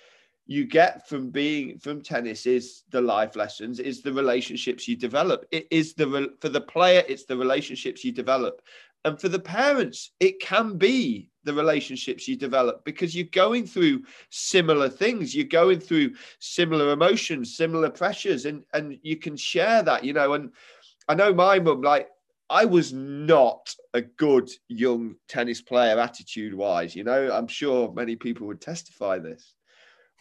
you 0.50 0.64
get 0.66 1.08
from 1.08 1.30
being 1.30 1.78
from 1.78 2.02
tennis 2.02 2.44
is 2.44 2.82
the 2.90 3.00
life 3.00 3.36
lessons 3.36 3.78
is 3.78 4.02
the 4.02 4.12
relationships 4.12 4.88
you 4.88 4.96
develop 4.96 5.46
it 5.52 5.68
is 5.70 5.94
the 5.94 6.34
for 6.40 6.48
the 6.48 6.60
player 6.60 7.04
it's 7.08 7.24
the 7.24 7.36
relationships 7.36 8.04
you 8.04 8.10
develop 8.10 8.60
and 9.04 9.20
for 9.20 9.28
the 9.28 9.38
parents 9.38 10.12
it 10.20 10.40
can 10.40 10.76
be 10.76 11.30
the 11.44 11.54
relationships 11.54 12.28
you 12.28 12.36
develop 12.36 12.84
because 12.84 13.14
you're 13.14 13.26
going 13.32 13.66
through 13.66 14.02
similar 14.30 14.88
things. 14.88 15.34
You're 15.34 15.46
going 15.46 15.80
through 15.80 16.14
similar 16.38 16.92
emotions 16.92 17.56
similar 17.56 17.90
pressures 17.90 18.46
and 18.46 18.64
and 18.74 18.98
you 19.02 19.16
can 19.16 19.36
share 19.36 19.82
that 19.82 20.04
you 20.04 20.12
know. 20.12 20.34
And 20.34 20.52
i 21.08 21.14
know 21.14 21.32
my 21.32 21.58
mum 21.58 21.80
like 21.82 22.08
i 22.50 22.64
was 22.64 22.92
not 22.92 23.74
a 23.94 24.02
good 24.02 24.50
young 24.68 25.16
tennis 25.28 25.62
player 25.62 25.98
attitude 25.98 26.54
wise 26.54 26.94
you 26.94 27.04
know. 27.04 27.30
I'm 27.32 27.48
sure 27.48 27.92
many 27.92 28.16
people 28.16 28.46
would 28.48 28.60
testify 28.60 29.18
this. 29.18 29.54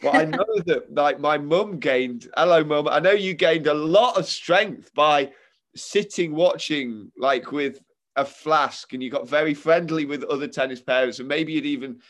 But 0.00 0.14
i 0.14 0.24
know 0.24 0.44
that 0.66 0.94
like 0.94 1.20
my 1.20 1.36
mum 1.36 1.78
gained 1.78 2.28
hello 2.36 2.64
mum 2.64 2.88
i 2.88 2.98
know 2.98 3.12
you 3.12 3.34
gained 3.34 3.66
a 3.66 3.74
lot 3.74 4.16
of 4.16 4.26
strength 4.26 4.90
by 4.94 5.32
sitting 5.76 6.34
watching 6.34 7.12
like 7.16 7.52
with 7.52 7.80
a 8.16 8.24
flask 8.24 8.92
and 8.92 9.02
you 9.02 9.10
got 9.10 9.28
very 9.28 9.54
friendly 9.54 10.04
with 10.04 10.24
other 10.24 10.48
tennis 10.48 10.80
parents 10.80 11.18
and 11.18 11.28
maybe 11.28 11.52
you'd 11.52 11.66
even 11.66 12.00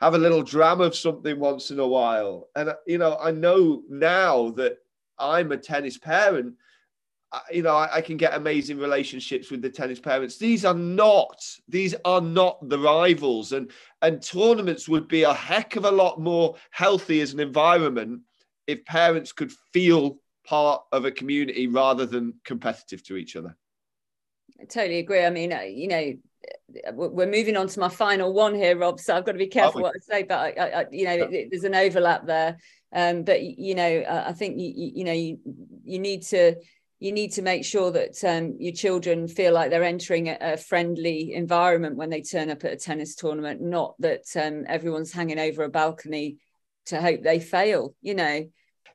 have 0.00 0.14
a 0.14 0.18
little 0.18 0.42
dram 0.42 0.80
of 0.80 0.96
something 0.96 1.38
once 1.38 1.70
in 1.70 1.78
a 1.78 1.86
while. 1.86 2.48
And 2.56 2.70
uh, 2.70 2.76
you 2.86 2.98
know 2.98 3.18
i 3.20 3.30
know 3.30 3.82
now 3.88 4.50
that 4.50 4.78
i'm 5.18 5.52
a 5.52 5.56
tennis 5.56 5.98
parent 5.98 6.54
you 7.50 7.62
know 7.62 7.76
I, 7.76 7.96
I, 7.96 8.00
can 8.00 8.16
get 8.16 8.34
amazing 8.34 8.78
relationships 8.78 9.50
with 9.50 9.62
the 9.62 9.70
tennis 9.70 10.00
parents. 10.00 10.36
These 10.36 10.64
are 10.64 10.74
not 10.74 11.40
these 11.68 11.94
are 12.04 12.20
not 12.20 12.68
the 12.68 12.78
rivals. 12.78 13.52
And 13.52 13.70
and 14.02 14.20
tournaments 14.20 14.88
would 14.88 15.06
be 15.06 15.22
a 15.22 15.32
heck 15.32 15.76
of 15.76 15.84
a 15.84 15.90
lot 15.90 16.20
more 16.20 16.56
healthy 16.70 17.20
as 17.20 17.32
an 17.32 17.40
environment 17.40 18.22
if 18.66 18.84
parents 18.84 19.30
could 19.32 19.52
feel 19.72 20.18
part 20.44 20.82
of 20.90 21.04
a 21.04 21.12
community 21.12 21.68
rather 21.68 22.06
than 22.06 22.34
competitive 22.44 23.04
to 23.04 23.16
each 23.16 23.36
other 23.36 23.56
I 24.60 24.64
totally 24.64 24.98
agree. 24.98 25.24
I 25.24 25.30
mean, 25.30 25.52
uh, 25.52 25.60
you 25.60 25.88
know, 25.88 26.12
we're 26.92 27.30
moving 27.30 27.56
on 27.56 27.66
to 27.68 27.80
my 27.80 27.88
final 27.88 28.32
one 28.32 28.54
here, 28.54 28.76
Rob. 28.76 29.00
So 29.00 29.16
I've 29.16 29.24
got 29.24 29.32
to 29.32 29.38
be 29.38 29.46
careful 29.46 29.82
what 29.82 29.94
I 29.96 29.98
say, 30.00 30.22
but 30.22 30.58
I, 30.58 30.80
I, 30.80 30.86
you 30.90 31.04
know, 31.04 31.28
yeah. 31.28 31.44
there's 31.50 31.64
an 31.64 31.74
overlap 31.74 32.26
there. 32.26 32.58
Um, 32.92 33.22
but 33.22 33.42
you 33.42 33.74
know, 33.74 34.04
I 34.08 34.32
think 34.32 34.58
you, 34.58 34.72
you 34.94 35.04
know, 35.04 35.12
you 35.12 35.38
you 35.84 35.98
need 35.98 36.22
to 36.24 36.56
you 36.98 37.12
need 37.12 37.32
to 37.32 37.42
make 37.42 37.64
sure 37.64 37.90
that 37.92 38.22
um, 38.24 38.56
your 38.58 38.74
children 38.74 39.26
feel 39.26 39.54
like 39.54 39.70
they're 39.70 39.82
entering 39.82 40.28
a, 40.28 40.36
a, 40.40 40.56
friendly 40.58 41.32
environment 41.32 41.96
when 41.96 42.10
they 42.10 42.20
turn 42.20 42.50
up 42.50 42.62
at 42.64 42.72
a 42.72 42.76
tennis 42.76 43.14
tournament, 43.14 43.62
not 43.62 43.94
that 44.00 44.24
um, 44.36 44.64
everyone's 44.68 45.10
hanging 45.10 45.38
over 45.38 45.64
a 45.64 45.70
balcony 45.70 46.36
to 46.86 47.00
hope 47.00 47.22
they 47.22 47.40
fail. 47.40 47.94
You 48.02 48.14
know. 48.14 48.48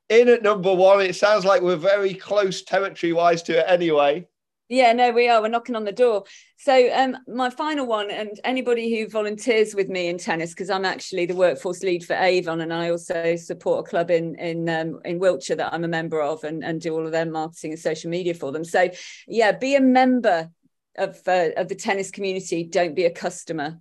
In 0.10 0.28
at 0.30 0.44
number 0.44 0.74
one, 0.74 1.02
it 1.02 1.16
sounds 1.16 1.46
like 1.46 1.62
we're 1.62 1.78
very 1.78 2.14
close 2.14 2.62
territory 2.62 3.14
wise 3.14 3.42
to 3.44 3.60
it 3.60 3.66
anyway. 3.68 4.28
Yeah, 4.68 4.94
no, 4.94 5.12
we 5.12 5.30
are. 5.30 5.42
We're 5.42 5.50
knocking 5.50 5.76
on 5.76 5.84
the 5.84 5.92
door. 5.92 6.24
So, 6.58 6.92
um, 6.92 7.18
my 7.28 7.52
final 7.52 7.86
one, 7.86 8.10
and 8.10 8.40
anybody 8.44 8.98
who 8.98 9.08
volunteers 9.08 9.76
with 9.76 9.90
me 9.90 10.08
in 10.08 10.18
tennis, 10.18 10.52
because 10.52 10.72
I'm 10.72 10.86
actually 10.86 11.28
the 11.28 11.36
workforce 11.36 11.84
lead 11.84 12.04
for 12.04 12.16
Avon, 12.16 12.62
and 12.62 12.74
I 12.74 12.90
also 12.90 13.36
support 13.36 13.86
a 13.86 13.90
club 13.90 14.10
in 14.10 14.34
in 14.36 14.68
um, 14.68 15.02
in 15.06 15.20
Wiltshire 15.20 15.58
that 15.58 15.72
I'm 15.72 15.84
a 15.84 15.88
member 15.88 16.20
of, 16.20 16.44
and 16.44 16.64
and 16.64 16.82
do 16.82 16.96
all 16.96 17.06
of 17.06 17.12
their 17.12 17.28
marketing 17.28 17.74
and 17.74 17.80
social 17.80 18.10
media 18.10 18.34
for 18.34 18.52
them. 18.52 18.64
So, 18.64 18.90
yeah, 19.28 19.52
be 19.52 19.76
a 19.76 19.82
member 19.82 20.50
of 20.98 21.22
uh, 21.28 21.50
of 21.58 21.68
the 21.68 21.76
tennis 21.76 22.10
community. 22.10 22.64
Don't 22.64 22.96
be 22.96 23.06
a 23.06 23.12
customer. 23.12 23.80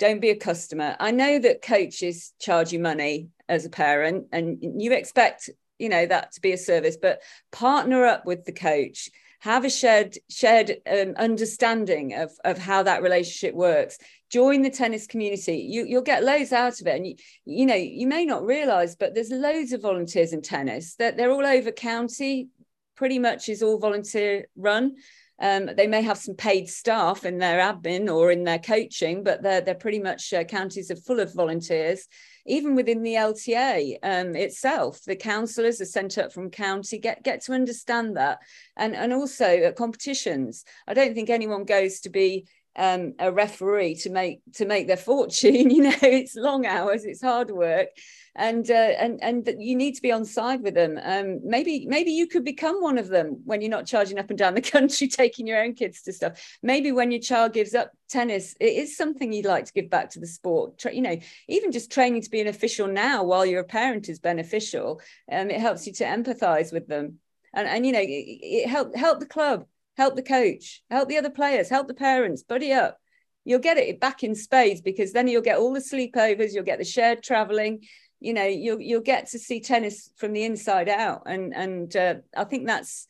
Don't 0.00 0.20
be 0.20 0.30
a 0.30 0.36
customer. 0.36 0.96
I 0.98 1.12
know 1.12 1.38
that 1.38 1.62
coaches 1.62 2.32
charge 2.40 2.72
you 2.72 2.80
money 2.80 3.28
as 3.48 3.64
a 3.64 3.70
parent, 3.70 4.26
and 4.32 4.58
you 4.60 4.92
expect 4.92 5.50
you 5.78 5.88
know 5.88 6.04
that 6.04 6.32
to 6.32 6.40
be 6.40 6.50
a 6.50 6.58
service, 6.58 6.96
but 7.00 7.22
partner 7.52 8.06
up 8.06 8.26
with 8.26 8.44
the 8.44 8.52
coach 8.52 9.08
have 9.40 9.64
a 9.64 9.70
shared 9.70 10.16
shared 10.28 10.76
um, 10.90 11.14
understanding 11.16 12.14
of, 12.14 12.30
of 12.44 12.58
how 12.58 12.82
that 12.82 13.02
relationship 13.02 13.54
works. 13.54 13.98
Join 14.30 14.62
the 14.62 14.70
tennis 14.70 15.06
community. 15.06 15.66
You, 15.68 15.84
you'll 15.86 16.02
get 16.02 16.22
loads 16.22 16.52
out 16.52 16.80
of 16.80 16.86
it. 16.86 16.96
And 16.96 17.06
you, 17.06 17.16
you 17.44 17.66
know 17.66 17.74
you 17.74 18.06
may 18.06 18.24
not 18.24 18.44
realize 18.44 18.96
but 18.96 19.14
there's 19.14 19.30
loads 19.30 19.72
of 19.72 19.82
volunteers 19.82 20.32
in 20.32 20.42
tennis. 20.42 20.94
That 20.96 21.16
they're, 21.16 21.28
they're 21.28 21.34
all 21.34 21.46
over 21.46 21.72
county 21.72 22.48
pretty 22.96 23.18
much 23.18 23.48
is 23.48 23.62
all 23.62 23.78
volunteer 23.78 24.46
run. 24.56 24.94
Um, 25.40 25.70
they 25.74 25.86
may 25.86 26.02
have 26.02 26.18
some 26.18 26.34
paid 26.34 26.68
staff 26.68 27.24
in 27.24 27.38
their 27.38 27.58
admin 27.60 28.14
or 28.14 28.30
in 28.30 28.44
their 28.44 28.58
coaching, 28.58 29.24
but 29.24 29.42
they're, 29.42 29.62
they're 29.62 29.74
pretty 29.74 30.00
much 30.00 30.34
uh, 30.34 30.44
counties 30.44 30.90
are 30.90 30.96
full 30.96 31.18
of 31.18 31.34
volunteers 31.34 32.06
even 32.46 32.74
within 32.74 33.02
the 33.02 33.14
LTA 33.14 33.96
um, 34.02 34.34
itself, 34.34 35.00
the 35.04 35.16
councillors 35.16 35.80
are 35.80 35.86
sent 35.86 36.18
up 36.18 36.32
from 36.32 36.50
county, 36.50 36.98
get, 36.98 37.22
get 37.22 37.42
to 37.44 37.52
understand 37.52 38.16
that. 38.16 38.38
And, 38.76 38.94
and 38.94 39.12
also 39.12 39.44
at 39.46 39.76
competitions, 39.76 40.64
I 40.86 40.94
don't 40.94 41.14
think 41.14 41.30
anyone 41.30 41.64
goes 41.64 42.00
to 42.00 42.10
be 42.10 42.46
um, 42.76 43.14
a 43.18 43.32
referee 43.32 43.96
to 43.96 44.10
make 44.10 44.40
to 44.54 44.64
make 44.64 44.86
their 44.86 44.96
fortune. 44.96 45.70
You 45.80 45.84
know, 45.84 45.96
it's 46.02 46.34
long 46.36 46.66
hours, 46.66 47.04
it's 47.04 47.22
hard 47.22 47.50
work, 47.50 47.88
and 48.34 48.68
uh, 48.70 48.74
and 48.74 49.18
and 49.22 49.48
you 49.58 49.76
need 49.76 49.94
to 49.94 50.02
be 50.02 50.12
on 50.12 50.24
side 50.24 50.62
with 50.62 50.74
them. 50.74 50.98
Um, 51.02 51.40
maybe 51.42 51.86
maybe 51.86 52.10
you 52.10 52.26
could 52.26 52.44
become 52.44 52.82
one 52.82 52.98
of 52.98 53.08
them 53.08 53.40
when 53.44 53.60
you're 53.60 53.70
not 53.70 53.86
charging 53.86 54.18
up 54.18 54.30
and 54.30 54.38
down 54.38 54.54
the 54.54 54.60
country, 54.76 55.08
taking 55.08 55.46
your 55.46 55.62
own 55.62 55.74
kids 55.74 56.02
to 56.02 56.12
stuff. 56.12 56.58
Maybe 56.62 56.92
when 56.92 57.10
your 57.10 57.20
child 57.20 57.52
gives 57.52 57.74
up 57.74 57.92
tennis, 58.08 58.54
it 58.60 58.72
is 58.72 58.96
something 58.96 59.32
you'd 59.32 59.46
like 59.46 59.66
to 59.66 59.72
give 59.72 59.90
back 59.90 60.10
to 60.10 60.20
the 60.20 60.26
sport. 60.26 60.84
You 60.84 61.02
know, 61.02 61.18
even 61.48 61.72
just 61.72 61.92
training 61.92 62.22
to 62.22 62.30
be 62.30 62.40
an 62.40 62.48
official 62.48 62.86
now 62.86 63.24
while 63.24 63.46
you're 63.46 63.60
a 63.60 63.64
parent 63.64 64.08
is 64.08 64.18
beneficial. 64.18 65.00
Um, 65.30 65.50
it 65.50 65.60
helps 65.60 65.86
you 65.86 65.92
to 65.94 66.04
empathise 66.04 66.72
with 66.72 66.88
them, 66.88 67.20
and 67.54 67.66
and 67.66 67.86
you 67.86 67.92
know, 67.92 68.00
it, 68.00 68.06
it 68.06 68.68
help 68.68 68.94
help 68.94 69.20
the 69.20 69.26
club 69.26 69.66
help 70.00 70.16
the 70.16 70.22
coach, 70.22 70.82
help 70.90 71.10
the 71.10 71.18
other 71.18 71.28
players, 71.30 71.68
help 71.68 71.86
the 71.86 71.94
parents, 71.94 72.42
buddy 72.42 72.72
up. 72.72 72.96
You'll 73.44 73.58
get 73.58 73.76
it 73.76 74.00
back 74.00 74.24
in 74.24 74.34
spades 74.34 74.80
because 74.80 75.12
then 75.12 75.28
you'll 75.28 75.42
get 75.42 75.58
all 75.58 75.74
the 75.74 75.80
sleepovers, 75.80 76.52
you'll 76.52 76.64
get 76.64 76.78
the 76.78 76.84
shared 76.84 77.22
traveling, 77.22 77.84
you 78.18 78.32
know, 78.32 78.46
you'll 78.46 78.80
you'll 78.80 79.02
get 79.02 79.28
to 79.28 79.38
see 79.38 79.60
tennis 79.60 80.10
from 80.16 80.32
the 80.32 80.44
inside 80.44 80.88
out, 80.88 81.22
and 81.26 81.54
and 81.54 81.94
uh, 81.96 82.14
I 82.34 82.44
think 82.44 82.66
that's 82.66 83.08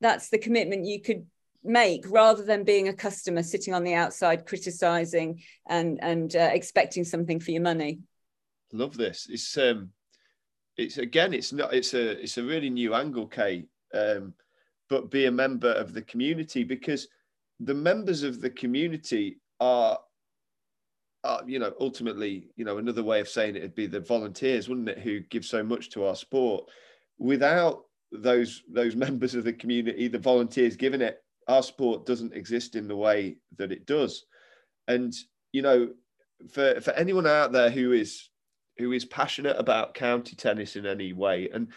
that's 0.00 0.28
the 0.30 0.38
commitment 0.38 0.86
you 0.86 1.00
could 1.02 1.26
make 1.64 2.04
rather 2.08 2.44
than 2.44 2.62
being 2.62 2.86
a 2.88 2.92
customer 2.92 3.42
sitting 3.42 3.74
on 3.74 3.82
the 3.82 3.94
outside 3.94 4.46
criticizing 4.46 5.42
and 5.68 5.98
and 6.02 6.36
uh, 6.36 6.50
expecting 6.52 7.04
something 7.04 7.40
for 7.40 7.50
your 7.50 7.62
money. 7.62 8.00
Love 8.72 8.96
this. 8.96 9.26
It's 9.28 9.56
um 9.58 9.90
it's 10.76 10.98
again 10.98 11.34
it's 11.34 11.52
not 11.52 11.74
it's 11.74 11.94
a 11.94 12.22
it's 12.22 12.38
a 12.38 12.44
really 12.44 12.70
new 12.70 12.94
angle 12.94 13.26
Kay. 13.26 13.66
Um 13.92 14.34
but 14.88 15.10
be 15.10 15.26
a 15.26 15.30
member 15.30 15.72
of 15.72 15.92
the 15.92 16.02
community 16.02 16.64
because 16.64 17.08
the 17.60 17.74
members 17.74 18.22
of 18.22 18.40
the 18.40 18.50
community 18.50 19.38
are, 19.60 19.98
are 21.24 21.42
you 21.46 21.58
know 21.58 21.72
ultimately 21.80 22.48
you 22.56 22.64
know 22.64 22.78
another 22.78 23.02
way 23.02 23.20
of 23.20 23.28
saying 23.28 23.56
it 23.56 23.62
would 23.62 23.74
be 23.74 23.86
the 23.86 24.00
volunteers 24.00 24.68
wouldn't 24.68 24.88
it 24.88 24.98
who 24.98 25.20
give 25.20 25.44
so 25.44 25.62
much 25.62 25.90
to 25.90 26.04
our 26.04 26.16
sport. 26.16 26.68
Without 27.18 27.84
those 28.12 28.62
those 28.70 28.96
members 29.06 29.34
of 29.34 29.44
the 29.44 29.52
community 29.52 30.08
the 30.08 30.18
volunteers 30.18 30.76
giving 30.76 31.00
it 31.00 31.22
our 31.48 31.62
sport 31.62 32.04
doesn't 32.04 32.34
exist 32.34 32.76
in 32.76 32.86
the 32.88 32.96
way 32.96 33.36
that 33.56 33.72
it 33.72 33.86
does. 33.86 34.24
And 34.86 35.12
you 35.52 35.62
know 35.62 35.90
for 36.50 36.80
for 36.80 36.92
anyone 36.92 37.26
out 37.26 37.52
there 37.52 37.70
who 37.70 37.92
is 37.92 38.30
who 38.78 38.92
is 38.92 39.04
passionate 39.04 39.56
about 39.58 39.94
county 39.94 40.36
tennis 40.36 40.76
in 40.76 40.86
any 40.86 41.12
way 41.12 41.48
and 41.52 41.68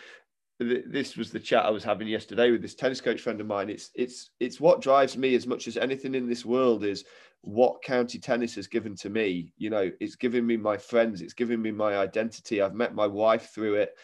this 0.63 1.17
was 1.17 1.31
the 1.31 1.39
chat 1.39 1.65
I 1.65 1.69
was 1.69 1.83
having 1.83 2.07
yesterday 2.07 2.51
with 2.51 2.61
this 2.61 2.75
tennis 2.75 3.01
coach 3.01 3.21
friend 3.21 3.39
of 3.41 3.47
mine. 3.47 3.69
It's 3.69 3.91
it's 3.95 4.31
it's 4.39 4.59
what 4.59 4.81
drives 4.81 5.17
me 5.17 5.35
as 5.35 5.47
much 5.47 5.67
as 5.67 5.77
anything 5.77 6.15
in 6.15 6.27
this 6.27 6.45
world 6.45 6.83
is 6.83 7.03
what 7.41 7.81
county 7.81 8.19
tennis 8.19 8.55
has 8.55 8.67
given 8.67 8.95
to 8.97 9.09
me. 9.09 9.53
You 9.57 9.69
know, 9.69 9.91
it's 9.99 10.15
given 10.15 10.45
me 10.45 10.57
my 10.57 10.77
friends, 10.77 11.21
it's 11.21 11.33
given 11.33 11.61
me 11.61 11.71
my 11.71 11.97
identity. 11.97 12.61
I've 12.61 12.75
met 12.75 12.93
my 12.93 13.07
wife 13.07 13.49
through 13.53 13.75
it. 13.75 13.95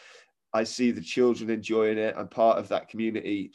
I 0.52 0.64
see 0.64 0.90
the 0.90 1.00
children 1.00 1.50
enjoying 1.50 1.98
it. 1.98 2.14
I'm 2.16 2.28
part 2.28 2.58
of 2.58 2.68
that 2.68 2.88
community. 2.88 3.52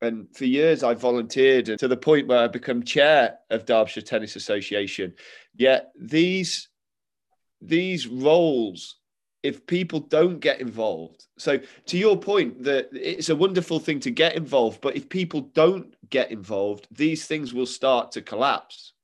And 0.00 0.28
for 0.34 0.44
years, 0.44 0.84
I 0.84 0.94
volunteered 0.94 1.78
to 1.78 1.88
the 1.88 1.96
point 1.96 2.28
where 2.28 2.38
I 2.38 2.46
become 2.46 2.84
chair 2.84 3.38
of 3.50 3.66
Derbyshire 3.66 4.04
Tennis 4.04 4.36
Association. 4.36 5.14
Yet 5.56 5.90
these 5.98 6.68
these 7.60 8.06
roles 8.06 8.96
if 9.42 9.66
people 9.66 10.00
don't 10.00 10.40
get 10.40 10.60
involved. 10.60 11.26
So 11.38 11.58
to 11.86 11.98
your 11.98 12.16
point 12.16 12.62
that 12.64 12.88
it's 12.92 13.28
a 13.28 13.36
wonderful 13.36 13.78
thing 13.78 14.00
to 14.00 14.10
get 14.10 14.36
involved 14.36 14.80
but 14.80 14.96
if 14.96 15.08
people 15.08 15.42
don't 15.54 15.94
get 16.10 16.30
involved 16.30 16.88
these 16.90 17.26
things 17.26 17.54
will 17.54 17.66
start 17.66 18.12
to 18.12 18.22
collapse. 18.22 18.94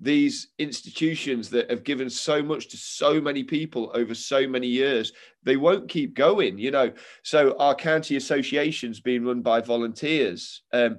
These 0.00 0.48
institutions 0.58 1.50
that 1.50 1.70
have 1.70 1.84
given 1.84 2.10
so 2.10 2.42
much 2.42 2.68
to 2.68 2.76
so 2.76 3.20
many 3.20 3.42
people 3.42 3.90
over 3.94 4.14
so 4.14 4.46
many 4.46 4.66
years 4.66 5.12
they 5.42 5.56
won't 5.56 5.88
keep 5.88 6.14
going 6.14 6.58
you 6.58 6.70
know. 6.70 6.92
So 7.22 7.56
our 7.58 7.74
county 7.74 8.16
associations 8.16 9.00
being 9.00 9.24
run 9.24 9.42
by 9.42 9.60
volunteers 9.60 10.62
um, 10.72 10.98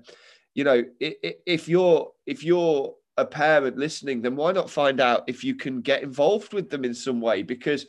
you 0.53 0.63
know 0.63 0.83
if 0.99 1.69
you're 1.69 2.11
if 2.25 2.43
you're 2.43 2.93
a 3.17 3.25
parent 3.25 3.77
listening 3.77 4.21
then 4.21 4.35
why 4.35 4.51
not 4.51 4.69
find 4.69 4.99
out 4.99 5.23
if 5.27 5.43
you 5.43 5.55
can 5.55 5.79
get 5.79 6.03
involved 6.03 6.53
with 6.53 6.69
them 6.69 6.83
in 6.83 6.93
some 6.93 7.21
way? 7.21 7.43
Because 7.43 7.85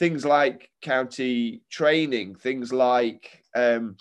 things 0.00 0.24
like 0.24 0.70
county 0.80 1.60
training, 1.68 2.34
things 2.34 2.72
like 2.72 3.44
um, 3.54 3.94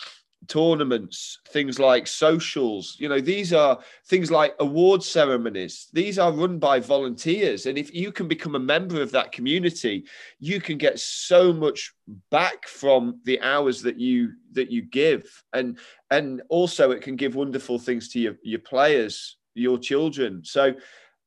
tournaments, 0.47 1.39
things 1.50 1.78
like 1.78 2.08
socials. 2.08 2.95
You 2.97 3.10
know, 3.10 3.20
these 3.20 3.52
are 3.52 3.78
things 4.08 4.32
like 4.32 4.56
award 4.62 5.04
ceremonies. 5.04 5.89
These 5.91 6.18
are 6.18 6.32
run 6.32 6.58
by 6.58 6.80
volunteers. 6.80 7.66
And 7.66 7.78
if 7.78 7.93
you 7.93 8.14
can 8.14 8.30
become 8.30 8.56
a 8.56 8.60
member 8.60 9.02
of 9.02 9.12
that 9.12 9.34
community, 9.34 10.06
you 10.39 10.62
can 10.62 10.78
get 10.78 11.02
so 11.02 11.52
much 11.52 11.93
back 12.32 12.66
from 12.66 13.20
the 13.26 13.41
hours 13.41 13.82
that 13.82 14.00
you 14.00 14.32
that 14.54 14.72
you 14.72 14.84
give. 14.84 15.43
And 15.52 15.78
and 16.12 16.41
also 16.47 16.91
it 16.91 17.02
can 17.02 17.18
give 17.18 17.36
wonderful 17.36 17.78
things 17.78 18.08
to 18.14 18.22
your, 18.22 18.36
your 18.41 18.62
players, 18.62 19.36
your 19.54 19.78
children. 19.78 20.45
So 20.45 20.76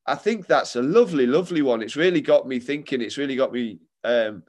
I 0.07 0.15
think 0.15 0.47
that's 0.47 0.77
a 0.77 0.83
lovely, 0.83 1.27
lovely 1.27 1.61
one. 1.61 1.83
It's 1.83 1.95
really 1.95 2.23
got 2.23 2.49
me 2.49 2.59
thinking. 2.59 3.03
It's 3.03 3.19
really 3.19 3.37
got 3.37 3.53
me 3.53 3.79
um, 4.03 4.43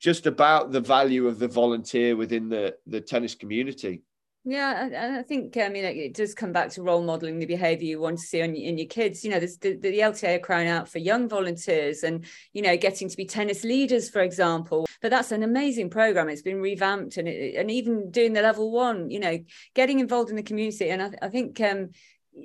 just 0.00 0.26
about 0.26 0.72
the 0.72 0.80
value 0.80 1.28
of 1.28 1.38
the 1.38 1.48
volunteer 1.48 2.16
within 2.16 2.48
the 2.48 2.74
the 2.86 3.00
tennis 3.00 3.34
community. 3.34 4.02
Yeah, 4.42 4.88
I, 4.90 5.18
I 5.18 5.22
think 5.22 5.58
I 5.58 5.68
mean 5.68 5.84
it 5.84 6.14
does 6.14 6.34
come 6.34 6.50
back 6.50 6.70
to 6.70 6.82
role 6.82 7.02
modeling 7.02 7.38
the 7.38 7.46
behaviour 7.46 7.86
you 7.86 8.00
want 8.00 8.18
to 8.18 8.26
see 8.26 8.40
in, 8.40 8.56
in 8.56 8.78
your 8.78 8.86
kids. 8.86 9.22
You 9.22 9.32
know, 9.32 9.38
the, 9.38 9.54
the, 9.60 9.74
the 9.76 9.98
LTA 9.98 10.36
are 10.36 10.38
crying 10.38 10.66
out 10.66 10.88
for 10.88 10.98
young 10.98 11.28
volunteers 11.28 12.02
and 12.02 12.24
you 12.54 12.62
know 12.62 12.74
getting 12.78 13.10
to 13.10 13.16
be 13.16 13.26
tennis 13.26 13.64
leaders, 13.64 14.08
for 14.08 14.22
example. 14.22 14.86
But 15.02 15.10
that's 15.10 15.32
an 15.32 15.42
amazing 15.42 15.90
program. 15.90 16.30
It's 16.30 16.40
been 16.40 16.62
revamped 16.62 17.18
and 17.18 17.28
it, 17.28 17.56
and 17.56 17.70
even 17.70 18.10
doing 18.10 18.32
the 18.32 18.40
level 18.40 18.70
one. 18.70 19.10
You 19.10 19.20
know, 19.20 19.38
getting 19.74 20.00
involved 20.00 20.30
in 20.30 20.36
the 20.36 20.42
community, 20.42 20.88
and 20.88 21.02
I, 21.02 21.10
I 21.20 21.28
think 21.28 21.60
um, 21.60 21.90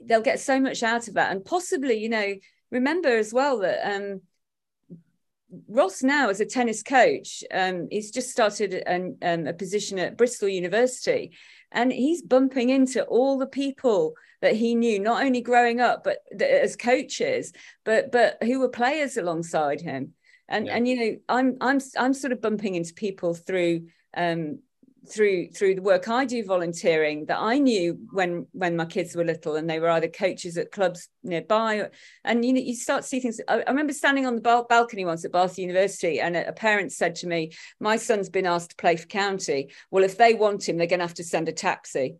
they'll 0.05 0.21
get 0.21 0.41
so 0.41 0.59
much 0.59 0.83
out 0.83 1.07
of 1.07 1.13
that. 1.13 1.31
And 1.31 1.45
possibly, 1.45 1.95
you 1.95 2.09
know, 2.09 2.35
remember 2.71 3.17
as 3.17 3.33
well 3.33 3.59
that 3.59 3.89
um, 3.89 4.21
Ross 5.67 6.03
now 6.03 6.29
as 6.29 6.39
a 6.39 6.45
tennis 6.45 6.83
coach, 6.83 7.43
um, 7.51 7.87
he's 7.91 8.11
just 8.11 8.29
started 8.29 8.73
an, 8.73 9.17
um, 9.21 9.47
a 9.47 9.53
position 9.53 9.99
at 9.99 10.17
Bristol 10.17 10.49
University, 10.49 11.31
and 11.71 11.91
he's 11.91 12.21
bumping 12.21 12.69
into 12.69 13.03
all 13.03 13.37
the 13.37 13.47
people 13.47 14.15
that 14.41 14.55
he 14.55 14.75
knew, 14.75 14.99
not 14.99 15.23
only 15.23 15.41
growing 15.41 15.79
up, 15.79 16.03
but 16.03 16.19
as 16.41 16.75
coaches, 16.75 17.53
but 17.83 18.11
but 18.11 18.37
who 18.43 18.59
were 18.59 18.69
players 18.69 19.17
alongside 19.17 19.81
him. 19.81 20.13
And 20.47 20.67
yeah. 20.67 20.75
and 20.75 20.87
you 20.87 20.95
know, 20.95 21.17
I'm 21.29 21.57
I'm 21.61 21.79
I'm 21.97 22.13
sort 22.13 22.33
of 22.33 22.41
bumping 22.41 22.75
into 22.75 22.93
people 22.93 23.33
through 23.33 23.87
um, 24.15 24.59
through 25.07 25.49
through 25.49 25.75
the 25.75 25.81
work 25.81 26.07
I 26.07 26.25
do 26.25 26.43
volunteering 26.43 27.25
that 27.25 27.39
I 27.39 27.57
knew 27.57 27.99
when 28.11 28.47
when 28.51 28.75
my 28.75 28.85
kids 28.85 29.15
were 29.15 29.23
little 29.23 29.55
and 29.55 29.69
they 29.69 29.79
were 29.79 29.89
either 29.89 30.07
coaches 30.07 30.57
at 30.57 30.71
clubs 30.71 31.07
nearby 31.23 31.89
and 32.23 32.43
you 32.43 32.53
know 32.53 32.61
you 32.61 32.75
start 32.75 33.03
to 33.03 33.07
see 33.07 33.19
things. 33.19 33.39
I, 33.47 33.61
I 33.61 33.69
remember 33.69 33.93
standing 33.93 34.25
on 34.25 34.35
the 34.35 34.65
balcony 34.69 35.05
once 35.05 35.25
at 35.25 35.31
Bath 35.31 35.57
University 35.57 36.19
and 36.19 36.35
a, 36.35 36.49
a, 36.49 36.53
parent 36.53 36.91
said 36.91 37.15
to 37.15 37.27
me 37.27 37.51
my 37.79 37.97
son's 37.97 38.29
been 38.29 38.45
asked 38.45 38.71
to 38.71 38.75
play 38.75 38.95
for 38.95 39.07
county. 39.07 39.71
Well 39.91 40.03
if 40.03 40.17
they 40.17 40.33
want 40.33 40.67
him 40.67 40.77
they're 40.77 40.87
going 40.87 40.99
to 40.99 41.07
have 41.07 41.15
to 41.15 41.23
send 41.23 41.49
a 41.49 41.53
taxi 41.53 42.17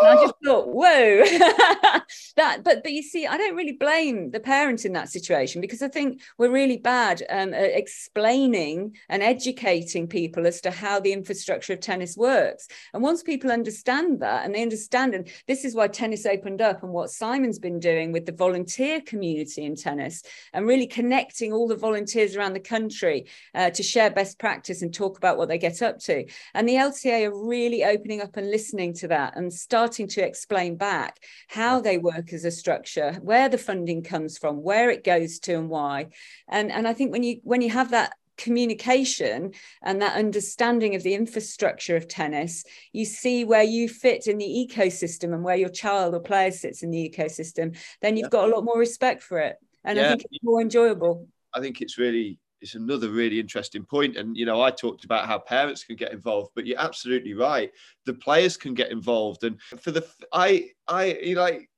and 0.00 0.08
I 0.08 0.22
just 0.22 0.34
thought, 0.44 0.68
whoa, 0.68 1.24
that. 2.36 2.62
But 2.64 2.82
but 2.82 2.92
you 2.92 3.02
see, 3.02 3.26
I 3.26 3.36
don't 3.36 3.56
really 3.56 3.72
blame 3.72 4.30
the 4.30 4.40
parent 4.40 4.84
in 4.84 4.92
that 4.94 5.10
situation 5.10 5.60
because 5.60 5.82
I 5.82 5.88
think 5.88 6.22
we're 6.38 6.50
really 6.50 6.78
bad 6.78 7.22
um, 7.28 7.52
at 7.54 7.70
explaining 7.76 8.96
and 9.08 9.22
educating 9.22 10.06
people 10.06 10.46
as 10.46 10.60
to 10.62 10.70
how 10.70 11.00
the 11.00 11.12
infrastructure 11.12 11.72
of 11.72 11.80
tennis 11.80 12.16
works. 12.16 12.68
And 12.94 13.02
once 13.02 13.22
people 13.22 13.50
understand 13.50 14.20
that, 14.20 14.44
and 14.44 14.54
they 14.54 14.62
understand, 14.62 15.14
and 15.14 15.28
this 15.46 15.64
is 15.64 15.74
why 15.74 15.88
tennis 15.88 16.26
opened 16.26 16.60
up, 16.60 16.82
and 16.82 16.92
what 16.92 17.10
Simon's 17.10 17.58
been 17.58 17.80
doing 17.80 18.12
with 18.12 18.26
the 18.26 18.32
volunteer 18.32 19.00
community 19.00 19.64
in 19.64 19.76
tennis, 19.76 20.22
and 20.52 20.66
really 20.66 20.86
connecting 20.86 21.52
all 21.52 21.68
the 21.68 21.76
volunteers 21.76 22.36
around 22.36 22.54
the 22.54 22.60
country 22.60 23.26
uh, 23.54 23.70
to 23.70 23.82
share 23.82 24.10
best 24.10 24.38
practice 24.38 24.82
and 24.82 24.94
talk 24.94 25.16
about 25.16 25.36
what 25.36 25.48
they 25.48 25.58
get 25.58 25.82
up 25.82 25.98
to. 25.98 26.24
And 26.54 26.68
the 26.68 26.74
LTA 26.74 27.26
are 27.26 27.46
really 27.46 27.84
opening 27.84 28.20
up 28.20 28.36
and 28.36 28.50
listening 28.50 28.94
to 28.94 29.08
that 29.08 29.36
and 29.36 29.52
starting 29.60 30.08
to 30.08 30.24
explain 30.24 30.76
back 30.76 31.18
how 31.48 31.80
they 31.80 31.98
work 31.98 32.32
as 32.32 32.44
a 32.44 32.50
structure, 32.50 33.12
where 33.22 33.48
the 33.48 33.58
funding 33.58 34.02
comes 34.02 34.38
from, 34.38 34.62
where 34.62 34.90
it 34.90 35.04
goes 35.04 35.38
to, 35.40 35.54
and 35.54 35.68
why. 35.68 36.08
And 36.48 36.72
and 36.72 36.88
I 36.88 36.92
think 36.92 37.12
when 37.12 37.22
you 37.22 37.40
when 37.44 37.62
you 37.62 37.70
have 37.70 37.90
that 37.90 38.14
communication 38.40 39.52
and 39.82 40.00
that 40.00 40.16
understanding 40.16 40.94
of 40.94 41.02
the 41.02 41.14
infrastructure 41.14 41.96
of 41.96 42.08
tennis, 42.08 42.64
you 42.92 43.04
see 43.04 43.44
where 43.44 43.62
you 43.62 43.88
fit 43.88 44.26
in 44.26 44.38
the 44.38 44.68
ecosystem 44.68 45.34
and 45.34 45.44
where 45.44 45.56
your 45.56 45.68
child 45.68 46.14
or 46.14 46.20
player 46.20 46.50
sits 46.50 46.82
in 46.82 46.90
the 46.90 47.10
ecosystem, 47.10 47.76
then 48.00 48.16
you've 48.16 48.24
yeah. 48.24 48.30
got 48.30 48.48
a 48.48 48.54
lot 48.54 48.64
more 48.64 48.78
respect 48.78 49.22
for 49.22 49.38
it. 49.38 49.56
And 49.84 49.98
yeah. 49.98 50.06
I 50.06 50.08
think 50.08 50.24
it's 50.30 50.42
more 50.42 50.60
enjoyable. 50.60 51.28
I 51.52 51.60
think 51.60 51.80
it's 51.82 51.98
really 51.98 52.38
it's 52.60 52.74
another 52.74 53.08
really 53.08 53.40
interesting 53.40 53.84
point. 53.84 54.16
And 54.16 54.36
you 54.36 54.46
know, 54.46 54.62
I 54.62 54.70
talked 54.70 55.04
about 55.04 55.26
how 55.26 55.38
parents 55.38 55.84
can 55.84 55.96
get 55.96 56.12
involved, 56.12 56.50
but 56.54 56.66
you're 56.66 56.80
absolutely 56.80 57.34
right. 57.34 57.70
The 58.06 58.14
players 58.14 58.56
can 58.56 58.74
get 58.74 58.90
involved, 58.90 59.44
and 59.44 59.60
for 59.80 59.90
the 59.90 60.06
I 60.32 60.70
I 60.88 61.18
you 61.22 61.34
know, 61.34 61.42
like 61.42 61.70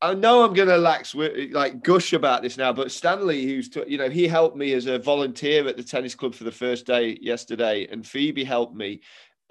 I 0.00 0.14
know 0.14 0.44
I'm 0.44 0.54
going 0.54 0.68
to 0.68 0.78
lax 0.78 1.14
like 1.14 1.82
gush 1.82 2.12
about 2.12 2.42
this 2.42 2.56
now, 2.56 2.72
but 2.72 2.92
Stanley, 2.92 3.44
who's 3.46 3.70
you 3.86 3.98
know 3.98 4.08
he 4.08 4.28
helped 4.28 4.56
me 4.56 4.72
as 4.74 4.86
a 4.86 4.98
volunteer 4.98 5.66
at 5.66 5.76
the 5.76 5.82
tennis 5.82 6.14
club 6.14 6.34
for 6.34 6.44
the 6.44 6.52
first 6.52 6.86
day 6.86 7.18
yesterday, 7.20 7.88
and 7.90 8.06
Phoebe 8.06 8.44
helped 8.44 8.76
me 8.76 9.00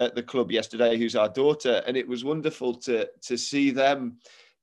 at 0.00 0.14
the 0.14 0.22
club 0.22 0.50
yesterday, 0.50 0.96
who's 0.96 1.16
our 1.16 1.28
daughter, 1.28 1.82
and 1.86 1.96
it 1.96 2.08
was 2.08 2.24
wonderful 2.24 2.74
to 2.74 3.08
to 3.22 3.36
see 3.36 3.70
them 3.70 4.18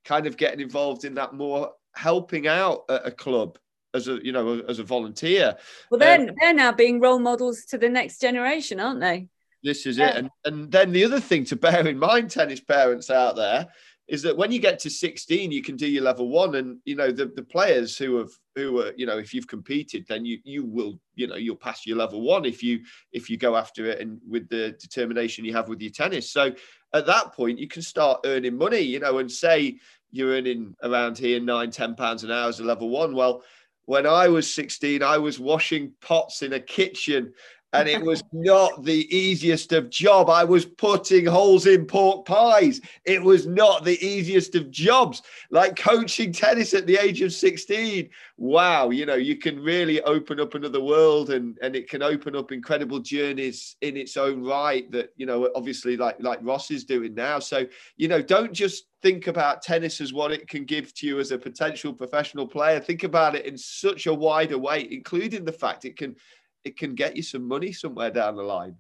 kind 0.06 0.28
of 0.28 0.38
getting 0.38 0.60
involved 0.60 1.04
in 1.04 1.14
that 1.16 1.34
more 1.34 1.72
helping 1.96 2.48
out 2.48 2.84
at 2.90 3.06
a 3.06 3.12
club 3.12 3.58
as 3.96 4.08
a 4.08 4.20
you 4.24 4.32
know 4.32 4.60
as 4.68 4.80
a 4.80 4.84
volunteer. 4.84 5.56
Well, 5.90 6.00
then 6.00 6.30
um, 6.30 6.36
they're 6.40 6.54
now 6.54 6.72
being 6.72 7.00
role 7.00 7.20
models 7.20 7.66
to 7.70 7.78
the 7.78 7.90
next 7.90 8.20
generation, 8.20 8.80
aren't 8.80 9.00
they? 9.00 9.28
This 9.64 9.86
is 9.86 9.98
yeah. 9.98 10.10
it, 10.10 10.16
and 10.18 10.30
and 10.46 10.72
then 10.72 10.92
the 10.92 11.04
other 11.06 11.20
thing 11.20 11.46
to 11.46 11.56
bear 11.66 11.88
in 11.88 11.98
mind, 11.98 12.30
tennis 12.30 12.60
parents 12.60 13.10
out 13.10 13.36
there, 13.36 13.68
is 14.08 14.22
that 14.22 14.38
when 14.38 14.52
you 14.52 14.60
get 14.60 14.78
to 14.80 14.90
16 14.90 15.52
you 15.52 15.62
can 15.62 15.76
do 15.76 15.88
your 15.88 16.04
level 16.04 16.30
one 16.30 16.56
and 16.56 16.78
you 16.86 16.96
know 16.96 17.12
the, 17.12 17.26
the 17.26 17.44
players 17.44 17.98
who 17.98 18.18
have 18.18 18.30
who 18.56 18.80
are 18.80 18.94
you 18.96 19.06
know 19.06 19.18
if 19.18 19.34
you've 19.34 19.48
competed 19.48 20.06
then 20.08 20.26
you 20.26 20.38
you 20.44 20.64
will 20.64 21.00
you 21.16 21.28
know 21.28 21.36
you'll 21.36 21.56
pass 21.56 21.86
your 21.86 21.98
level 21.98 22.22
one 22.22 22.46
if 22.46 22.62
you 22.62 22.82
if 23.12 23.30
you 23.30 23.38
go 23.38 23.56
after 23.56 23.86
it 23.88 24.00
and 24.00 24.20
with 24.28 24.48
the 24.50 24.76
determination 24.80 25.46
you 25.46 25.54
have 25.54 25.70
with 25.70 25.82
your 25.82 25.92
tennis 25.92 26.32
so 26.32 26.52
at 26.94 27.06
that 27.06 27.34
point 27.34 27.60
you 27.60 27.68
can 27.68 27.82
start 27.82 28.22
earning 28.26 28.58
money 28.58 28.80
you 28.80 29.00
know 29.00 29.18
and 29.18 29.32
say 29.32 29.78
you're 30.12 30.32
earning 30.32 30.76
around 30.84 31.18
here 31.18 31.40
nine 31.40 31.72
ten 31.72 31.96
pounds 31.96 32.24
an 32.24 32.32
hour 32.32 32.50
as 32.50 32.60
a 32.60 32.64
level 32.64 32.90
one 32.90 33.16
well 33.16 33.44
when 33.86 34.08
I 34.08 34.28
was 34.28 34.52
16, 34.54 35.04
I 35.04 35.18
was 35.18 35.40
washing 35.40 35.94
pots 36.02 36.42
in 36.42 36.54
a 36.54 36.60
kitchen 36.60 37.34
and 37.74 37.90
it 37.90 38.02
was 38.02 38.24
not 38.32 38.84
the 38.84 39.16
easiest 39.16 39.74
of 39.74 39.90
job. 39.90 40.30
I 40.30 40.44
was 40.44 40.66
putting 40.66 41.26
holes 41.26 41.66
in 41.66 41.86
pork 41.86 42.26
pies. 42.26 42.80
It 43.06 43.22
was 43.22 43.46
not 43.46 43.84
the 43.84 44.04
easiest 44.06 44.56
of 44.56 44.72
jobs. 44.72 45.22
Like 45.52 45.76
coaching 45.76 46.32
tennis 46.32 46.74
at 46.74 46.88
the 46.88 46.98
age 46.98 47.22
of 47.22 47.34
16. 47.34 48.10
Wow, 48.38 48.92
you 48.92 49.06
know, 49.06 49.16
you 49.16 49.38
can 49.38 49.60
really 49.60 50.02
open 50.04 50.40
up 50.40 50.56
another 50.56 50.82
world 50.82 51.32
and 51.32 51.58
and 51.62 51.76
it 51.76 51.90
can 51.90 52.02
open 52.02 52.36
up 52.36 52.52
incredible 52.52 53.00
journeys 53.00 53.76
in 53.82 53.98
its 53.98 54.16
own 54.16 54.44
right 54.44 54.90
that, 54.92 55.10
you 55.18 55.26
know, 55.26 55.50
obviously 55.56 55.98
like 55.98 56.16
like 56.20 56.40
Ross 56.42 56.72
is 56.72 56.86
doing 56.86 57.14
now. 57.14 57.40
So, 57.40 57.66
you 57.98 58.08
know, 58.08 58.22
don't 58.22 58.54
just 58.54 58.86
think 59.02 59.28
about 59.28 59.62
tennis 59.62 60.02
as 60.02 60.14
what 60.14 60.32
it 60.32 60.48
can 60.48 60.66
give 60.66 60.94
to 60.96 61.06
you 61.06 61.20
as 61.20 61.32
a 61.32 61.38
potential 61.38 61.94
professional 61.94 62.48
player. 62.48 62.80
Think 62.80 63.04
about 63.04 63.36
it 63.36 63.46
in 63.46 63.58
such 63.58 64.08
a 64.08 64.14
wider 64.14 64.58
way, 64.58 64.88
including 64.90 65.46
the 65.46 65.52
fact 65.52 65.86
it 65.86 65.98
can 65.98 66.16
it 66.66 66.78
can 66.78 66.96
get 66.96 67.16
you 67.16 67.24
some 67.24 67.48
money 67.48 67.72
somewhere 67.72 68.12
down 68.12 68.36
the 68.36 68.44
line. 68.44 68.76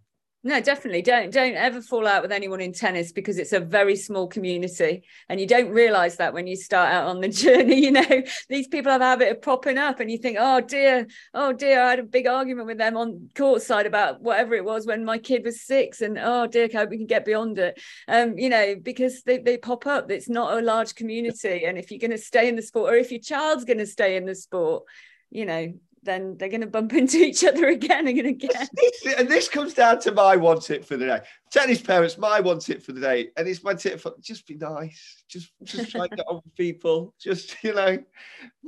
No, 0.45 0.61
definitely. 0.61 1.01
Don't 1.01 1.33
don't 1.33 1.55
ever 1.55 1.81
fall 1.81 2.05
out 2.05 2.21
with 2.21 2.31
anyone 2.31 2.61
in 2.61 2.71
tennis 2.71 3.11
because 3.11 3.39
it's 3.39 3.51
a 3.51 3.59
very 3.59 3.95
small 3.95 4.27
community, 4.27 5.01
and 5.27 5.39
you 5.39 5.47
don't 5.47 5.69
realise 5.69 6.17
that 6.17 6.36
when 6.36 6.45
you 6.45 6.55
start 6.55 6.93
out 6.93 7.07
on 7.07 7.19
the 7.19 7.29
journey. 7.43 7.83
You 7.83 7.93
know, 7.93 8.21
these 8.47 8.67
people 8.67 8.91
have 8.91 9.01
a 9.01 9.05
habit 9.05 9.31
of 9.31 9.41
popping 9.41 9.79
up, 9.79 9.99
and 9.99 10.11
you 10.11 10.19
think, 10.19 10.38
"Oh 10.39 10.61
dear, 10.61 11.07
oh 11.33 11.51
dear, 11.51 11.81
I 11.81 11.89
had 11.89 11.99
a 11.99 12.03
big 12.03 12.27
argument 12.27 12.67
with 12.67 12.77
them 12.77 12.95
on 12.95 13.31
court 13.33 13.63
side 13.63 13.88
about 13.88 14.21
whatever 14.21 14.53
it 14.53 14.63
was 14.63 14.86
when 14.86 15.03
my 15.03 15.17
kid 15.17 15.43
was 15.43 15.65
six, 15.65 16.01
and 16.01 16.15
oh 16.21 16.45
dear, 16.45 16.69
I 16.71 16.77
hope 16.77 16.91
we 16.91 16.97
can 16.97 17.07
get 17.07 17.25
beyond 17.25 17.57
it." 17.57 17.81
Um, 18.07 18.38
you 18.38 18.49
know, 18.49 18.75
because 18.79 19.23
they 19.23 19.39
they 19.39 19.57
pop 19.57 19.88
up. 19.88 20.11
It's 20.11 20.29
not 20.29 20.59
a 20.59 20.61
large 20.61 20.93
community, 20.93 21.65
and 21.65 21.75
if 21.75 21.89
you're 21.89 21.99
going 21.99 22.11
to 22.11 22.19
stay 22.19 22.47
in 22.47 22.55
the 22.55 22.61
sport, 22.61 22.93
or 22.93 22.97
if 22.97 23.09
your 23.09 23.19
child's 23.19 23.65
going 23.65 23.79
to 23.79 23.88
stay 23.88 24.15
in 24.15 24.25
the 24.27 24.36
sport, 24.36 24.83
you 25.31 25.45
know 25.45 25.73
then 26.05 26.37
they're 26.37 26.49
going 26.49 26.61
to 26.61 26.67
bump 26.67 26.93
into 27.01 27.17
each 27.17 27.43
other 27.43 27.67
again 27.67 28.07
and 28.07 28.19
again. 28.19 28.67
and 29.17 29.27
this 29.27 29.49
comes 29.49 29.73
down 29.73 29.99
to 30.01 30.11
my 30.11 30.35
one 30.35 30.59
tip 30.59 30.85
for 30.85 30.95
the 30.95 31.05
day. 31.05 31.21
Tennis 31.51 31.81
parents, 31.81 32.17
my 32.17 32.39
one 32.39 32.59
tip 32.59 32.81
for 32.81 32.93
the 32.93 33.01
day, 33.01 33.29
and 33.35 33.47
it's 33.47 33.63
my 33.63 33.73
tip 33.73 33.99
for 33.99 34.13
just 34.21 34.47
be 34.47 34.55
nice. 34.55 35.23
Just 35.27 35.51
just 35.63 35.91
try 35.91 36.07
to 36.07 36.15
get 36.15 36.25
on 36.27 36.41
with 36.43 36.55
people. 36.55 37.13
Just 37.19 37.61
you 37.63 37.73
know, 37.73 37.97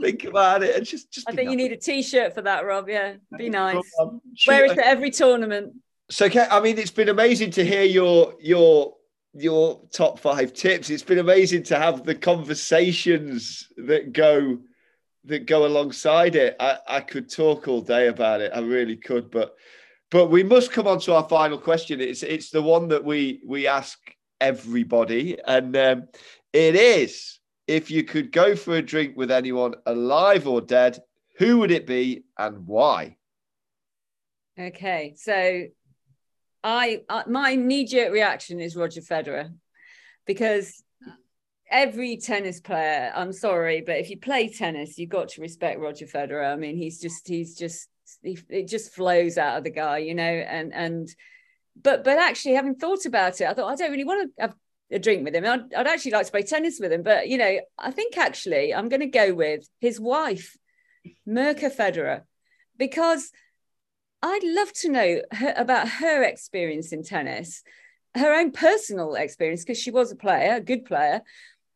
think 0.01 0.23
about 0.25 0.63
it 0.63 0.75
and 0.75 0.85
just 0.85 1.11
just. 1.11 1.29
I 1.29 1.33
think 1.33 1.47
nice. 1.47 1.51
you 1.51 1.57
need 1.57 1.71
a 1.71 1.77
t-shirt 1.77 2.33
for 2.33 2.41
that, 2.41 2.65
Rob. 2.65 2.89
Yeah, 2.89 3.15
be 3.37 3.49
nice. 3.49 3.81
Wear 4.47 4.65
it 4.65 4.71
at 4.71 4.79
every 4.79 5.11
tournament. 5.11 5.73
So, 6.09 6.29
I 6.49 6.61
mean, 6.61 6.77
it's 6.77 6.91
been 6.91 7.09
amazing 7.09 7.51
to 7.51 7.65
hear 7.65 7.83
your 7.83 8.33
your 8.39 8.95
your 9.33 9.81
top 9.91 10.19
five 10.19 10.53
tips. 10.53 10.89
It's 10.89 11.03
been 11.03 11.19
amazing 11.19 11.63
to 11.63 11.77
have 11.77 12.03
the 12.03 12.15
conversations 12.15 13.67
that 13.77 14.13
go 14.13 14.57
that 15.27 15.45
go 15.45 15.65
alongside 15.65 16.35
it. 16.35 16.55
I, 16.59 16.77
I 16.87 17.01
could 17.01 17.29
talk 17.29 17.67
all 17.67 17.81
day 17.81 18.07
about 18.07 18.41
it. 18.41 18.51
I 18.53 18.59
really 18.59 18.97
could, 18.97 19.29
but 19.29 19.55
but 20.09 20.27
we 20.27 20.43
must 20.43 20.71
come 20.71 20.87
on 20.87 20.99
to 21.01 21.13
our 21.13 21.27
final 21.27 21.57
question. 21.57 22.01
It's 22.01 22.23
it's 22.23 22.49
the 22.49 22.61
one 22.61 22.87
that 22.89 23.03
we 23.03 23.41
we 23.45 23.67
ask 23.67 23.99
everybody, 24.39 25.37
and 25.45 25.75
um, 25.75 26.07
it 26.53 26.75
is: 26.75 27.39
if 27.67 27.91
you 27.91 28.03
could 28.03 28.31
go 28.31 28.55
for 28.55 28.75
a 28.75 28.81
drink 28.81 29.17
with 29.17 29.31
anyone, 29.31 29.75
alive 29.85 30.47
or 30.47 30.61
dead, 30.61 30.99
who 31.37 31.59
would 31.59 31.71
it 31.71 31.85
be 31.85 32.23
and 32.37 32.65
why? 32.65 33.17
Okay, 34.59 35.13
so 35.17 35.65
I, 36.63 37.01
I 37.09 37.23
my 37.27 37.55
knee 37.55 37.85
jerk 37.85 38.11
reaction 38.11 38.59
is 38.59 38.75
Roger 38.75 39.01
Federer 39.01 39.53
because 40.25 40.83
every 41.69 42.17
tennis 42.17 42.61
player 42.61 43.11
i'm 43.15 43.33
sorry 43.33 43.81
but 43.85 43.97
if 43.97 44.09
you 44.09 44.17
play 44.17 44.47
tennis 44.47 44.97
you've 44.97 45.09
got 45.09 45.29
to 45.29 45.41
respect 45.41 45.79
roger 45.79 46.05
federer. 46.05 46.51
I 46.51 46.55
mean 46.55 46.77
he's 46.77 46.99
just 46.99 47.27
he's 47.27 47.55
just 47.55 47.89
he, 48.23 48.37
it 48.49 48.67
just 48.67 48.93
flows 48.93 49.37
out 49.37 49.57
of 49.57 49.63
the 49.63 49.69
guy 49.69 49.97
you 49.97 50.15
know 50.15 50.23
and 50.23 50.73
and 50.73 51.09
but 51.81 52.03
but 52.03 52.17
actually 52.17 52.55
having 52.55 52.75
thought 52.75 53.05
about 53.05 53.41
it 53.41 53.47
i 53.47 53.53
thought 53.53 53.71
i 53.71 53.75
don't 53.75 53.91
really 53.91 54.05
want 54.05 54.31
to 54.37 54.41
have 54.41 54.55
a 54.89 54.99
drink 54.99 55.25
with 55.25 55.35
him. 55.35 55.45
I'd, 55.45 55.73
I'd 55.73 55.87
actually 55.87 56.11
like 56.11 56.25
to 56.27 56.31
play 56.31 56.43
tennis 56.43 56.79
with 56.79 56.91
him 56.91 57.03
but 57.03 57.27
you 57.27 57.37
know 57.37 57.59
i 57.77 57.91
think 57.91 58.17
actually 58.17 58.73
i'm 58.73 58.89
going 58.89 59.01
to 59.01 59.07
go 59.07 59.33
with 59.33 59.67
his 59.79 59.99
wife 59.99 60.55
mirka 61.27 61.73
federer 61.73 62.21
because 62.77 63.31
i'd 64.23 64.43
love 64.43 64.71
to 64.73 64.89
know 64.89 65.21
her, 65.33 65.53
about 65.57 65.89
her 65.89 66.23
experience 66.23 66.93
in 66.93 67.03
tennis 67.03 67.63
her 68.15 68.33
own 68.33 68.51
personal 68.51 69.15
experience 69.15 69.63
because 69.63 69.77
she 69.77 69.91
was 69.91 70.11
a 70.11 70.15
player 70.15 70.55
a 70.55 70.61
good 70.61 70.85
player 70.85 71.21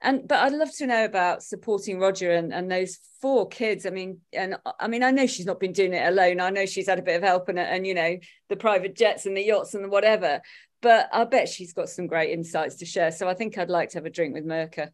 and 0.02 0.28
but 0.28 0.40
I'd 0.40 0.54
love 0.54 0.76
to 0.78 0.88
know 0.88 1.06
about 1.06 1.44
supporting 1.44 2.00
Roger 2.00 2.32
and, 2.32 2.54
and 2.54 2.72
those 2.72 3.00
four 3.22 3.48
kids. 3.48 3.86
I 3.86 3.92
mean, 3.92 4.20
and 4.34 4.56
I 4.80 4.88
mean, 4.88 5.04
I 5.04 5.12
know 5.12 5.28
she's 5.28 5.46
not 5.46 5.60
been 5.60 5.74
doing 5.74 5.94
it 5.94 6.08
alone. 6.08 6.40
I 6.40 6.50
know 6.50 6.66
she's 6.66 6.88
had 6.88 7.00
a 7.00 7.04
bit 7.04 7.18
of 7.18 7.24
help 7.24 7.50
and 7.50 7.60
and 7.60 7.86
you 7.86 7.94
know 7.94 8.18
the 8.50 8.56
private 8.56 8.96
jets 8.96 9.26
and 9.26 9.38
the 9.38 9.44
yachts 9.44 9.74
and 9.74 9.84
the 9.84 9.90
whatever. 9.90 10.42
But 10.82 11.10
I 11.14 11.26
bet 11.26 11.48
she's 11.48 11.74
got 11.74 11.90
some 11.90 12.08
great 12.08 12.32
insights 12.32 12.78
to 12.78 12.86
share. 12.86 13.12
So 13.12 13.30
I 13.30 13.36
think 13.36 13.58
I'd 13.58 13.70
like 13.70 13.90
to 13.90 13.98
have 13.98 14.06
a 14.06 14.10
drink 14.10 14.34
with 14.34 14.46
Mirka. 14.46 14.90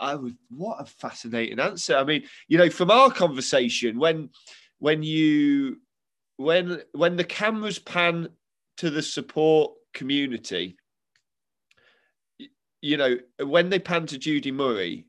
I 0.00 0.16
would. 0.16 0.36
What 0.50 0.80
a 0.80 0.86
fascinating 0.86 1.60
answer. 1.60 1.96
I 1.96 2.02
mean, 2.02 2.24
you 2.48 2.58
know, 2.58 2.70
from 2.70 2.90
our 2.90 3.10
conversation, 3.10 3.98
when 3.98 4.30
when 4.78 5.04
you 5.04 5.78
when 6.36 6.82
when 6.92 7.16
the 7.16 7.24
cameras 7.24 7.78
pan 7.78 8.28
to 8.78 8.90
the 8.90 9.02
support 9.02 9.72
community 9.92 10.76
you 12.84 12.98
know, 12.98 13.16
when 13.42 13.70
they 13.70 13.78
pan 13.78 14.04
to 14.08 14.18
Judy 14.18 14.52
Murray, 14.52 15.06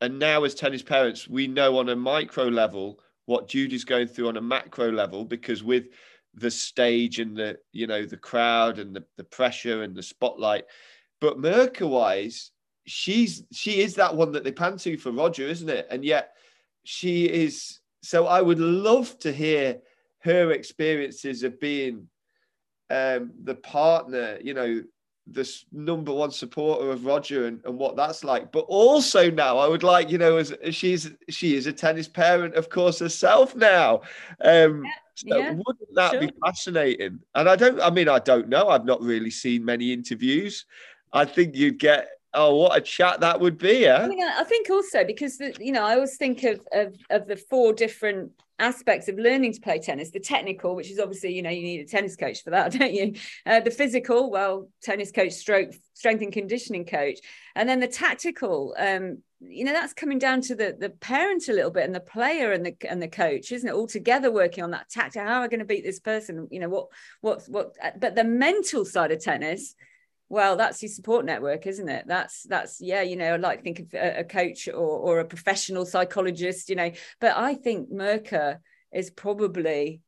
and 0.00 0.18
now 0.18 0.44
as 0.44 0.54
tennis 0.54 0.82
parents, 0.82 1.28
we 1.28 1.46
know 1.46 1.76
on 1.76 1.90
a 1.90 1.96
micro 1.96 2.44
level 2.44 3.00
what 3.26 3.48
Judy's 3.48 3.84
going 3.84 4.08
through 4.08 4.28
on 4.28 4.38
a 4.38 4.40
macro 4.40 4.90
level 4.90 5.26
because 5.26 5.62
with 5.62 5.88
the 6.32 6.50
stage 6.50 7.18
and 7.18 7.36
the 7.36 7.58
you 7.72 7.86
know 7.86 8.06
the 8.06 8.16
crowd 8.16 8.78
and 8.78 8.96
the, 8.96 9.04
the 9.18 9.24
pressure 9.24 9.82
and 9.82 9.94
the 9.94 10.02
spotlight. 10.02 10.64
But 11.20 11.36
Mirka 11.36 11.86
wise, 11.86 12.50
she's 12.86 13.42
she 13.52 13.82
is 13.82 13.94
that 13.96 14.16
one 14.16 14.32
that 14.32 14.42
they 14.42 14.52
pan 14.52 14.78
to 14.78 14.96
for 14.96 15.12
Roger, 15.12 15.46
isn't 15.46 15.68
it? 15.68 15.86
And 15.90 16.06
yet 16.06 16.32
she 16.84 17.26
is 17.26 17.80
so 18.02 18.26
I 18.26 18.40
would 18.40 18.58
love 18.58 19.18
to 19.18 19.32
hear 19.32 19.80
her 20.20 20.52
experiences 20.52 21.42
of 21.42 21.60
being 21.60 22.08
um, 22.88 23.32
the 23.44 23.54
partner, 23.54 24.38
you 24.42 24.54
know, 24.54 24.82
this 25.30 25.64
number 25.72 26.12
one 26.12 26.30
supporter 26.30 26.90
of 26.90 27.04
Roger 27.04 27.46
and, 27.46 27.60
and 27.64 27.78
what 27.78 27.96
that's 27.96 28.24
like. 28.24 28.50
But 28.52 28.60
also 28.68 29.30
now 29.30 29.58
I 29.58 29.68
would 29.68 29.82
like, 29.82 30.10
you 30.10 30.18
know, 30.18 30.36
as, 30.36 30.52
as 30.52 30.74
she's 30.74 31.10
she 31.28 31.56
is 31.56 31.66
a 31.66 31.72
tennis 31.72 32.08
parent, 32.08 32.54
of 32.54 32.68
course, 32.68 32.98
herself 32.98 33.54
now. 33.54 34.02
Um 34.42 34.84
yeah, 34.84 34.92
so 35.14 35.38
yeah, 35.38 35.50
wouldn't 35.50 35.94
that 35.94 36.12
sure. 36.12 36.20
be 36.20 36.30
fascinating? 36.44 37.20
And 37.34 37.48
I 37.48 37.56
don't 37.56 37.80
I 37.80 37.90
mean, 37.90 38.08
I 38.08 38.18
don't 38.18 38.48
know. 38.48 38.68
I've 38.68 38.84
not 38.84 39.02
really 39.02 39.30
seen 39.30 39.64
many 39.64 39.92
interviews. 39.92 40.64
I 41.12 41.24
think 41.24 41.54
you'd 41.54 41.78
get 41.78 42.08
Oh, 42.34 42.56
what 42.56 42.76
a 42.76 42.80
chat 42.82 43.20
that 43.20 43.40
would 43.40 43.56
be! 43.56 43.80
Yeah, 43.80 44.06
I, 44.06 44.40
I 44.40 44.44
think 44.44 44.68
also 44.68 45.02
because 45.02 45.38
the, 45.38 45.56
you 45.58 45.72
know 45.72 45.82
I 45.82 45.94
always 45.94 46.18
think 46.18 46.44
of, 46.44 46.60
of 46.72 46.94
of 47.08 47.26
the 47.26 47.36
four 47.36 47.72
different 47.72 48.32
aspects 48.58 49.08
of 49.08 49.18
learning 49.18 49.52
to 49.52 49.60
play 49.60 49.78
tennis 49.78 50.10
the 50.10 50.20
technical 50.20 50.74
which 50.74 50.90
is 50.90 50.98
obviously 50.98 51.32
you 51.32 51.42
know 51.42 51.50
you 51.50 51.62
need 51.62 51.80
a 51.80 51.86
tennis 51.86 52.16
coach 52.16 52.42
for 52.42 52.50
that 52.50 52.72
don't 52.78 52.92
you? 52.92 53.14
Uh, 53.46 53.60
the 53.60 53.70
physical 53.70 54.30
well 54.30 54.68
tennis 54.82 55.12
coach 55.12 55.32
stroke 55.32 55.72
strength 55.94 56.22
and 56.22 56.32
conditioning 56.32 56.84
coach. 56.84 57.18
And 57.54 57.68
then 57.68 57.80
the 57.80 57.88
tactical 57.88 58.74
um 58.78 59.18
you 59.40 59.64
know 59.64 59.72
that's 59.72 59.92
coming 59.92 60.18
down 60.18 60.40
to 60.42 60.54
the 60.54 60.76
the 60.78 60.90
parent 60.90 61.48
a 61.48 61.52
little 61.52 61.70
bit 61.70 61.84
and 61.84 61.94
the 61.94 62.00
player 62.00 62.52
and 62.52 62.66
the 62.66 62.74
and 62.88 63.00
the 63.00 63.08
coach 63.08 63.52
isn't 63.52 63.68
it? 63.68 63.74
All 63.74 63.86
together 63.86 64.30
working 64.30 64.64
on 64.64 64.72
that 64.72 64.88
tactic. 64.90 65.22
How 65.22 65.36
am 65.36 65.42
i 65.42 65.48
going 65.48 65.60
to 65.60 65.66
beat 65.66 65.84
this 65.84 66.00
person? 66.00 66.48
You 66.50 66.60
know 66.60 66.68
what 66.68 66.88
what 67.20 67.42
what 67.48 67.76
but 67.98 68.14
the 68.14 68.24
mental 68.24 68.84
side 68.84 69.12
of 69.12 69.20
tennis 69.20 69.74
well 70.28 70.56
that's 70.56 70.82
your 70.82 70.90
support 70.90 71.24
network 71.24 71.66
isn't 71.66 71.88
it? 71.88 72.04
That's 72.06 72.42
that's 72.44 72.80
yeah 72.80 73.02
you 73.02 73.16
know 73.16 73.34
i'd 73.34 73.40
like 73.40 73.58
to 73.58 73.64
think 73.64 73.80
of 73.80 73.94
a, 73.94 74.20
a 74.20 74.24
coach 74.24 74.68
or, 74.68 74.74
or 74.74 75.20
a 75.20 75.24
professional 75.24 75.86
psychologist 75.86 76.68
you 76.68 76.76
know. 76.76 76.90
But 77.20 77.36
i 77.36 77.54
think 77.54 77.90
Mirka 77.90 78.58
is 78.92 79.10
probably 79.10 80.00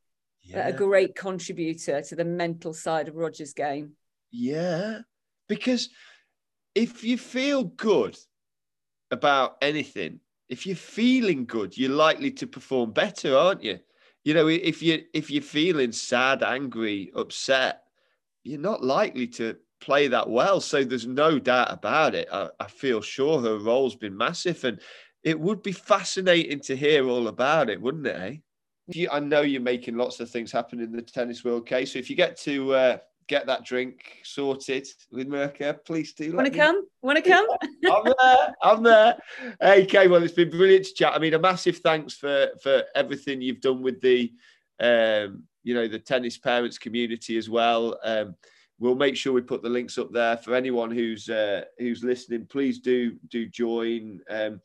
yeah. 0.43 0.69
a 0.69 0.73
great 0.73 1.15
contributor 1.15 2.03
to 2.03 2.17
the 2.17 2.25
mental 2.25 2.73
side 2.73 3.09
of 3.09 3.17
roger's 3.17 3.53
game. 3.53 3.93
Yeah 4.31 5.01
because 5.49 5.91
if 6.75 7.03
you 7.03 7.19
feel 7.19 7.65
good 7.65 8.17
about 9.11 9.57
anything 9.61 10.21
if 10.49 10.67
you're 10.67 10.77
feeling 10.77 11.45
good 11.45 11.77
you're 11.77 11.91
likely 11.91 12.31
to 12.31 12.47
perform 12.47 12.93
better 12.93 13.37
aren't 13.37 13.63
you? 13.63 13.79
You 14.25 14.35
know 14.35 14.49
if 14.49 14.83
you 14.83 15.05
if 15.15 15.31
you're 15.31 15.43
feeling 15.43 15.93
sad 15.93 16.43
angry 16.43 17.11
upset 17.15 17.85
you're 18.45 18.61
not 18.61 18.83
likely 18.83 19.27
to 19.27 19.57
play 19.81 20.09
that 20.09 20.29
well. 20.29 20.61
So 20.61 20.85
there's 20.85 21.07
no 21.07 21.39
doubt 21.39 21.73
about 21.73 22.15
it. 22.15 22.29
I, 22.33 22.49
I, 22.61 22.67
feel 22.67 23.01
sure 23.01 23.41
her 23.41 23.59
role's 23.59 23.97
been 23.97 24.17
massive, 24.17 24.63
and 24.65 24.81
it 25.23 25.39
would 25.39 25.63
be 25.63 25.73
fascinating 25.73 26.61
to 26.61 26.77
hear 26.77 27.09
all 27.09 27.29
about 27.29 27.71
it, 27.71 27.81
wouldn't 27.81 28.07
it? 28.07 28.17
Eh? 28.17 28.37
You, 28.89 29.09
I 29.13 29.21
know 29.21 29.43
you're 29.43 29.61
making 29.61 29.97
lots 29.97 30.21
of 30.21 30.31
things 30.31 30.51
happen 30.51 30.81
in 30.81 30.93
the 30.93 31.03
tennis 31.03 31.45
world, 31.45 31.67
Kay. 31.67 31.85
So 31.85 31.99
if 31.99 32.11
you 32.11 32.17
get 32.17 32.37
to 32.41 32.75
uh, 32.75 32.99
get 33.29 33.47
that 33.47 33.65
drink 33.65 34.19
sorted 34.25 34.89
with 35.13 35.29
Mirka, 35.29 35.85
please 35.85 36.13
do. 36.13 36.35
Want 36.35 36.53
to 36.53 36.59
come? 36.59 36.85
Want 37.03 37.23
to 37.23 37.31
come? 37.31 37.47
I'm 37.91 38.13
there. 38.19 38.55
I'm 38.63 38.83
there. 38.83 39.19
Hey, 39.61 39.87
Kay. 39.87 40.09
Well, 40.09 40.23
it's 40.23 40.35
been 40.35 40.51
brilliant 40.51 40.87
to 40.87 40.95
chat. 40.95 41.15
I 41.15 41.19
mean, 41.19 41.35
a 41.35 41.39
massive 41.39 41.79
thanks 41.79 42.15
for 42.15 42.49
for 42.63 42.83
everything 42.95 43.41
you've 43.41 43.61
done 43.61 43.83
with 43.83 44.01
the, 44.01 44.33
um, 44.81 45.45
you 45.63 45.75
know, 45.75 45.87
the 45.87 45.99
tennis 45.99 46.39
parents 46.39 46.79
community 46.79 47.37
as 47.37 47.49
well. 47.49 47.99
Um, 48.03 48.35
we'll 48.81 48.97
make 48.97 49.15
sure 49.15 49.33
we 49.33 49.43
put 49.43 49.63
the 49.63 49.69
links 49.69 49.99
up 49.99 50.11
there 50.11 50.39
for 50.39 50.55
anyone 50.55 50.91
who's 50.91 51.29
uh, 51.29 51.63
who's 51.79 52.03
listening. 52.03 52.47
Please 52.47 52.81
do 52.81 53.13
do 53.29 53.47
join 53.47 54.21
um, 54.29 54.61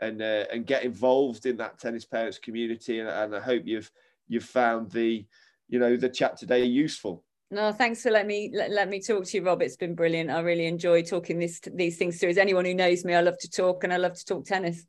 and 0.00 0.20
uh, 0.20 0.44
and 0.50 0.66
get 0.66 0.82
involved 0.82 1.46
in 1.46 1.56
that 1.58 1.78
tennis 1.78 2.04
parents 2.04 2.38
community. 2.38 2.98
And, 2.98 3.08
and, 3.08 3.36
I 3.36 3.40
hope 3.40 3.62
you've 3.64 3.90
you've 4.26 4.44
found 4.44 4.90
the 4.90 5.24
you 5.68 5.78
know 5.78 5.96
the 5.96 6.08
chat 6.08 6.36
today 6.36 6.64
useful. 6.64 7.22
No, 7.50 7.72
thanks 7.72 8.02
for 8.02 8.10
letting 8.10 8.28
me 8.28 8.50
let, 8.52 8.70
let 8.70 8.88
me 8.88 9.00
talk 9.00 9.24
to 9.26 9.36
you, 9.36 9.44
Rob. 9.44 9.62
It's 9.62 9.76
been 9.76 9.94
brilliant. 9.94 10.30
I 10.30 10.40
really 10.40 10.66
enjoy 10.66 11.02
talking 11.02 11.38
this 11.38 11.60
these 11.72 11.98
things 11.98 12.18
through. 12.18 12.30
As 12.30 12.38
anyone 12.38 12.64
who 12.64 12.74
knows 12.74 13.04
me, 13.04 13.14
I 13.14 13.20
love 13.20 13.38
to 13.40 13.50
talk 13.50 13.84
and 13.84 13.92
I 13.92 13.98
love 13.98 14.14
to 14.14 14.24
talk 14.24 14.46
tennis. 14.46 14.84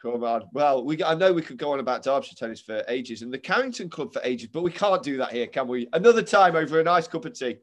Cool, 0.00 0.18
man. 0.18 0.42
Well, 0.52 0.84
we 0.84 1.02
I 1.02 1.14
know 1.14 1.32
we 1.32 1.42
could 1.42 1.56
go 1.56 1.72
on 1.72 1.80
about 1.80 2.04
Derbyshire 2.04 2.36
tennis 2.36 2.60
for 2.60 2.84
ages 2.88 3.22
and 3.22 3.32
the 3.32 3.38
Carrington 3.38 3.88
Club 3.88 4.12
for 4.12 4.22
ages, 4.22 4.48
but 4.52 4.62
we 4.62 4.70
can't 4.70 5.02
do 5.02 5.16
that 5.16 5.32
here, 5.32 5.48
can 5.48 5.66
we? 5.66 5.88
Another 5.92 6.22
time 6.22 6.54
over 6.54 6.78
a 6.78 6.84
nice 6.84 7.08
cup 7.08 7.24
of 7.24 7.36
tea 7.36 7.56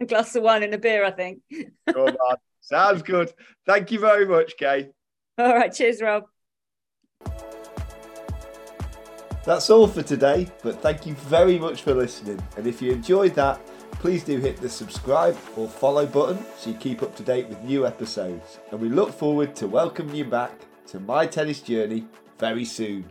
a 0.00 0.06
glass 0.06 0.34
of 0.36 0.42
wine 0.42 0.62
and 0.62 0.74
a 0.74 0.78
beer, 0.78 1.04
I 1.04 1.10
think. 1.10 1.40
Good 1.50 2.16
on. 2.16 2.36
Sounds 2.60 3.02
good. 3.02 3.32
Thank 3.66 3.90
you 3.90 3.98
very 3.98 4.26
much, 4.26 4.56
Kay. 4.56 4.90
All 5.38 5.54
right. 5.54 5.72
Cheers, 5.72 6.00
Rob. 6.00 6.24
That's 9.44 9.70
all 9.70 9.88
for 9.88 10.02
today, 10.02 10.46
but 10.62 10.80
thank 10.80 11.04
you 11.04 11.14
very 11.14 11.58
much 11.58 11.82
for 11.82 11.94
listening. 11.94 12.40
And 12.56 12.64
if 12.64 12.80
you 12.80 12.92
enjoyed 12.92 13.34
that, 13.34 13.60
please 13.94 14.22
do 14.22 14.38
hit 14.38 14.58
the 14.58 14.68
subscribe 14.68 15.36
or 15.56 15.68
follow 15.68 16.06
button 16.06 16.44
so 16.56 16.70
you 16.70 16.76
keep 16.76 17.02
up 17.02 17.16
to 17.16 17.24
date 17.24 17.48
with 17.48 17.60
new 17.62 17.84
episodes. 17.84 18.60
And 18.70 18.80
we 18.80 18.88
look 18.88 19.12
forward 19.12 19.56
to 19.56 19.66
welcoming 19.66 20.14
you 20.14 20.24
back 20.24 20.52
to 20.86 21.00
my 21.00 21.26
tennis 21.26 21.60
journey 21.60 22.06
very 22.38 22.64
soon. 22.64 23.04